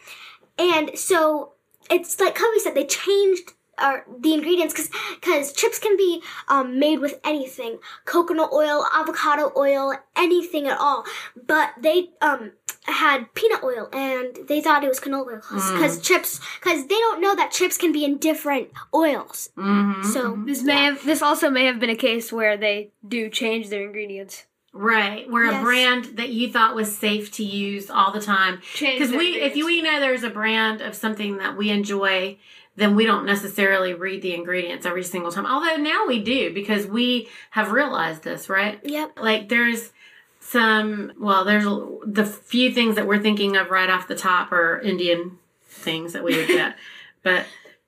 And 0.57 0.97
so 0.97 1.53
it's 1.89 2.19
like 2.19 2.35
Covey 2.35 2.59
said, 2.59 2.75
they 2.75 2.85
changed 2.85 3.53
uh, 3.77 3.97
the 4.19 4.33
ingredients 4.33 4.73
because 4.73 4.89
because 5.19 5.53
chips 5.53 5.79
can 5.79 5.95
be 5.97 6.21
um, 6.47 6.79
made 6.79 6.99
with 6.99 7.19
anything. 7.23 7.79
Coconut 8.05 8.51
oil 8.53 8.85
avocado 8.93 9.51
oil 9.55 9.93
anything 10.15 10.67
at 10.67 10.77
all. 10.79 11.03
But 11.45 11.71
they 11.81 12.09
um, 12.21 12.51
had 12.83 13.33
peanut 13.33 13.63
oil 13.63 13.89
and 13.93 14.37
they 14.47 14.61
thought 14.61 14.83
it 14.83 14.87
was 14.87 14.99
canola 14.99 15.41
oil 15.51 15.73
because 15.73 15.99
chips 16.01 16.39
because 16.59 16.87
they 16.87 16.95
don't 16.95 17.21
know 17.21 17.35
that 17.35 17.51
chips 17.51 17.77
can 17.77 17.91
be 17.91 18.03
in 18.05 18.17
different 18.17 18.69
oils. 18.93 19.49
Mhm. 19.57 20.05
so 20.05 20.37
This 20.45 20.63
may 20.63 20.85
have, 20.85 21.03
this 21.05 21.21
also 21.21 21.49
may 21.49 21.65
have 21.65 21.79
been 21.79 21.89
a 21.89 21.95
case 21.95 22.31
where 22.31 22.57
they 22.57 22.91
do 23.07 23.29
change 23.29 23.69
their 23.69 23.83
ingredients. 23.83 24.45
Right, 24.73 25.27
where 25.31 25.49
a 25.49 25.63
brand 25.63 26.17
that 26.17 26.29
you 26.29 26.51
thought 26.51 26.75
was 26.75 26.95
safe 26.95 27.31
to 27.37 27.43
use 27.43 27.89
all 27.89 28.11
the 28.11 28.21
time. 28.21 28.61
Because 28.79 29.11
we, 29.11 29.41
if 29.41 29.55
you, 29.55 29.65
we 29.65 29.81
know 29.81 29.99
there's 29.99 30.21
a 30.21 30.29
brand 30.29 30.81
of 30.81 30.93
something 30.93 31.37
that 31.37 31.57
we 31.57 31.71
enjoy, 31.71 32.37
then 32.77 32.95
we 32.95 33.05
don't 33.05 33.25
necessarily 33.25 33.93
read 33.93 34.21
the 34.21 34.33
ingredients 34.33 34.85
every 34.85 35.03
single 35.03 35.31
time. 35.31 35.47
Although 35.47 35.75
now 35.75 36.05
we 36.07 36.21
do 36.21 36.53
because 36.53 36.85
we 36.85 37.27
have 37.49 37.71
realized 37.71 38.23
this, 38.23 38.49
right? 38.49 38.79
yep 38.83 39.17
Like 39.19 39.49
there's 39.49 39.91
some, 40.39 41.11
well, 41.19 41.43
there's 41.43 41.65
the 42.05 42.23
few 42.23 42.71
things 42.71 42.95
that 42.95 43.07
we're 43.07 43.21
thinking 43.21 43.57
of 43.57 43.71
right 43.71 43.89
off 43.89 44.07
the 44.07 44.15
top 44.15 44.51
are 44.51 44.79
Indian 44.79 45.39
things 45.67 46.13
that 46.13 46.23
we 46.23 46.37
would 46.37 46.47
get, 46.47 46.75
but 47.23 47.45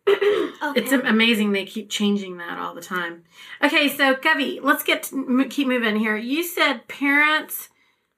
okay. 0.07 0.81
it's 0.81 0.91
amazing 0.91 1.51
they 1.51 1.65
keep 1.65 1.89
changing 1.89 2.37
that 2.37 2.57
all 2.57 2.73
the 2.73 2.81
time. 2.81 3.23
Okay, 3.63 3.89
so 3.89 4.15
Covey, 4.15 4.59
let's 4.61 4.83
get 4.83 5.03
to, 5.03 5.45
keep 5.49 5.67
moving 5.67 5.97
here. 5.97 6.17
You 6.17 6.43
said 6.43 6.87
parents 6.87 7.69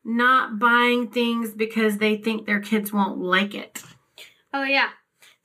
not 0.05 0.57
buying 0.57 1.09
things 1.09 1.51
because 1.51 1.97
they 1.97 2.15
think 2.15 2.45
their 2.45 2.61
kids 2.61 2.93
won't 2.93 3.19
like 3.19 3.53
it. 3.53 3.83
Oh 4.53 4.63
yeah. 4.63 4.89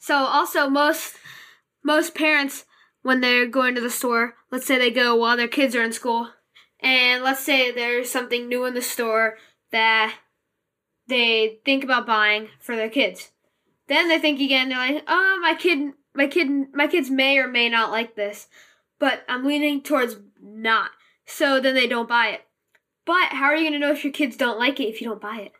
So 0.06 0.14
also 0.18 0.68
most 0.68 1.16
most 1.82 2.14
parents 2.14 2.64
when 3.02 3.20
they're 3.20 3.44
going 3.44 3.74
to 3.74 3.80
the 3.80 3.90
store. 3.90 4.34
Let's 4.52 4.64
say 4.64 4.78
they 4.78 4.92
go 4.92 5.16
while 5.16 5.36
their 5.36 5.48
kids 5.48 5.74
are 5.74 5.82
in 5.82 5.92
school, 5.92 6.28
and 6.78 7.24
let's 7.24 7.42
say 7.42 7.72
there's 7.72 8.08
something 8.08 8.46
new 8.46 8.64
in 8.66 8.74
the 8.74 8.82
store 8.82 9.36
that 9.72 10.14
they 11.08 11.58
think 11.64 11.82
about 11.82 12.06
buying 12.06 12.50
for 12.60 12.76
their 12.76 12.88
kids. 12.88 13.32
Then 13.88 14.08
they 14.08 14.20
think 14.20 14.40
again. 14.40 14.68
They're 14.68 14.78
like, 14.78 15.02
"Oh, 15.08 15.40
my 15.42 15.54
kid, 15.54 15.94
my 16.14 16.28
kid, 16.28 16.72
my 16.72 16.86
kids 16.86 17.10
may 17.10 17.38
or 17.38 17.48
may 17.48 17.68
not 17.68 17.90
like 17.90 18.14
this, 18.14 18.46
but 19.00 19.24
I'm 19.28 19.44
leaning 19.44 19.82
towards 19.82 20.18
not." 20.40 20.92
So 21.24 21.58
then 21.58 21.74
they 21.74 21.88
don't 21.88 22.08
buy 22.08 22.28
it. 22.28 22.46
But 23.06 23.30
how 23.32 23.46
are 23.46 23.56
you 23.56 23.68
going 23.68 23.72
to 23.72 23.80
know 23.80 23.90
if 23.92 24.04
your 24.04 24.12
kids 24.12 24.36
don't 24.36 24.60
like 24.60 24.78
it 24.78 24.88
if 24.88 25.00
you 25.00 25.08
don't 25.08 25.20
buy 25.20 25.38
it? 25.38 25.52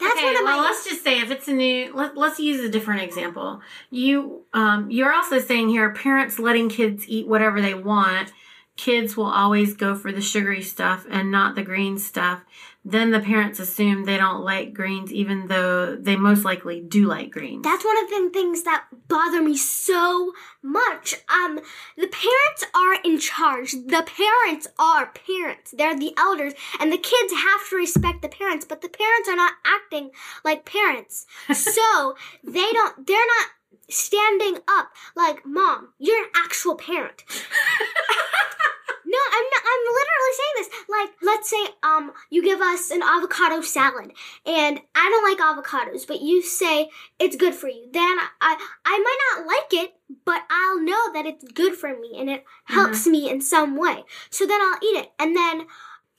That's 0.00 0.16
okay, 0.16 0.24
one 0.24 0.36
of 0.36 0.42
well, 0.44 0.58
my. 0.58 0.62
let's 0.64 0.84
just 0.84 1.02
say 1.02 1.20
if 1.20 1.30
it's 1.30 1.48
a 1.48 1.52
new, 1.52 1.94
let, 1.94 2.16
let's 2.16 2.38
use 2.38 2.60
a 2.60 2.68
different 2.68 3.02
example. 3.02 3.60
You, 3.90 4.42
um, 4.54 4.90
you're 4.90 5.12
also 5.12 5.38
saying 5.38 5.68
here, 5.68 5.92
parents 5.92 6.38
letting 6.38 6.68
kids 6.68 7.08
eat 7.08 7.26
whatever 7.26 7.60
they 7.60 7.74
want. 7.74 8.32
Kids 8.76 9.16
will 9.16 9.26
always 9.26 9.74
go 9.74 9.96
for 9.96 10.12
the 10.12 10.20
sugary 10.20 10.62
stuff 10.62 11.04
and 11.10 11.32
not 11.32 11.56
the 11.56 11.62
green 11.62 11.98
stuff. 11.98 12.42
Then 12.84 13.10
the 13.10 13.20
parents 13.20 13.58
assume 13.58 14.04
they 14.04 14.16
don't 14.16 14.44
like 14.44 14.72
greens, 14.72 15.12
even 15.12 15.48
though 15.48 15.96
they 15.96 16.16
most 16.16 16.44
likely 16.44 16.80
do 16.80 17.06
like 17.06 17.30
greens. 17.30 17.64
That's 17.64 17.84
one 17.84 18.02
of 18.02 18.08
the 18.08 18.30
things 18.32 18.62
that 18.62 18.84
bother 19.08 19.42
me 19.42 19.56
so 19.56 20.32
much. 20.62 21.16
Um, 21.28 21.60
the 21.96 22.06
parents 22.06 22.64
are 22.74 23.00
in 23.04 23.18
charge. 23.18 23.72
The 23.72 24.06
parents 24.06 24.68
are 24.78 25.12
parents. 25.12 25.74
They're 25.76 25.98
the 25.98 26.14
elders, 26.16 26.54
and 26.80 26.92
the 26.92 26.98
kids 26.98 27.32
have 27.32 27.68
to 27.68 27.76
respect 27.76 28.22
the 28.22 28.28
parents. 28.28 28.64
But 28.64 28.80
the 28.80 28.88
parents 28.88 29.28
are 29.28 29.36
not 29.36 29.54
acting 29.66 30.10
like 30.44 30.64
parents, 30.64 31.26
so 31.52 32.16
they 32.42 32.72
don't. 32.72 33.06
They're 33.06 33.16
not 33.16 33.48
standing 33.90 34.58
up 34.68 34.92
like, 35.16 35.44
"Mom, 35.44 35.88
you're 35.98 36.22
an 36.24 36.30
actual 36.34 36.76
parent." 36.76 37.24
No, 39.10 39.18
I'm 39.32 39.44
not. 39.44 39.62
I'm 39.64 39.82
literally 39.98 40.34
saying 40.36 40.56
this. 40.56 40.68
Like, 40.88 41.10
let's 41.22 41.48
say, 41.48 41.64
um, 41.82 42.12
you 42.28 42.42
give 42.42 42.60
us 42.60 42.90
an 42.90 43.02
avocado 43.02 43.62
salad, 43.62 44.12
and 44.44 44.80
I 44.94 45.08
don't 45.08 45.24
like 45.24 45.38
avocados, 45.38 46.06
but 46.06 46.20
you 46.20 46.42
say 46.42 46.90
it's 47.18 47.34
good 47.36 47.54
for 47.54 47.68
you. 47.68 47.88
Then 47.90 48.18
I, 48.42 48.56
I 48.84 48.98
might 48.98 49.18
not 49.36 49.46
like 49.46 49.84
it, 49.84 49.94
but 50.26 50.42
I'll 50.50 50.80
know 50.82 51.12
that 51.14 51.24
it's 51.24 51.44
good 51.52 51.74
for 51.74 51.98
me, 51.98 52.16
and 52.18 52.28
it 52.28 52.44
helps 52.66 53.06
me 53.06 53.30
in 53.30 53.40
some 53.40 53.76
way. 53.78 54.04
So 54.28 54.46
then 54.46 54.60
I'll 54.60 54.78
eat 54.82 54.98
it, 54.98 55.10
and 55.18 55.34
then, 55.34 55.66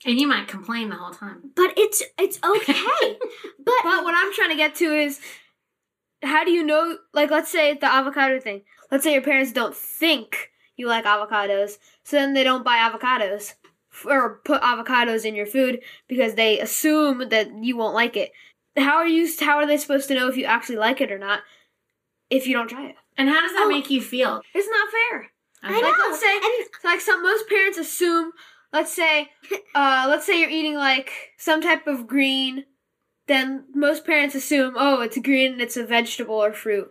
and 0.04 0.18
you 0.18 0.26
might 0.26 0.48
complain 0.48 0.88
the 0.88 0.96
whole 0.96 1.14
time. 1.14 1.52
but 1.54 1.72
it's 1.76 2.02
it's 2.18 2.40
okay. 2.44 3.18
but 3.58 3.74
But 3.84 4.02
what 4.02 4.14
I'm 4.16 4.32
trying 4.34 4.50
to 4.50 4.56
get 4.56 4.74
to 4.76 4.92
is 4.92 5.20
how 6.22 6.44
do 6.44 6.50
you 6.50 6.64
know 6.64 6.98
like 7.14 7.30
let's 7.30 7.52
say 7.52 7.74
the 7.74 7.86
avocado 7.86 8.40
thing. 8.40 8.62
Let's 8.90 9.04
say 9.04 9.12
your 9.12 9.22
parents 9.22 9.52
don't 9.52 9.76
think 9.76 10.49
you 10.80 10.88
like 10.88 11.04
avocados, 11.04 11.78
so 12.02 12.16
then 12.16 12.34
they 12.34 12.42
don't 12.42 12.64
buy 12.64 12.78
avocados 12.78 13.54
or 14.04 14.40
put 14.44 14.60
avocados 14.62 15.24
in 15.24 15.34
your 15.36 15.46
food 15.46 15.80
because 16.08 16.34
they 16.34 16.58
assume 16.58 17.28
that 17.28 17.48
you 17.62 17.76
won't 17.76 17.94
like 17.94 18.16
it. 18.16 18.32
How 18.76 18.96
are 18.96 19.06
you 19.06 19.28
how 19.38 19.56
are 19.58 19.66
they 19.66 19.76
supposed 19.76 20.08
to 20.08 20.14
know 20.14 20.28
if 20.28 20.36
you 20.36 20.44
actually 20.44 20.76
like 20.78 21.00
it 21.00 21.12
or 21.12 21.18
not 21.18 21.40
if 22.30 22.46
you 22.46 22.54
don't 22.54 22.68
try 22.68 22.86
it? 22.86 22.96
And 23.16 23.28
how 23.28 23.40
does 23.42 23.52
that 23.52 23.64
Oh. 23.66 23.68
make 23.68 23.90
you 23.90 24.00
feel? 24.00 24.40
It's 24.54 24.68
not 24.68 24.88
fair. 24.90 25.30
I 25.62 25.70
Okay. 25.72 25.80
know. 25.82 25.94
Let's 26.08 26.20
say 26.20 26.36
and 26.36 26.68
like 26.84 27.00
some 27.00 27.22
most 27.22 27.48
parents 27.48 27.78
assume 27.78 28.32
let's 28.72 28.94
say 28.94 29.30
uh 29.74 30.06
let's 30.08 30.24
say 30.26 30.40
you're 30.40 30.48
eating 30.50 30.74
like 30.76 31.10
some 31.36 31.60
type 31.60 31.86
of 31.86 32.06
green 32.06 32.64
then 33.26 33.64
most 33.74 34.04
parents 34.06 34.34
assume 34.34 34.74
oh 34.76 35.00
it's 35.02 35.18
green 35.18 35.52
and 35.52 35.60
it's 35.60 35.76
a 35.76 35.84
vegetable 35.84 36.36
or 36.36 36.52
fruit 36.52 36.90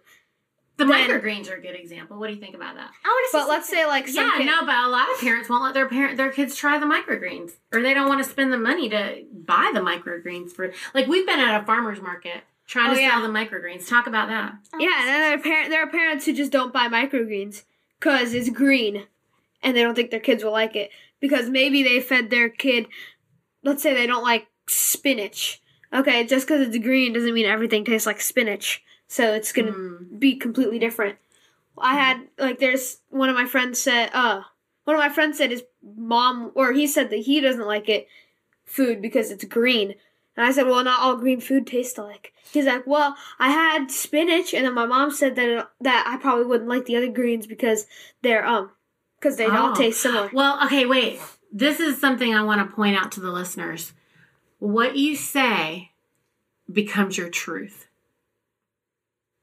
The 0.80 0.86
Then- 0.86 1.10
microgreens 1.10 1.52
are 1.52 1.56
a 1.56 1.62
good 1.62 1.76
example. 1.76 2.18
What 2.18 2.28
do 2.28 2.34
you 2.34 2.40
think 2.40 2.56
about 2.56 2.76
that? 2.76 2.90
I 3.06 3.08
want 3.08 3.26
to. 3.26 3.32
See 3.32 3.38
But 3.38 3.50
let's 3.50 3.70
say 3.70 3.86
like 3.86 4.08
some 4.08 4.26
yeah, 4.26 4.38
kid- 4.38 4.46
no, 4.48 4.62
but 4.66 4.76
a 4.76 4.88
lot 4.88 5.12
of 5.14 5.20
parents 5.20 5.50
won't 5.50 5.64
let 5.64 5.74
their 5.76 5.88
parent 5.88 6.18
their 6.18 6.32
kids 6.32 6.56
try 6.56 6.80
the 6.80 6.86
microgreens, 6.88 7.52
or 7.72 7.82
they 7.82 7.94
don't 7.94 8.08
want 8.10 8.24
to 8.24 8.30
spend 8.30 8.52
the 8.52 8.58
money 8.58 8.90
to 8.90 9.24
buy 9.32 9.72
the 9.74 9.82
microgreens 9.82 10.52
for. 10.52 10.72
Like 10.96 11.06
we've 11.08 11.26
been 11.28 11.40
at 11.40 11.62
a 11.62 11.66
farmers 11.66 12.02
market 12.02 12.44
trying 12.66 12.92
Oh, 12.92 12.96
to 12.96 13.02
yeah. 13.02 13.12
sell 13.12 13.22
the 13.22 13.28
microgreens. 13.40 13.88
Talk 13.90 14.08
about 14.08 14.30
that. 14.30 14.54
yeah 14.80 15.00
and 15.00 15.08
then 15.08 15.22
there 15.22 15.34
are, 15.38 15.42
parent, 15.42 15.70
there 15.70 15.84
are 15.84 15.90
parents 15.92 16.26
who 16.26 16.34
just 16.34 16.52
don't 16.52 16.72
buy 16.74 16.88
microgreens 16.88 17.64
because 18.00 18.34
it's 18.34 18.50
green 18.50 19.06
and 19.62 19.76
they 19.76 19.82
don't 19.82 19.96
think 19.96 20.12
their 20.12 20.20
kids 20.20 20.44
will 20.44 20.52
like 20.54 20.76
it 20.76 20.92
because 21.20 21.50
maybe 21.50 21.84
they 21.84 22.00
fed 22.00 22.30
their 22.30 22.48
kid 22.48 22.88
let's 23.64 23.84
say 23.84 23.94
they 23.94 24.08
don't 24.08 24.24
like 24.24 24.48
spinach 24.68 25.62
okay 25.94 26.26
just 26.26 26.48
because 26.48 26.66
it's 26.68 26.78
green 26.78 27.12
doesn't 27.14 27.34
mean 27.34 27.46
everything 27.46 27.84
tastes 27.84 28.06
like 28.08 28.22
spinach 28.22 28.84
so 29.10 29.34
it's 29.34 29.52
gonna 29.52 29.74
Mm. 29.74 30.20
be 30.20 30.36
completely 30.38 30.80
different. 30.80 31.18
I 31.78 31.96
had 31.96 32.28
like 32.38 32.60
there's 32.60 33.02
one 33.10 33.28
of 33.30 33.36
my 33.36 33.46
friends 33.46 33.82
said 33.82 34.10
uh 34.14 34.44
one 34.86 34.96
of 34.96 35.02
my 35.02 35.10
friends 35.10 35.38
said 35.38 35.52
his 35.52 35.64
mom 35.84 36.52
or 36.56 36.72
he 36.72 36.88
said 36.88 37.10
that 37.10 37.18
he 37.18 37.42
doesn't 37.42 37.68
like 37.68 37.90
it 37.90 38.08
food 38.66 39.02
because 39.02 39.32
it's 39.32 39.44
green. 39.46 39.96
And 40.38 40.46
I 40.46 40.52
said, 40.52 40.68
Well 40.68 40.84
not 40.84 41.02
all 41.02 41.18
green 41.18 41.42
food 41.42 41.68
tastes 41.68 41.98
alike. 41.98 42.32
He's 42.52 42.66
like, 42.66 42.86
Well, 42.88 43.16
I 43.40 43.50
had 43.50 43.92
spinach 43.92 44.54
and 44.54 44.66
then 44.66 44.74
my 44.74 44.86
mom 44.86 45.12
said 45.12 45.36
that 45.36 45.70
that 45.82 46.06
I 46.08 46.18
probably 46.22 46.46
wouldn't 46.46 46.70
like 46.70 46.86
the 46.86 46.96
other 46.96 47.10
greens 47.12 47.48
because 47.48 47.88
they're 48.22 48.46
um 48.46 48.72
because 49.20 49.36
they 49.38 49.48
all 49.48 49.72
Oh. 49.72 49.76
taste 49.76 50.02
similar. 50.02 50.30
Well, 50.32 50.64
okay, 50.66 50.86
wait. 50.86 51.20
This 51.52 51.80
is 51.80 52.00
something 52.00 52.34
I 52.34 52.44
want 52.44 52.62
to 52.70 52.76
point 52.76 52.96
out 52.96 53.12
to 53.14 53.20
the 53.22 53.32
listeners. 53.32 53.94
What 54.60 54.96
you 54.98 55.16
say 55.16 55.92
becomes 56.72 57.18
your 57.18 57.30
truth. 57.30 57.88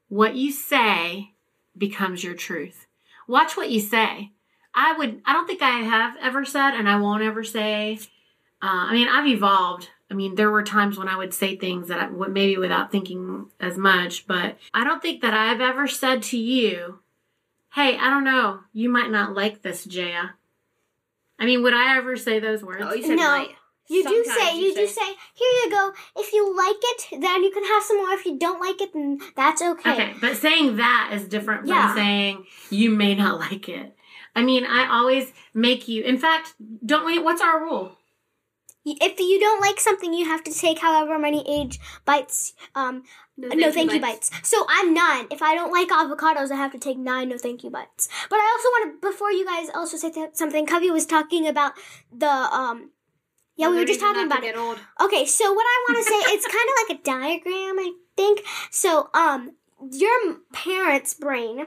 What 0.09 0.37
you 0.37 0.53
say 0.53 1.33
becomes 1.77 2.23
your 2.23 2.35
truth. 2.35 2.87
Watch 3.29 3.57
what 3.57 3.71
you 3.71 3.81
say. 3.81 4.31
I 4.75 4.93
would, 4.93 5.23
I 5.25 5.33
don't 5.33 5.47
think 5.47 5.63
I 5.63 5.81
have 5.81 6.17
ever 6.21 6.45
said, 6.45 6.75
and 6.75 6.89
I 6.89 7.01
won't 7.01 7.23
ever 7.23 7.43
say. 7.43 7.99
Uh, 8.63 8.89
I 8.89 8.93
mean, 8.93 9.09
I've 9.09 9.27
evolved. 9.27 9.89
I 10.11 10.15
mean, 10.15 10.35
there 10.35 10.51
were 10.51 10.63
times 10.63 10.99
when 10.99 11.09
I 11.09 11.17
would 11.17 11.35
say 11.35 11.57
things 11.57 11.89
that 11.89 11.99
I 11.99 12.09
would 12.09 12.33
maybe 12.33 12.57
without 12.57 12.93
thinking 12.93 13.47
as 13.59 13.77
much, 13.77 14.27
but 14.27 14.59
I 14.73 14.85
don't 14.85 15.03
think 15.03 15.23
that 15.23 15.35
I've 15.35 15.61
ever 15.61 15.89
said 15.89 16.23
to 16.25 16.39
you, 16.39 17.01
Hey, 17.75 17.99
I 17.99 18.09
don't 18.09 18.25
know, 18.25 18.61
you 18.73 18.89
might 18.89 19.11
not 19.11 19.35
like 19.35 19.63
this, 19.63 19.85
Jaya. 19.85 20.31
I 21.39 21.45
mean, 21.45 21.63
would 21.63 21.75
I 21.75 21.97
ever 21.99 22.17
say 22.17 22.39
those 22.39 22.63
words? 22.63 22.85
Oh, 22.87 22.95
you 22.95 23.03
said 23.03 23.17
No. 23.17 23.39
might. 23.39 23.49
You 23.89 24.03
do 24.03 24.25
say, 24.25 24.59
you, 24.59 24.75
do 24.75 24.87
say, 24.87 25.07
here 25.35 25.53
you 25.65 25.71
go. 25.71 25.93
If 26.17 26.33
you 26.33 26.57
like 26.57 26.77
it, 26.81 27.21
then 27.21 27.43
you 27.45 27.51
can 27.51 27.65
have 27.65 27.83
some 27.83 27.99
more. 27.99 28.11
If 28.13 28.25
you 28.27 28.39
don't 28.39 28.61
like 28.61 28.81
it, 28.81 28.93
then 28.93 29.19
that's 29.37 29.63
okay. 29.63 29.93
Okay, 29.93 30.15
but 30.21 30.37
saying 30.37 30.77
that 30.77 31.11
is 31.13 31.29
different 31.29 31.67
Yeah. 31.67 31.89
from 31.89 31.97
saying 31.97 32.45
you 32.71 32.91
may 32.91 33.15
not 33.15 33.39
like 33.51 33.69
it. 33.69 33.95
I 34.35 34.43
mean, 34.43 34.67
I 34.67 34.89
always 34.89 35.33
make 35.55 35.89
you. 35.89 36.03
In 36.03 36.19
fact, 36.19 36.55
don't 36.85 37.07
we? 37.07 37.19
What's 37.19 37.41
our 37.41 37.63
rule? 37.63 37.97
If 38.85 39.19
you 39.19 39.41
don't 39.41 39.61
like 39.61 39.81
something, 39.81 40.15
you 40.15 40.27
have 40.27 40.45
to 40.45 40.53
take 40.53 40.79
however 40.79 41.19
many 41.19 41.45
age 41.49 41.81
bites. 42.05 42.53
Um, 42.77 43.03
no, 43.37 43.73
thank, 43.73 43.93
you 43.93 44.01
bites. 44.01 44.31
So 44.45 44.65
I'm 44.69 44.95
nine. 44.95 45.27
If 45.31 45.43
I 45.43 45.55
don't 45.57 45.73
like 45.73 45.89
avocados, 45.89 46.53
I 46.53 46.57
have 46.57 46.71
to 46.73 46.79
take 46.79 46.97
nine 46.97 47.29
no 47.29 47.37
thank 47.37 47.65
you 47.65 47.71
bites. 47.71 48.09
But 48.31 48.37
I 48.37 48.57
also 48.57 48.69
want 48.69 49.03
to, 49.03 49.09
before 49.11 49.33
you 49.33 49.45
guys 49.45 49.69
also 49.75 49.97
say 49.97 50.11
th- 50.13 50.31
something, 50.35 50.67
Covey 50.67 50.91
was 50.93 51.05
talking 51.05 51.49
about 51.49 51.73
the, 52.17 52.29
um, 52.29 52.93
yeah, 53.57 53.69
we 53.71 53.77
were 53.77 53.85
just 53.85 54.01
talking 54.01 54.25
about 54.27 54.45
it. 54.45 54.57
Old. 54.57 54.79
Okay, 55.01 55.25
so 55.27 55.53
what 55.53 55.65
I 55.67 55.85
want 55.89 56.05
to 56.05 56.11
say, 56.11 56.35
it's 56.35 56.47
kind 56.57 56.69
of 56.69 56.89
like 56.89 56.99
a 56.99 57.03
diagram, 57.03 57.79
I 57.79 57.93
think. 58.17 58.43
So, 58.71 59.09
um, 59.15 59.53
your 59.93 60.37
parents' 60.53 61.15
brain 61.15 61.67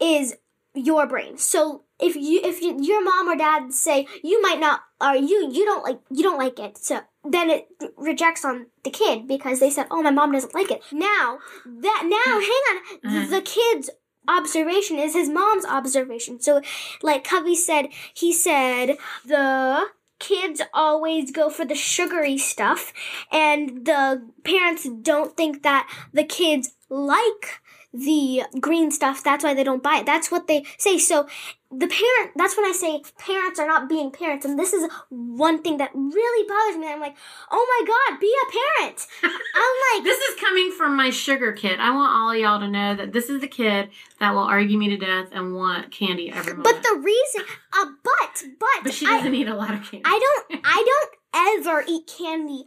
is 0.00 0.36
your 0.74 1.06
brain. 1.06 1.38
So 1.38 1.84
if 1.98 2.14
you 2.14 2.40
if 2.44 2.62
you, 2.62 2.76
your 2.80 3.02
mom 3.02 3.28
or 3.28 3.36
dad 3.36 3.72
say 3.72 4.06
you 4.22 4.40
might 4.42 4.60
not 4.60 4.80
or 5.00 5.16
you 5.16 5.50
you 5.50 5.64
don't 5.64 5.82
like 5.82 5.98
you 6.10 6.22
don't 6.22 6.38
like 6.38 6.58
it, 6.58 6.78
so 6.78 7.00
then 7.24 7.50
it 7.50 7.68
rejects 7.96 8.44
on 8.44 8.66
the 8.84 8.90
kid 8.90 9.26
because 9.26 9.58
they 9.60 9.70
said, 9.70 9.86
"Oh, 9.90 10.02
my 10.02 10.10
mom 10.10 10.32
doesn't 10.32 10.54
like 10.54 10.70
it." 10.70 10.82
Now 10.92 11.38
that 11.66 12.02
now, 12.04 12.40
hang 12.40 12.64
on, 12.70 13.16
Uh-huh. 13.16 13.30
the 13.36 13.42
kid's 13.42 13.90
observation 14.28 14.98
is 14.98 15.14
his 15.14 15.28
mom's 15.28 15.64
observation. 15.64 16.38
So, 16.40 16.60
like 17.02 17.24
Covey 17.24 17.56
said, 17.56 17.88
he 18.14 18.32
said 18.32 18.98
the 19.24 19.86
kids 20.18 20.60
always 20.72 21.30
go 21.30 21.48
for 21.50 21.64
the 21.64 21.74
sugary 21.74 22.38
stuff 22.38 22.92
and 23.30 23.86
the 23.86 24.28
parents 24.44 24.88
don't 25.02 25.36
think 25.36 25.62
that 25.62 25.88
the 26.12 26.24
kids 26.24 26.74
like 26.88 27.60
the 27.92 28.42
green 28.60 28.90
stuff 28.90 29.24
that's 29.24 29.42
why 29.42 29.54
they 29.54 29.64
don't 29.64 29.82
buy 29.82 29.96
it 29.98 30.06
that's 30.06 30.30
what 30.30 30.46
they 30.46 30.62
say 30.76 30.98
so 30.98 31.26
the 31.70 31.86
parent 31.86 32.32
that's 32.36 32.54
when 32.54 32.66
i 32.66 32.72
say 32.72 33.00
parents 33.18 33.58
are 33.58 33.66
not 33.66 33.88
being 33.88 34.10
parents 34.10 34.44
and 34.44 34.58
this 34.58 34.74
is 34.74 34.90
one 35.08 35.62
thing 35.62 35.78
that 35.78 35.90
really 35.94 36.48
bothers 36.48 36.76
me 36.78 36.86
i'm 36.92 37.00
like 37.00 37.16
oh 37.50 37.66
my 37.80 37.86
god 37.86 38.20
be 38.20 38.30
a 38.46 38.82
parent 38.84 39.06
i'm 39.22 39.94
like 39.94 40.04
This 40.04 40.20
is 40.20 40.38
coming 40.40 40.70
from 40.72 40.96
my 40.96 41.08
sugar 41.10 41.52
kid. 41.52 41.80
I 41.80 41.90
want 41.94 42.12
all 42.14 42.34
y'all 42.36 42.60
to 42.60 42.68
know 42.68 42.94
that 42.94 43.12
this 43.12 43.30
is 43.30 43.40
the 43.40 43.48
kid 43.48 43.88
that 44.20 44.34
will 44.34 44.44
argue 44.44 44.78
me 44.78 44.90
to 44.90 44.96
death 44.98 45.28
and 45.32 45.54
want 45.54 45.90
candy 45.90 46.30
every 46.30 46.52
moment. 46.54 46.64
but 46.64 46.82
the 46.82 46.98
reason 46.98 47.42
uh 47.72 47.86
but 48.04 48.42
but, 48.60 48.84
but 48.84 48.92
she 48.94 49.06
I- 49.06 49.16
doesn't 49.18 49.34
eat 49.34 49.48
a 49.48 49.54
lot 49.54 49.72
of 49.72 49.80
candy. 49.82 50.02
I 50.04 50.44
don't 50.50 50.60
I 50.64 50.84
don't 50.86 51.64
ever 51.66 51.84
eat 51.88 52.06
candy 52.18 52.64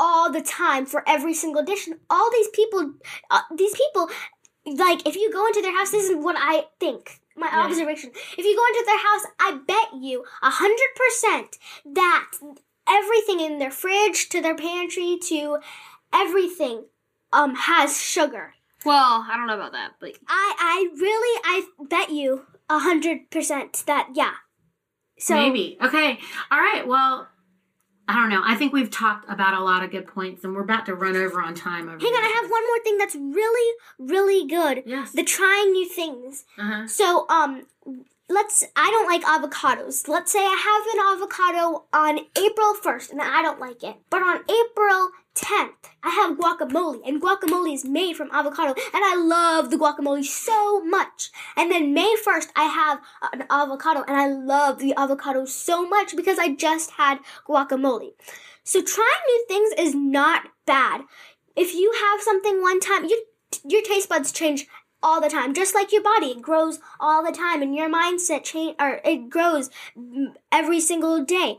all 0.00 0.30
the 0.32 0.42
time 0.42 0.86
for 0.86 1.02
every 1.08 1.34
single 1.34 1.62
dish. 1.62 1.86
And 1.86 1.98
all 2.10 2.28
these 2.32 2.48
people 2.48 2.94
uh, 3.30 3.40
these 3.56 3.74
people 3.74 4.08
like 4.66 5.06
if 5.06 5.16
you 5.16 5.32
go 5.32 5.46
into 5.46 5.62
their 5.62 5.76
house 5.76 5.90
this 5.90 6.08
is 6.08 6.16
what 6.16 6.36
I 6.38 6.66
think. 6.80 7.20
my 7.36 7.48
Yeah. 7.48 7.64
observation. 7.64 8.10
If 8.38 8.44
you 8.44 8.54
go 8.56 8.66
into 8.66 8.84
their 8.86 8.98
house, 8.98 9.24
I 9.40 9.50
bet 9.66 10.00
you 10.02 10.24
a 10.42 10.50
hundred 10.50 10.90
percent 10.96 11.58
that 11.94 12.30
everything 12.88 13.40
in 13.40 13.58
their 13.58 13.70
fridge 13.72 14.28
to 14.28 14.40
their 14.40 14.54
pantry 14.56 15.18
to 15.30 15.58
everything 16.12 16.84
um 17.32 17.54
has 17.56 18.00
sugar. 18.00 18.54
Well, 18.84 19.26
I 19.28 19.36
don't 19.36 19.46
know 19.46 19.54
about 19.54 19.72
that, 19.72 19.92
but 20.00 20.12
I 20.28 20.54
I 20.58 20.88
really 21.00 21.40
I 21.44 21.64
bet 21.88 22.10
you 22.10 22.46
a 22.70 22.78
hundred 22.78 23.30
percent 23.30 23.82
that 23.86 24.10
yeah. 24.14 24.34
So 25.18 25.34
Maybe. 25.34 25.78
Okay. 25.80 26.18
All 26.50 26.58
right. 26.60 26.86
Well, 26.86 27.28
I 28.06 28.14
don't 28.14 28.28
know. 28.28 28.42
I 28.44 28.54
think 28.54 28.72
we've 28.72 28.90
talked 28.90 29.30
about 29.30 29.54
a 29.54 29.64
lot 29.64 29.82
of 29.82 29.90
good 29.90 30.06
points, 30.06 30.44
and 30.44 30.54
we're 30.54 30.62
about 30.62 30.86
to 30.86 30.94
run 30.94 31.16
over 31.16 31.40
on 31.40 31.54
time. 31.54 31.88
Over 31.88 31.98
hang 31.98 32.12
on, 32.12 32.24
I 32.24 32.40
have 32.42 32.50
one 32.50 32.66
more 32.66 32.78
thing 32.82 32.98
that's 32.98 33.14
really 33.14 33.76
really 33.98 34.46
good. 34.46 34.82
Yes. 34.86 35.12
The 35.12 35.24
trying 35.24 35.72
new 35.72 35.88
things. 35.88 36.44
uh-huh. 36.58 36.86
So, 36.86 37.26
um, 37.28 37.66
let's. 38.28 38.64
I 38.76 38.90
don't 38.90 39.06
like 39.06 39.22
avocados. 39.22 40.08
Let's 40.08 40.32
say 40.32 40.40
I 40.40 40.56
have 40.64 40.94
an 40.94 41.22
avocado 41.22 41.84
on 41.92 42.26
April 42.36 42.74
first, 42.74 43.10
and 43.10 43.20
I 43.20 43.42
don't 43.42 43.60
like 43.60 43.82
it. 43.82 43.96
But 44.10 44.22
on 44.22 44.42
April 44.42 45.10
tenth, 45.34 45.90
I 46.02 46.10
have 46.10 46.38
guacamole, 46.38 47.00
and 47.06 47.20
guacamole 47.20 47.74
is 47.74 47.84
made 47.84 48.16
from 48.16 48.30
avocado, 48.32 48.70
and 48.70 49.04
I 49.04 49.16
love 49.16 49.70
the 49.70 49.76
guacamole 49.76 50.24
so 50.24 50.84
much. 50.84 51.30
And 51.56 51.70
then 51.70 51.92
May 51.92 52.16
first, 52.22 52.50
I 52.54 52.64
have 52.64 53.00
an 53.32 53.44
avocado, 53.50 54.04
and 54.06 54.16
I 54.16 54.28
love 54.28 54.78
the 54.78 54.94
avocado 54.96 55.44
so 55.44 55.88
much 55.88 56.16
because 56.16 56.38
I 56.38 56.54
just 56.54 56.92
had 56.92 57.18
guacamole. 57.48 58.12
So 58.62 58.80
trying 58.80 59.08
new 59.26 59.44
things 59.48 59.74
is 59.78 59.94
not 59.94 60.44
bad. 60.66 61.02
If 61.56 61.74
you 61.74 61.92
have 61.92 62.22
something 62.22 62.62
one 62.62 62.80
time, 62.80 63.04
you 63.04 63.24
your 63.64 63.82
taste 63.82 64.08
buds 64.08 64.32
change 64.32 64.66
all 65.04 65.20
the 65.20 65.28
time, 65.28 65.54
just 65.54 65.74
like 65.78 65.92
your 65.92 66.02
body. 66.02 66.28
It 66.36 66.42
grows 66.42 66.80
all 66.98 67.22
the 67.24 67.36
time, 67.44 67.62
and 67.62 67.76
your 67.76 67.90
mindset 67.90 68.42
change 68.44 68.74
or 68.80 69.00
it 69.04 69.28
grows 69.36 69.70
every 70.60 70.80
single 70.80 71.22
day. 71.24 71.58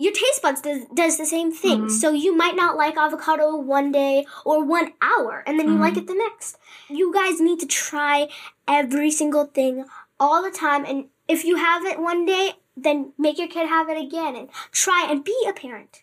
Your 0.00 0.12
taste 0.12 0.42
buds 0.42 0.60
does, 0.60 0.84
does 0.94 1.18
the 1.18 1.26
same 1.26 1.50
thing. 1.52 1.86
Mhm. 1.86 1.90
So 2.00 2.10
you 2.24 2.34
might 2.42 2.56
not 2.62 2.76
like 2.76 2.96
avocado 2.96 3.56
one 3.56 3.90
day 3.92 4.26
or 4.44 4.62
one 4.64 4.92
hour, 5.02 5.42
and 5.46 5.58
then 5.58 5.68
you 5.68 5.78
like 5.86 5.96
it 5.96 6.06
the 6.06 6.14
next. 6.14 6.56
You 6.88 7.12
guys 7.12 7.40
need 7.40 7.60
to 7.60 7.66
try 7.66 8.28
every 8.66 9.10
single 9.10 9.46
thing 9.58 9.84
all 10.18 10.42
the 10.42 10.54
time, 10.66 10.84
and 10.84 11.08
if 11.36 11.44
you 11.44 11.56
have 11.56 11.84
it 11.84 11.98
one 12.10 12.24
day, 12.24 12.44
then 12.76 13.12
make 13.18 13.38
your 13.38 13.48
kid 13.48 13.68
have 13.68 13.88
it 13.88 13.98
again, 14.06 14.36
and 14.36 14.48
try 14.84 15.00
and 15.10 15.24
be 15.24 15.36
a 15.48 15.52
parent. 15.52 16.02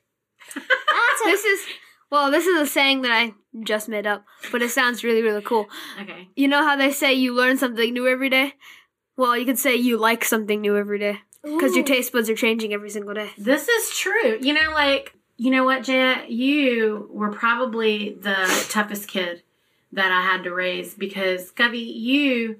This 1.25 1.45
is 1.45 1.65
well, 2.11 2.29
this 2.31 2.45
is 2.45 2.61
a 2.61 2.67
saying 2.67 3.01
that 3.01 3.11
I 3.11 3.33
just 3.63 3.87
made 3.87 4.05
up, 4.07 4.25
but 4.51 4.61
it 4.61 4.71
sounds 4.71 5.03
really 5.03 5.21
really 5.21 5.41
cool. 5.41 5.67
Okay. 6.01 6.29
You 6.35 6.47
know 6.47 6.63
how 6.63 6.75
they 6.75 6.91
say 6.91 7.13
you 7.13 7.33
learn 7.33 7.57
something 7.57 7.93
new 7.93 8.07
every 8.07 8.29
day? 8.29 8.53
Well, 9.17 9.37
you 9.37 9.45
could 9.45 9.59
say 9.59 9.75
you 9.75 9.97
like 9.97 10.25
something 10.25 10.59
new 10.59 10.75
every 10.77 10.99
day 10.99 11.19
because 11.41 11.75
your 11.75 11.85
taste 11.85 12.11
buds 12.11 12.29
are 12.29 12.35
changing 12.35 12.73
every 12.73 12.89
single 12.89 13.13
day. 13.13 13.29
This 13.37 13.67
is 13.67 13.91
true. 13.91 14.37
You 14.41 14.53
know, 14.53 14.71
like, 14.71 15.13
you 15.37 15.51
know 15.51 15.63
what, 15.63 15.83
Jaya? 15.83 16.25
You 16.27 17.09
were 17.11 17.31
probably 17.31 18.17
the 18.19 18.67
toughest 18.69 19.07
kid 19.07 19.43
that 19.93 20.11
I 20.11 20.21
had 20.21 20.43
to 20.43 20.53
raise 20.53 20.93
because, 20.93 21.51
Gubby, 21.51 21.79
you 21.79 22.57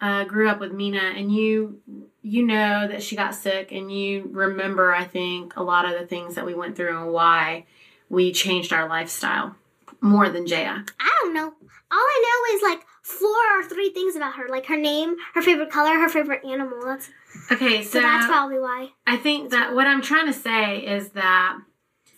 uh, 0.00 0.24
grew 0.24 0.48
up 0.48 0.60
with 0.60 0.72
Mina 0.72 1.12
and 1.16 1.32
you 1.32 1.80
you 2.20 2.46
know 2.46 2.88
that 2.88 3.02
she 3.02 3.16
got 3.16 3.34
sick 3.34 3.70
and 3.70 3.92
you 3.92 4.28
remember, 4.32 4.94
I 4.94 5.04
think, 5.04 5.56
a 5.56 5.62
lot 5.62 5.84
of 5.84 5.98
the 5.98 6.06
things 6.06 6.34
that 6.34 6.46
we 6.46 6.54
went 6.54 6.76
through 6.76 6.98
and 6.98 7.12
why 7.12 7.66
we 8.08 8.32
changed 8.32 8.72
our 8.72 8.88
lifestyle 8.88 9.56
more 10.04 10.28
than 10.28 10.46
Jaya. 10.46 10.84
I 11.00 11.18
don't 11.22 11.34
know. 11.34 11.46
All 11.46 11.98
I 11.98 12.22
know 12.22 12.56
is 12.56 12.62
like 12.62 12.86
four 13.02 13.58
or 13.58 13.64
three 13.64 13.90
things 13.90 14.14
about 14.14 14.34
her, 14.34 14.48
like 14.48 14.66
her 14.66 14.76
name, 14.76 15.16
her 15.34 15.42
favorite 15.42 15.70
color, 15.70 15.98
her 15.98 16.08
favorite 16.08 16.44
animal. 16.44 16.80
That's 16.84 17.10
Okay, 17.50 17.82
so 17.82 17.90
so, 17.90 18.00
that's 18.00 18.26
probably 18.26 18.58
why. 18.58 18.90
I 19.06 19.16
think 19.16 19.50
that 19.50 19.74
what 19.74 19.86
I'm 19.86 20.02
trying 20.02 20.26
to 20.26 20.32
say 20.32 20.78
is 20.78 21.10
that 21.10 21.58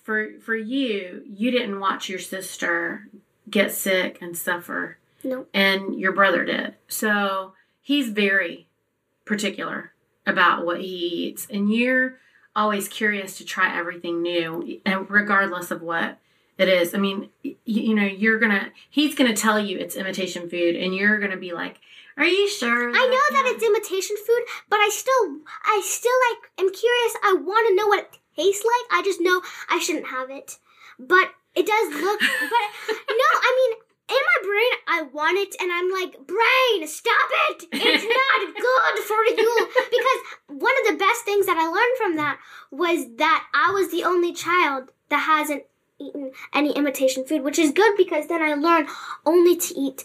for 0.03 0.39
for 0.41 0.55
you, 0.55 1.23
you 1.27 1.51
didn't 1.51 1.81
watch 1.81 2.09
your 2.09 2.19
sister 2.19 3.09
get 3.49 3.73
sick 3.73 4.19
and 4.21 4.37
suffer. 4.37 4.99
Nope. 5.25 5.49
And 5.55 5.99
your 5.99 6.13
brother 6.13 6.45
did. 6.45 6.75
So 6.89 7.55
he's 7.81 8.11
very 8.11 8.69
particular 9.25 9.93
about 10.27 10.67
what 10.67 10.81
he 10.81 10.87
eats. 10.87 11.47
And 11.51 11.73
you're 11.73 12.19
always 12.55 12.89
curious 12.89 13.39
to 13.39 13.45
try 13.45 13.77
everything 13.77 14.23
new, 14.23 14.81
and 14.85 15.09
regardless 15.11 15.71
of 15.71 15.83
what 15.83 16.19
it 16.59 16.69
is. 16.69 16.95
I 16.95 16.99
mean, 16.99 17.29
y- 17.45 17.57
you, 17.65 17.95
know, 17.95 18.05
you're 18.05 18.39
gonna 18.39 18.71
he's 18.91 19.15
gonna 19.15 19.37
tell 19.37 19.59
you 19.59 19.79
it's 19.79 19.97
imitation 19.97 20.49
food, 20.49 20.77
and 20.77 20.95
you're 20.95 21.19
gonna 21.19 21.37
be 21.37 21.53
like, 21.53 21.81
Are 22.17 22.25
you 22.27 22.49
sure? 22.49 22.91
I 22.91 22.93
know 22.93 23.37
that 23.37 23.53
it's 23.55 23.65
imitation 23.65 24.17
food, 24.17 24.43
but 24.69 24.77
I 24.77 24.89
still, 24.91 25.39
I 25.65 25.83
still 25.85 26.19
like, 26.31 26.51
am 26.59 26.73
curious. 26.73 27.17
I 27.23 27.35
want 27.35 27.69
to 27.69 27.75
know 27.75 27.87
what 27.87 28.01
it 28.01 28.19
tastes 28.37 28.65
like. 28.65 29.01
I 29.01 29.03
just 29.05 29.21
know 29.21 29.43
I 29.71 29.79
shouldn't 29.79 30.09
have 30.09 30.31
it, 30.31 30.59
but 30.99 31.31
it 31.55 31.67
does 31.67 32.03
look. 32.03 32.21
but 32.21 32.67
no, 33.09 33.29
I 33.33 33.53
mean, 33.57 33.79
in 34.09 34.17
my 34.17 34.47
brain, 34.47 34.73
I 34.87 35.03
want 35.03 35.39
it, 35.39 35.57
and 35.61 35.73
I'm 35.73 35.91
like, 35.91 36.27
brain, 36.27 36.87
stop 36.87 37.29
it! 37.51 37.65
It's 37.73 38.05
not 38.05 38.55
good 38.55 39.05
for 39.05 39.25
you. 39.25 39.69
Because 39.91 40.61
one 40.63 40.75
of 40.81 40.93
the 40.93 40.99
best 40.99 41.25
things 41.25 41.47
that 41.47 41.57
I 41.59 41.67
learned 41.67 41.97
from 41.99 42.17
that 42.17 42.39
was 42.71 43.17
that 43.17 43.45
I 43.53 43.73
was 43.73 43.91
the 43.91 44.05
only 44.05 44.33
child 44.33 44.93
that 45.09 45.27
hasn't 45.27 45.65
eaten 46.01 46.33
any 46.55 46.73
imitation 46.73 47.25
food, 47.25 47.43
which 47.43 47.59
is 47.59 47.73
good 47.73 47.97
because 47.97 48.27
then 48.29 48.43
I 48.43 48.55
learned 48.55 48.89
only 49.25 49.57
to 49.57 49.75
eat 49.79 50.05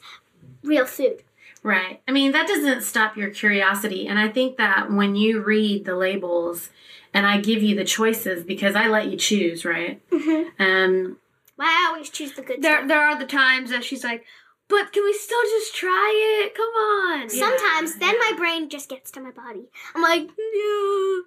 real 0.64 0.86
food. 0.86 1.24
Right. 1.64 2.02
I 2.08 2.12
mean, 2.12 2.32
that 2.32 2.48
doesn't 2.48 2.82
stop 2.84 3.16
your 3.18 3.30
curiosity. 3.30 4.08
And 4.08 4.18
I 4.18 4.30
think 4.30 4.58
that 4.58 4.92
when 4.92 5.16
you 5.16 5.42
read 5.44 5.86
the 5.86 5.96
labels 5.96 6.70
and 7.14 7.28
I 7.28 7.39
give 7.39 7.62
you 7.62 7.76
the 7.76 7.84
choices 7.84 8.44
because 8.44 8.76
I 8.76 8.88
let 8.88 9.08
you 9.12 9.18
choose, 9.18 9.64
right? 9.64 10.02
Mm-hmm. 10.10 10.62
Um, 10.64 11.18
I 11.60 11.86
always 11.89 12.10
choose 12.10 12.34
the 12.34 12.42
good 12.42 12.62
There, 12.64 12.78
stuff. 12.78 12.88
there 12.88 13.02
are 13.02 13.20
the 13.20 13.28
times 13.28 13.70
that 13.70 13.84
she's 13.84 14.04
like, 14.04 14.26
"But 14.68 14.92
can 14.92 15.04
we 15.04 15.14
still 15.14 15.42
just 15.44 15.76
try 15.76 16.42
it? 16.44 16.56
Come 16.56 16.66
on." 16.70 17.22
Yeah. 17.24 17.28
Sometimes, 17.28 17.98
then 17.98 18.18
my 18.18 18.34
brain 18.36 18.68
just 18.68 18.89
gets 18.89 19.12
to 19.12 19.22
my 19.22 19.30
body. 19.30 19.70
I'm 19.94 20.02
like, 20.02 20.22
no. 20.24 21.24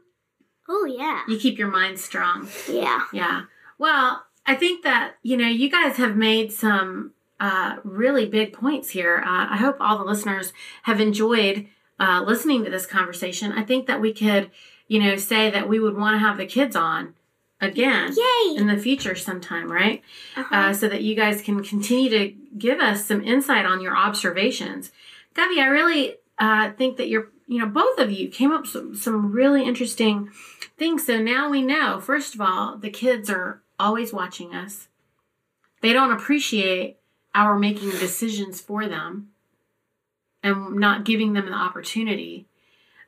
Oh 0.69 0.87
yeah, 0.89 1.21
you 1.29 1.39
keep 1.39 1.57
your 1.59 1.71
mind 1.71 2.01
strong. 2.01 2.49
yeah. 2.69 3.03
Yeah. 3.13 3.43
Well, 3.79 4.25
I 4.47 4.55
think 4.55 4.85
that, 4.85 5.15
you 5.23 5.37
know, 5.37 5.49
you 5.49 5.71
guys 5.71 5.97
have 5.97 6.17
made 6.17 6.53
some 6.53 7.13
uh, 7.41 7.77
really 7.83 8.27
big 8.27 8.53
points 8.53 8.91
here. 8.91 9.23
Uh, 9.25 9.47
I 9.51 9.57
hope 9.57 9.77
all 9.81 9.99
the 9.99 10.05
listeners 10.05 10.53
have 10.85 11.01
enjoyed 11.01 11.67
uh, 11.99 12.23
listening 12.27 12.65
to 12.65 12.71
this 12.71 12.87
conversation. 12.87 13.53
I 13.53 13.63
think 13.63 13.87
that 13.87 14.01
we 14.01 14.13
could, 14.13 14.51
you 14.89 15.03
know, 15.03 15.17
say 15.17 15.51
that 15.51 15.69
we 15.69 15.81
would 15.81 15.97
want 15.97 16.15
to 16.15 16.19
have 16.19 16.37
the 16.37 16.47
kids 16.47 16.77
on 16.77 17.15
again 17.61 18.13
Yay! 18.15 18.57
in 18.57 18.67
the 18.67 18.77
future 18.77 19.15
sometime, 19.15 19.71
right? 19.71 20.03
Uh-huh. 20.37 20.55
uh, 20.55 20.73
so 20.75 20.89
that 20.89 21.03
you 21.03 21.15
guys 21.15 21.41
can 21.41 21.63
continue 21.63 22.11
to 22.11 22.35
give 22.59 22.81
us 22.81 23.05
some 23.05 23.25
insight 23.25 23.65
on 23.65 23.81
your 23.81 23.97
observations. 23.97 24.91
Gabby, 25.35 25.61
I 25.61 25.67
really 25.67 26.17
uh, 26.39 26.73
think 26.73 26.97
that 26.99 27.09
you're, 27.09 27.29
you 27.47 27.61
know, 27.61 27.67
both 27.67 27.99
of 27.99 28.11
you 28.11 28.29
came 28.29 28.53
up 28.53 28.63
with 28.63 28.71
some, 28.71 28.95
some 28.95 29.33
really 29.33 29.65
interesting 29.65 30.31
things. 30.77 31.07
So 31.07 31.21
now 31.21 31.49
we 31.49 31.63
know, 31.63 32.01
first 32.01 32.35
of 32.35 32.41
all, 32.41 32.77
the 32.77 32.91
kids 32.91 33.31
are 33.31 33.63
always 33.79 34.13
watching 34.13 34.55
us. 34.55 34.89
They 35.81 35.93
don't 35.93 36.13
appreciate 36.13 36.99
our 37.35 37.59
making 37.59 37.91
decisions 37.91 38.61
for 38.61 38.87
them 38.89 39.31
and 40.43 40.77
not 40.77 41.05
giving 41.05 41.33
them 41.33 41.47
the 41.47 41.53
opportunity. 41.53 42.47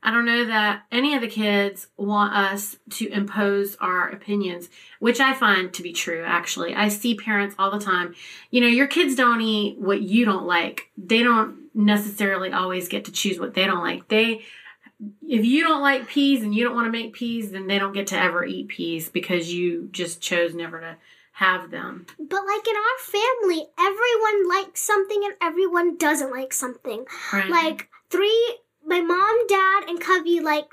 I 0.02 0.10
don't 0.10 0.24
know 0.24 0.44
that 0.44 0.82
any 0.92 1.14
of 1.14 1.20
the 1.20 1.28
kids 1.28 1.88
want 1.96 2.34
us 2.34 2.76
to 2.90 3.08
impose 3.10 3.76
our 3.80 4.08
opinions, 4.08 4.68
which 5.00 5.20
I 5.20 5.34
find 5.34 5.72
to 5.72 5.82
be 5.82 5.92
true, 5.92 6.22
actually. 6.24 6.74
I 6.74 6.88
see 6.88 7.16
parents 7.16 7.56
all 7.58 7.70
the 7.70 7.84
time. 7.84 8.14
You 8.50 8.60
know, 8.60 8.68
your 8.68 8.86
kids 8.86 9.16
don't 9.16 9.40
eat 9.40 9.78
what 9.78 10.02
you 10.02 10.24
don't 10.24 10.46
like. 10.46 10.90
They 10.96 11.22
don't 11.22 11.74
necessarily 11.74 12.52
always 12.52 12.88
get 12.88 13.04
to 13.06 13.12
choose 13.12 13.40
what 13.40 13.54
they 13.54 13.66
don't 13.66 13.82
like. 13.82 14.06
They, 14.08 14.42
if 15.28 15.44
you 15.44 15.62
don't 15.62 15.82
like 15.82 16.08
peas 16.08 16.42
and 16.42 16.54
you 16.54 16.64
don't 16.64 16.74
want 16.74 16.86
to 16.86 16.92
make 16.92 17.12
peas, 17.12 17.50
then 17.50 17.66
they 17.66 17.78
don't 17.78 17.92
get 17.92 18.06
to 18.08 18.18
ever 18.18 18.44
eat 18.44 18.68
peas 18.68 19.08
because 19.08 19.52
you 19.52 19.88
just 19.92 20.20
chose 20.20 20.54
never 20.54 20.80
to 20.80 20.96
have 21.32 21.70
them. 21.70 22.06
but 22.18 22.46
like 22.46 22.66
in 22.66 22.74
our 22.76 22.98
family, 23.02 23.66
everyone 23.78 24.48
likes 24.48 24.80
something 24.80 25.22
and 25.22 25.34
everyone 25.42 25.98
doesn't 25.98 26.30
like 26.30 26.52
something. 26.52 27.04
Right? 27.30 27.50
Like 27.50 27.88
three, 28.08 28.56
my 28.86 29.00
mom, 29.02 29.46
dad, 29.46 29.84
and 29.86 30.00
Cubby 30.00 30.40
like 30.40 30.64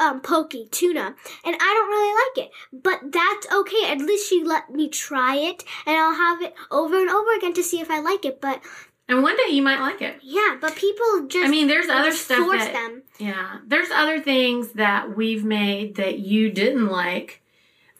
um 0.00 0.20
poke 0.20 0.54
tuna, 0.70 1.14
and 1.44 1.56
I 1.60 1.74
don't 1.74 1.88
really 1.88 2.14
like 2.14 2.46
it. 2.46 2.52
But 2.72 3.12
that's 3.12 3.52
okay. 3.52 3.92
At 3.92 3.98
least 3.98 4.28
she 4.28 4.42
let 4.42 4.70
me 4.70 4.88
try 4.88 5.36
it, 5.36 5.62
and 5.86 5.96
I'll 5.96 6.14
have 6.14 6.42
it 6.42 6.54
over 6.70 6.98
and 6.98 7.10
over 7.10 7.34
again 7.36 7.54
to 7.54 7.62
see 7.62 7.80
if 7.80 7.90
I 7.90 8.00
like 8.00 8.24
it. 8.24 8.40
But 8.40 8.60
and 9.08 9.22
one 9.22 9.36
day 9.36 9.52
you 9.52 9.62
might 9.62 9.80
like 9.80 10.02
it. 10.02 10.20
yeah, 10.22 10.56
but 10.60 10.76
people 10.76 11.26
just 11.28 11.46
I 11.46 11.50
mean, 11.50 11.66
there's 11.66 11.88
other 11.88 12.12
stuff 12.12 12.44
force 12.44 12.64
that 12.64 12.72
them. 12.72 13.02
Yeah, 13.18 13.58
there's 13.66 13.90
other 13.90 14.20
things 14.20 14.72
that 14.72 15.16
we've 15.16 15.44
made 15.44 15.96
that 15.96 16.18
you 16.18 16.50
didn't 16.50 16.86
like, 16.88 17.42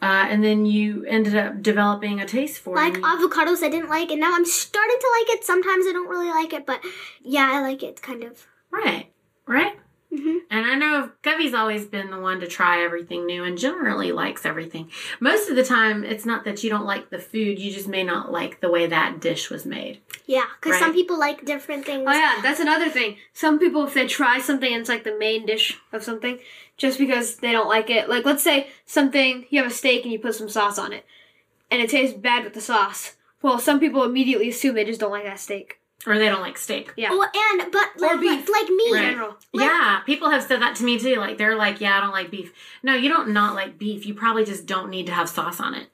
uh, 0.00 0.26
and 0.28 0.44
then 0.44 0.66
you 0.66 1.04
ended 1.06 1.34
up 1.34 1.62
developing 1.62 2.20
a 2.20 2.26
taste 2.26 2.60
for. 2.60 2.76
It. 2.76 2.80
Like 2.80 2.94
avocados, 2.94 3.62
I 3.62 3.68
didn't 3.68 3.88
like, 3.88 4.10
and 4.10 4.20
now 4.20 4.34
I'm 4.34 4.44
starting 4.44 4.98
to 5.00 5.08
like 5.20 5.38
it. 5.38 5.44
Sometimes 5.44 5.86
I 5.86 5.92
don't 5.92 6.08
really 6.08 6.30
like 6.30 6.52
it, 6.52 6.66
but 6.66 6.80
yeah, 7.22 7.48
I 7.52 7.60
like 7.62 7.82
it 7.82 8.02
kind 8.02 8.22
of. 8.24 8.46
right, 8.70 9.10
right. 9.46 9.76
Mhm. 10.12 10.38
And 10.50 10.64
I 10.66 10.74
know 10.74 11.10
Govey's 11.22 11.52
always 11.52 11.84
been 11.84 12.10
the 12.10 12.18
one 12.18 12.40
to 12.40 12.46
try 12.46 12.82
everything 12.82 13.26
new 13.26 13.44
and 13.44 13.58
generally 13.58 14.10
likes 14.10 14.46
everything. 14.46 14.90
Most 15.20 15.50
of 15.50 15.56
the 15.56 15.64
time, 15.64 16.02
it's 16.02 16.24
not 16.24 16.44
that 16.44 16.64
you 16.64 16.70
don't 16.70 16.86
like 16.86 17.10
the 17.10 17.18
food, 17.18 17.58
you 17.58 17.70
just 17.70 17.88
may 17.88 18.02
not 18.02 18.32
like 18.32 18.60
the 18.60 18.70
way 18.70 18.86
that 18.86 19.20
dish 19.20 19.50
was 19.50 19.66
made. 19.66 20.00
Yeah, 20.26 20.46
because 20.60 20.78
some 20.78 20.94
people 20.94 21.18
like 21.18 21.44
different 21.44 21.84
things. 21.84 22.04
Oh 22.06 22.12
yeah, 22.12 22.40
that's 22.42 22.60
another 22.60 22.88
thing. 22.88 23.16
Some 23.34 23.58
people, 23.58 23.86
if 23.86 23.94
they 23.94 24.06
try 24.06 24.40
something 24.40 24.72
and 24.72 24.80
it's 24.80 24.88
like 24.88 25.04
the 25.04 25.18
main 25.18 25.44
dish 25.44 25.78
of 25.92 26.02
something, 26.02 26.38
just 26.78 26.98
because 26.98 27.36
they 27.36 27.52
don't 27.52 27.68
like 27.68 27.90
it, 27.90 28.08
like 28.08 28.24
let's 28.24 28.42
say 28.42 28.68
something 28.86 29.44
you 29.50 29.62
have 29.62 29.70
a 29.70 29.74
steak 29.74 30.04
and 30.04 30.12
you 30.12 30.18
put 30.18 30.34
some 30.34 30.48
sauce 30.48 30.78
on 30.78 30.92
it, 30.94 31.04
and 31.70 31.82
it 31.82 31.90
tastes 31.90 32.16
bad 32.16 32.44
with 32.44 32.54
the 32.54 32.60
sauce. 32.62 33.16
Well, 33.42 33.58
some 33.58 33.78
people 33.78 34.02
immediately 34.04 34.48
assume 34.48 34.74
they 34.74 34.84
just 34.84 35.00
don't 35.00 35.12
like 35.12 35.24
that 35.24 35.38
steak. 35.38 35.77
Or 36.06 36.16
they 36.18 36.28
don't 36.28 36.40
like 36.40 36.56
steak. 36.56 36.92
Yeah, 36.96 37.10
Well, 37.10 37.28
and 37.34 37.72
but 37.72 37.90
Or 38.00 38.12
like, 38.14 38.20
beef. 38.20 38.48
like 38.48 38.68
me, 38.68 38.84
in 38.86 38.92
Right. 38.94 39.02
general. 39.10 39.36
yeah, 39.52 40.00
people 40.06 40.30
have 40.30 40.42
said 40.44 40.62
that 40.62 40.76
to 40.76 40.84
me 40.84 40.98
too. 40.98 41.16
Like 41.16 41.38
they're 41.38 41.56
like, 41.56 41.80
"Yeah, 41.80 41.98
I 41.98 42.00
don't 42.00 42.12
like 42.12 42.30
beef." 42.30 42.52
No, 42.82 42.94
you 42.94 43.08
don't 43.08 43.30
not 43.30 43.54
like 43.54 43.78
beef. 43.78 44.06
You 44.06 44.14
probably 44.14 44.44
just 44.44 44.64
don't 44.64 44.90
need 44.90 45.06
to 45.06 45.12
have 45.12 45.28
sauce 45.28 45.60
on 45.60 45.74
it. 45.74 45.88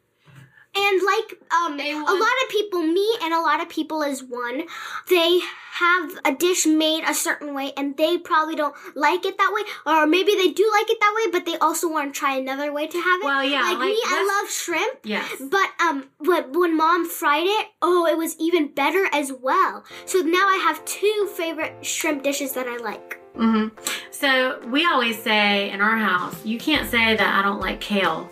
And 0.77 1.03
like 1.03 1.41
um, 1.53 1.79
a 1.81 2.13
lot 2.13 2.37
of 2.45 2.49
people, 2.51 2.83
me 2.83 3.09
and 3.23 3.33
a 3.33 3.41
lot 3.41 3.61
of 3.63 3.69
people 3.69 4.03
as 4.03 4.23
one, 4.23 4.63
they 5.09 5.41
have 5.73 6.11
a 6.25 6.33
dish 6.33 6.67
made 6.67 7.03
a 7.05 7.15
certain 7.15 7.53
way, 7.55 7.73
and 7.77 7.97
they 7.97 8.17
probably 8.19 8.55
don't 8.55 8.75
like 8.95 9.25
it 9.25 9.37
that 9.39 9.53
way, 9.53 9.63
or 9.87 10.07
maybe 10.07 10.35
they 10.37 10.49
do 10.51 10.71
like 10.79 10.89
it 10.91 10.99
that 11.01 11.15
way, 11.17 11.33
but 11.33 11.45
they 11.47 11.59
also 11.59 11.91
want 11.91 12.15
to 12.15 12.19
try 12.19 12.37
another 12.37 12.73
way 12.73 12.87
to 12.87 13.01
have 13.01 13.21
it. 13.21 13.25
Well, 13.25 13.45
yeah, 13.45 13.63
like, 13.63 13.79
like, 13.79 13.89
me, 13.89 13.99
I 14.07 14.41
love 14.43 14.51
shrimp. 14.53 14.99
Yes. 15.05 15.31
But 15.41 15.71
um, 15.81 16.09
but 16.21 16.53
when 16.57 16.77
mom 16.77 17.09
fried 17.09 17.47
it, 17.47 17.67
oh, 17.83 18.07
it 18.07 18.17
was 18.17 18.37
even 18.39 18.69
better 18.69 19.07
as 19.13 19.33
well. 19.33 19.85
So 20.07 20.19
now 20.21 20.47
I 20.49 20.57
have 20.57 20.85
two 20.85 21.29
favorite 21.37 21.85
shrimp 21.85 22.23
dishes 22.23 22.53
that 22.53 22.67
I 22.67 22.77
like. 22.77 23.19
hmm 23.37 23.69
So 24.11 24.61
we 24.69 24.87
always 24.87 25.21
say 25.21 25.71
in 25.71 25.81
our 25.81 25.97
house, 25.97 26.45
you 26.45 26.59
can't 26.59 26.89
say 26.89 27.17
that 27.17 27.39
I 27.39 27.43
don't 27.43 27.61
like 27.61 27.81
kale. 27.81 28.29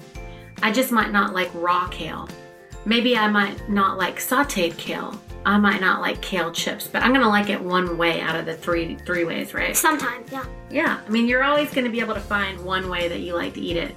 I 0.62 0.72
just 0.72 0.92
might 0.92 1.10
not 1.12 1.34
like 1.34 1.50
raw 1.54 1.88
kale. 1.88 2.28
Maybe 2.84 3.16
I 3.16 3.28
might 3.28 3.68
not 3.68 3.98
like 3.98 4.18
sauteed 4.18 4.76
kale. 4.76 5.20
I 5.44 5.58
might 5.58 5.80
not 5.80 6.00
like 6.00 6.20
kale 6.22 6.52
chips, 6.52 6.86
but 6.86 7.02
I'm 7.02 7.12
gonna 7.12 7.28
like 7.28 7.50
it 7.50 7.60
one 7.60 7.98
way 7.98 8.20
out 8.20 8.36
of 8.36 8.46
the 8.46 8.56
three 8.56 8.96
three 9.04 9.24
ways, 9.24 9.54
right? 9.54 9.76
Sometimes, 9.76 10.30
yeah. 10.30 10.44
Yeah. 10.70 11.00
I 11.04 11.10
mean, 11.10 11.26
you're 11.26 11.42
always 11.42 11.72
gonna 11.74 11.90
be 11.90 12.00
able 12.00 12.14
to 12.14 12.20
find 12.20 12.64
one 12.64 12.88
way 12.88 13.08
that 13.08 13.20
you 13.20 13.34
like 13.34 13.54
to 13.54 13.60
eat 13.60 13.76
it, 13.76 13.94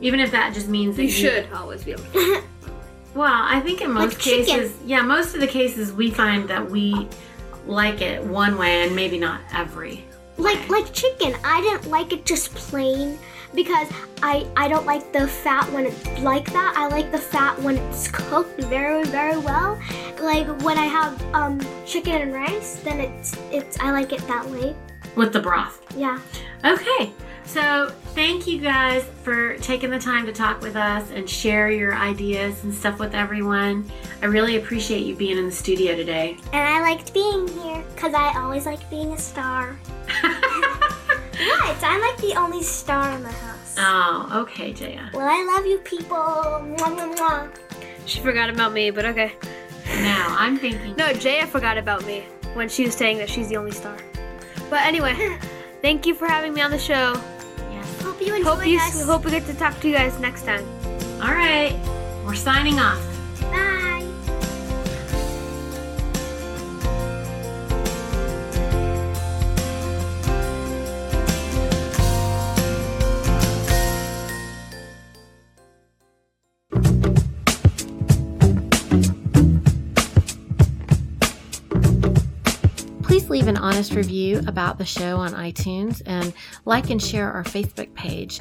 even 0.00 0.20
if 0.20 0.30
that 0.30 0.54
just 0.54 0.68
means 0.68 0.96
that 0.96 1.04
You 1.04 1.10
should 1.10 1.52
always 1.52 1.84
be 1.84 1.92
able. 1.92 2.04
to. 2.04 2.42
Well, 3.14 3.32
I 3.32 3.60
think 3.60 3.80
in 3.80 3.92
most 3.92 4.16
Like 4.16 4.18
cases, 4.18 4.76
yeah, 4.84 5.00
most 5.00 5.34
of 5.34 5.40
the 5.40 5.46
cases 5.46 5.90
we 5.90 6.10
find 6.10 6.46
that 6.50 6.70
we 6.70 7.08
like 7.66 8.02
it 8.02 8.22
one 8.22 8.58
way 8.58 8.84
and 8.84 8.94
maybe 8.94 9.18
not 9.18 9.40
every. 9.54 10.04
Like 10.36 10.60
way. 10.68 10.82
like 10.82 10.92
chicken, 10.92 11.34
I 11.42 11.62
didn't 11.62 11.90
like 11.90 12.12
it 12.12 12.26
just 12.26 12.54
plain 12.54 13.18
because 13.54 13.88
I 14.22 14.46
I 14.56 14.68
don't 14.68 14.86
like 14.86 15.12
the 15.12 15.26
fat 15.26 15.70
when 15.72 15.86
it's 15.86 16.06
like 16.20 16.52
that. 16.52 16.74
I 16.76 16.88
like 16.88 17.10
the 17.12 17.18
fat 17.18 17.58
when 17.62 17.76
it's 17.76 18.08
cooked 18.08 18.60
very 18.64 19.04
very 19.04 19.38
well. 19.38 19.78
Like 20.20 20.46
when 20.62 20.78
I 20.78 20.86
have 20.86 21.22
um 21.34 21.60
chicken 21.86 22.14
and 22.22 22.32
rice, 22.32 22.76
then 22.84 23.00
it's 23.00 23.36
it's 23.50 23.78
I 23.80 23.90
like 23.92 24.12
it 24.12 24.26
that 24.28 24.46
way. 24.48 24.74
with 25.14 25.32
the 25.32 25.40
broth. 25.40 25.80
Yeah. 25.96 26.18
Okay, 26.64 27.12
so 27.44 27.90
thank 28.14 28.46
you 28.46 28.58
guys 28.60 29.04
for 29.22 29.56
taking 29.58 29.90
the 29.90 29.98
time 29.98 30.26
to 30.26 30.32
talk 30.32 30.60
with 30.62 30.74
us 30.74 31.10
and 31.12 31.28
share 31.28 31.70
your 31.70 31.94
ideas 31.94 32.64
and 32.64 32.74
stuff 32.74 32.98
with 32.98 33.14
everyone. 33.14 33.90
I 34.22 34.26
really 34.26 34.56
appreciate 34.56 35.04
you 35.06 35.14
being 35.14 35.38
in 35.38 35.46
the 35.46 35.52
studio 35.52 35.94
today. 35.94 36.38
And 36.52 36.62
I 36.68 36.80
liked 36.80 37.12
being 37.14 37.46
here 37.48 37.84
because 37.94 38.14
I 38.14 38.36
always 38.42 38.66
like 38.66 38.88
being 38.90 39.12
a 39.12 39.18
star. 39.18 39.78
What? 41.38 41.82
I'm 41.84 42.00
like 42.00 42.16
the 42.18 42.34
only 42.38 42.62
star 42.62 43.10
in 43.12 43.22
the 43.22 43.28
house. 43.30 43.74
oh, 43.78 44.40
okay, 44.42 44.72
Jaya. 44.72 45.10
Well, 45.12 45.26
I 45.28 45.44
love 45.56 45.66
you 45.66 45.78
people. 45.78 46.16
Mwah, 46.16 46.76
mwah, 46.76 47.16
mwah. 47.16 47.50
She 48.06 48.20
forgot 48.20 48.48
about 48.50 48.72
me, 48.72 48.90
but 48.90 49.04
okay. 49.06 49.32
Now 49.86 50.34
I'm 50.38 50.56
thinking. 50.58 50.96
No, 50.96 51.12
Jaya 51.12 51.46
forgot 51.46 51.76
about 51.78 52.04
me 52.06 52.24
when 52.54 52.68
she 52.68 52.84
was 52.84 52.94
saying 52.94 53.18
that 53.18 53.28
she's 53.28 53.48
the 53.48 53.56
only 53.56 53.72
star. 53.72 53.96
But 54.70 54.84
anyway, 54.86 55.38
thank 55.82 56.06
you 56.06 56.14
for 56.14 56.26
having 56.26 56.54
me 56.54 56.60
on 56.62 56.70
the 56.70 56.78
show. 56.78 57.14
Yes. 57.70 58.02
Hope 58.02 58.20
you 58.20 58.34
enjoy 58.34 58.50
Hope 58.50 58.66
you 58.66 58.78
us. 58.78 59.04
hope 59.04 59.24
we 59.24 59.30
get 59.30 59.44
to 59.46 59.54
talk 59.54 59.78
to 59.80 59.88
you 59.88 59.94
guys 59.94 60.18
next 60.20 60.44
time. 60.44 60.64
All 61.20 61.32
right, 61.34 61.74
we're 62.24 62.34
signing 62.34 62.78
off. 62.78 63.00
Leave 83.36 83.48
an 83.48 83.58
honest 83.58 83.92
review 83.92 84.40
about 84.46 84.78
the 84.78 84.84
show 84.86 85.18
on 85.18 85.32
iTunes 85.32 86.00
and 86.06 86.32
like 86.64 86.88
and 86.88 87.02
share 87.02 87.30
our 87.30 87.44
Facebook 87.44 87.92
page. 87.92 88.40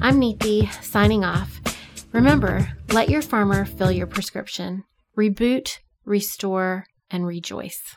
I'm 0.03 0.21
Neethi, 0.21 0.71
signing 0.85 1.25
off. 1.25 1.63
Remember, 2.13 2.77
let 2.91 3.09
your 3.09 3.23
farmer 3.23 3.65
fill 3.65 3.91
your 3.91 4.07
prescription. 4.07 4.85
Reboot, 5.17 5.79
restore, 6.05 6.85
and 7.11 7.27
rejoice. 7.27 7.97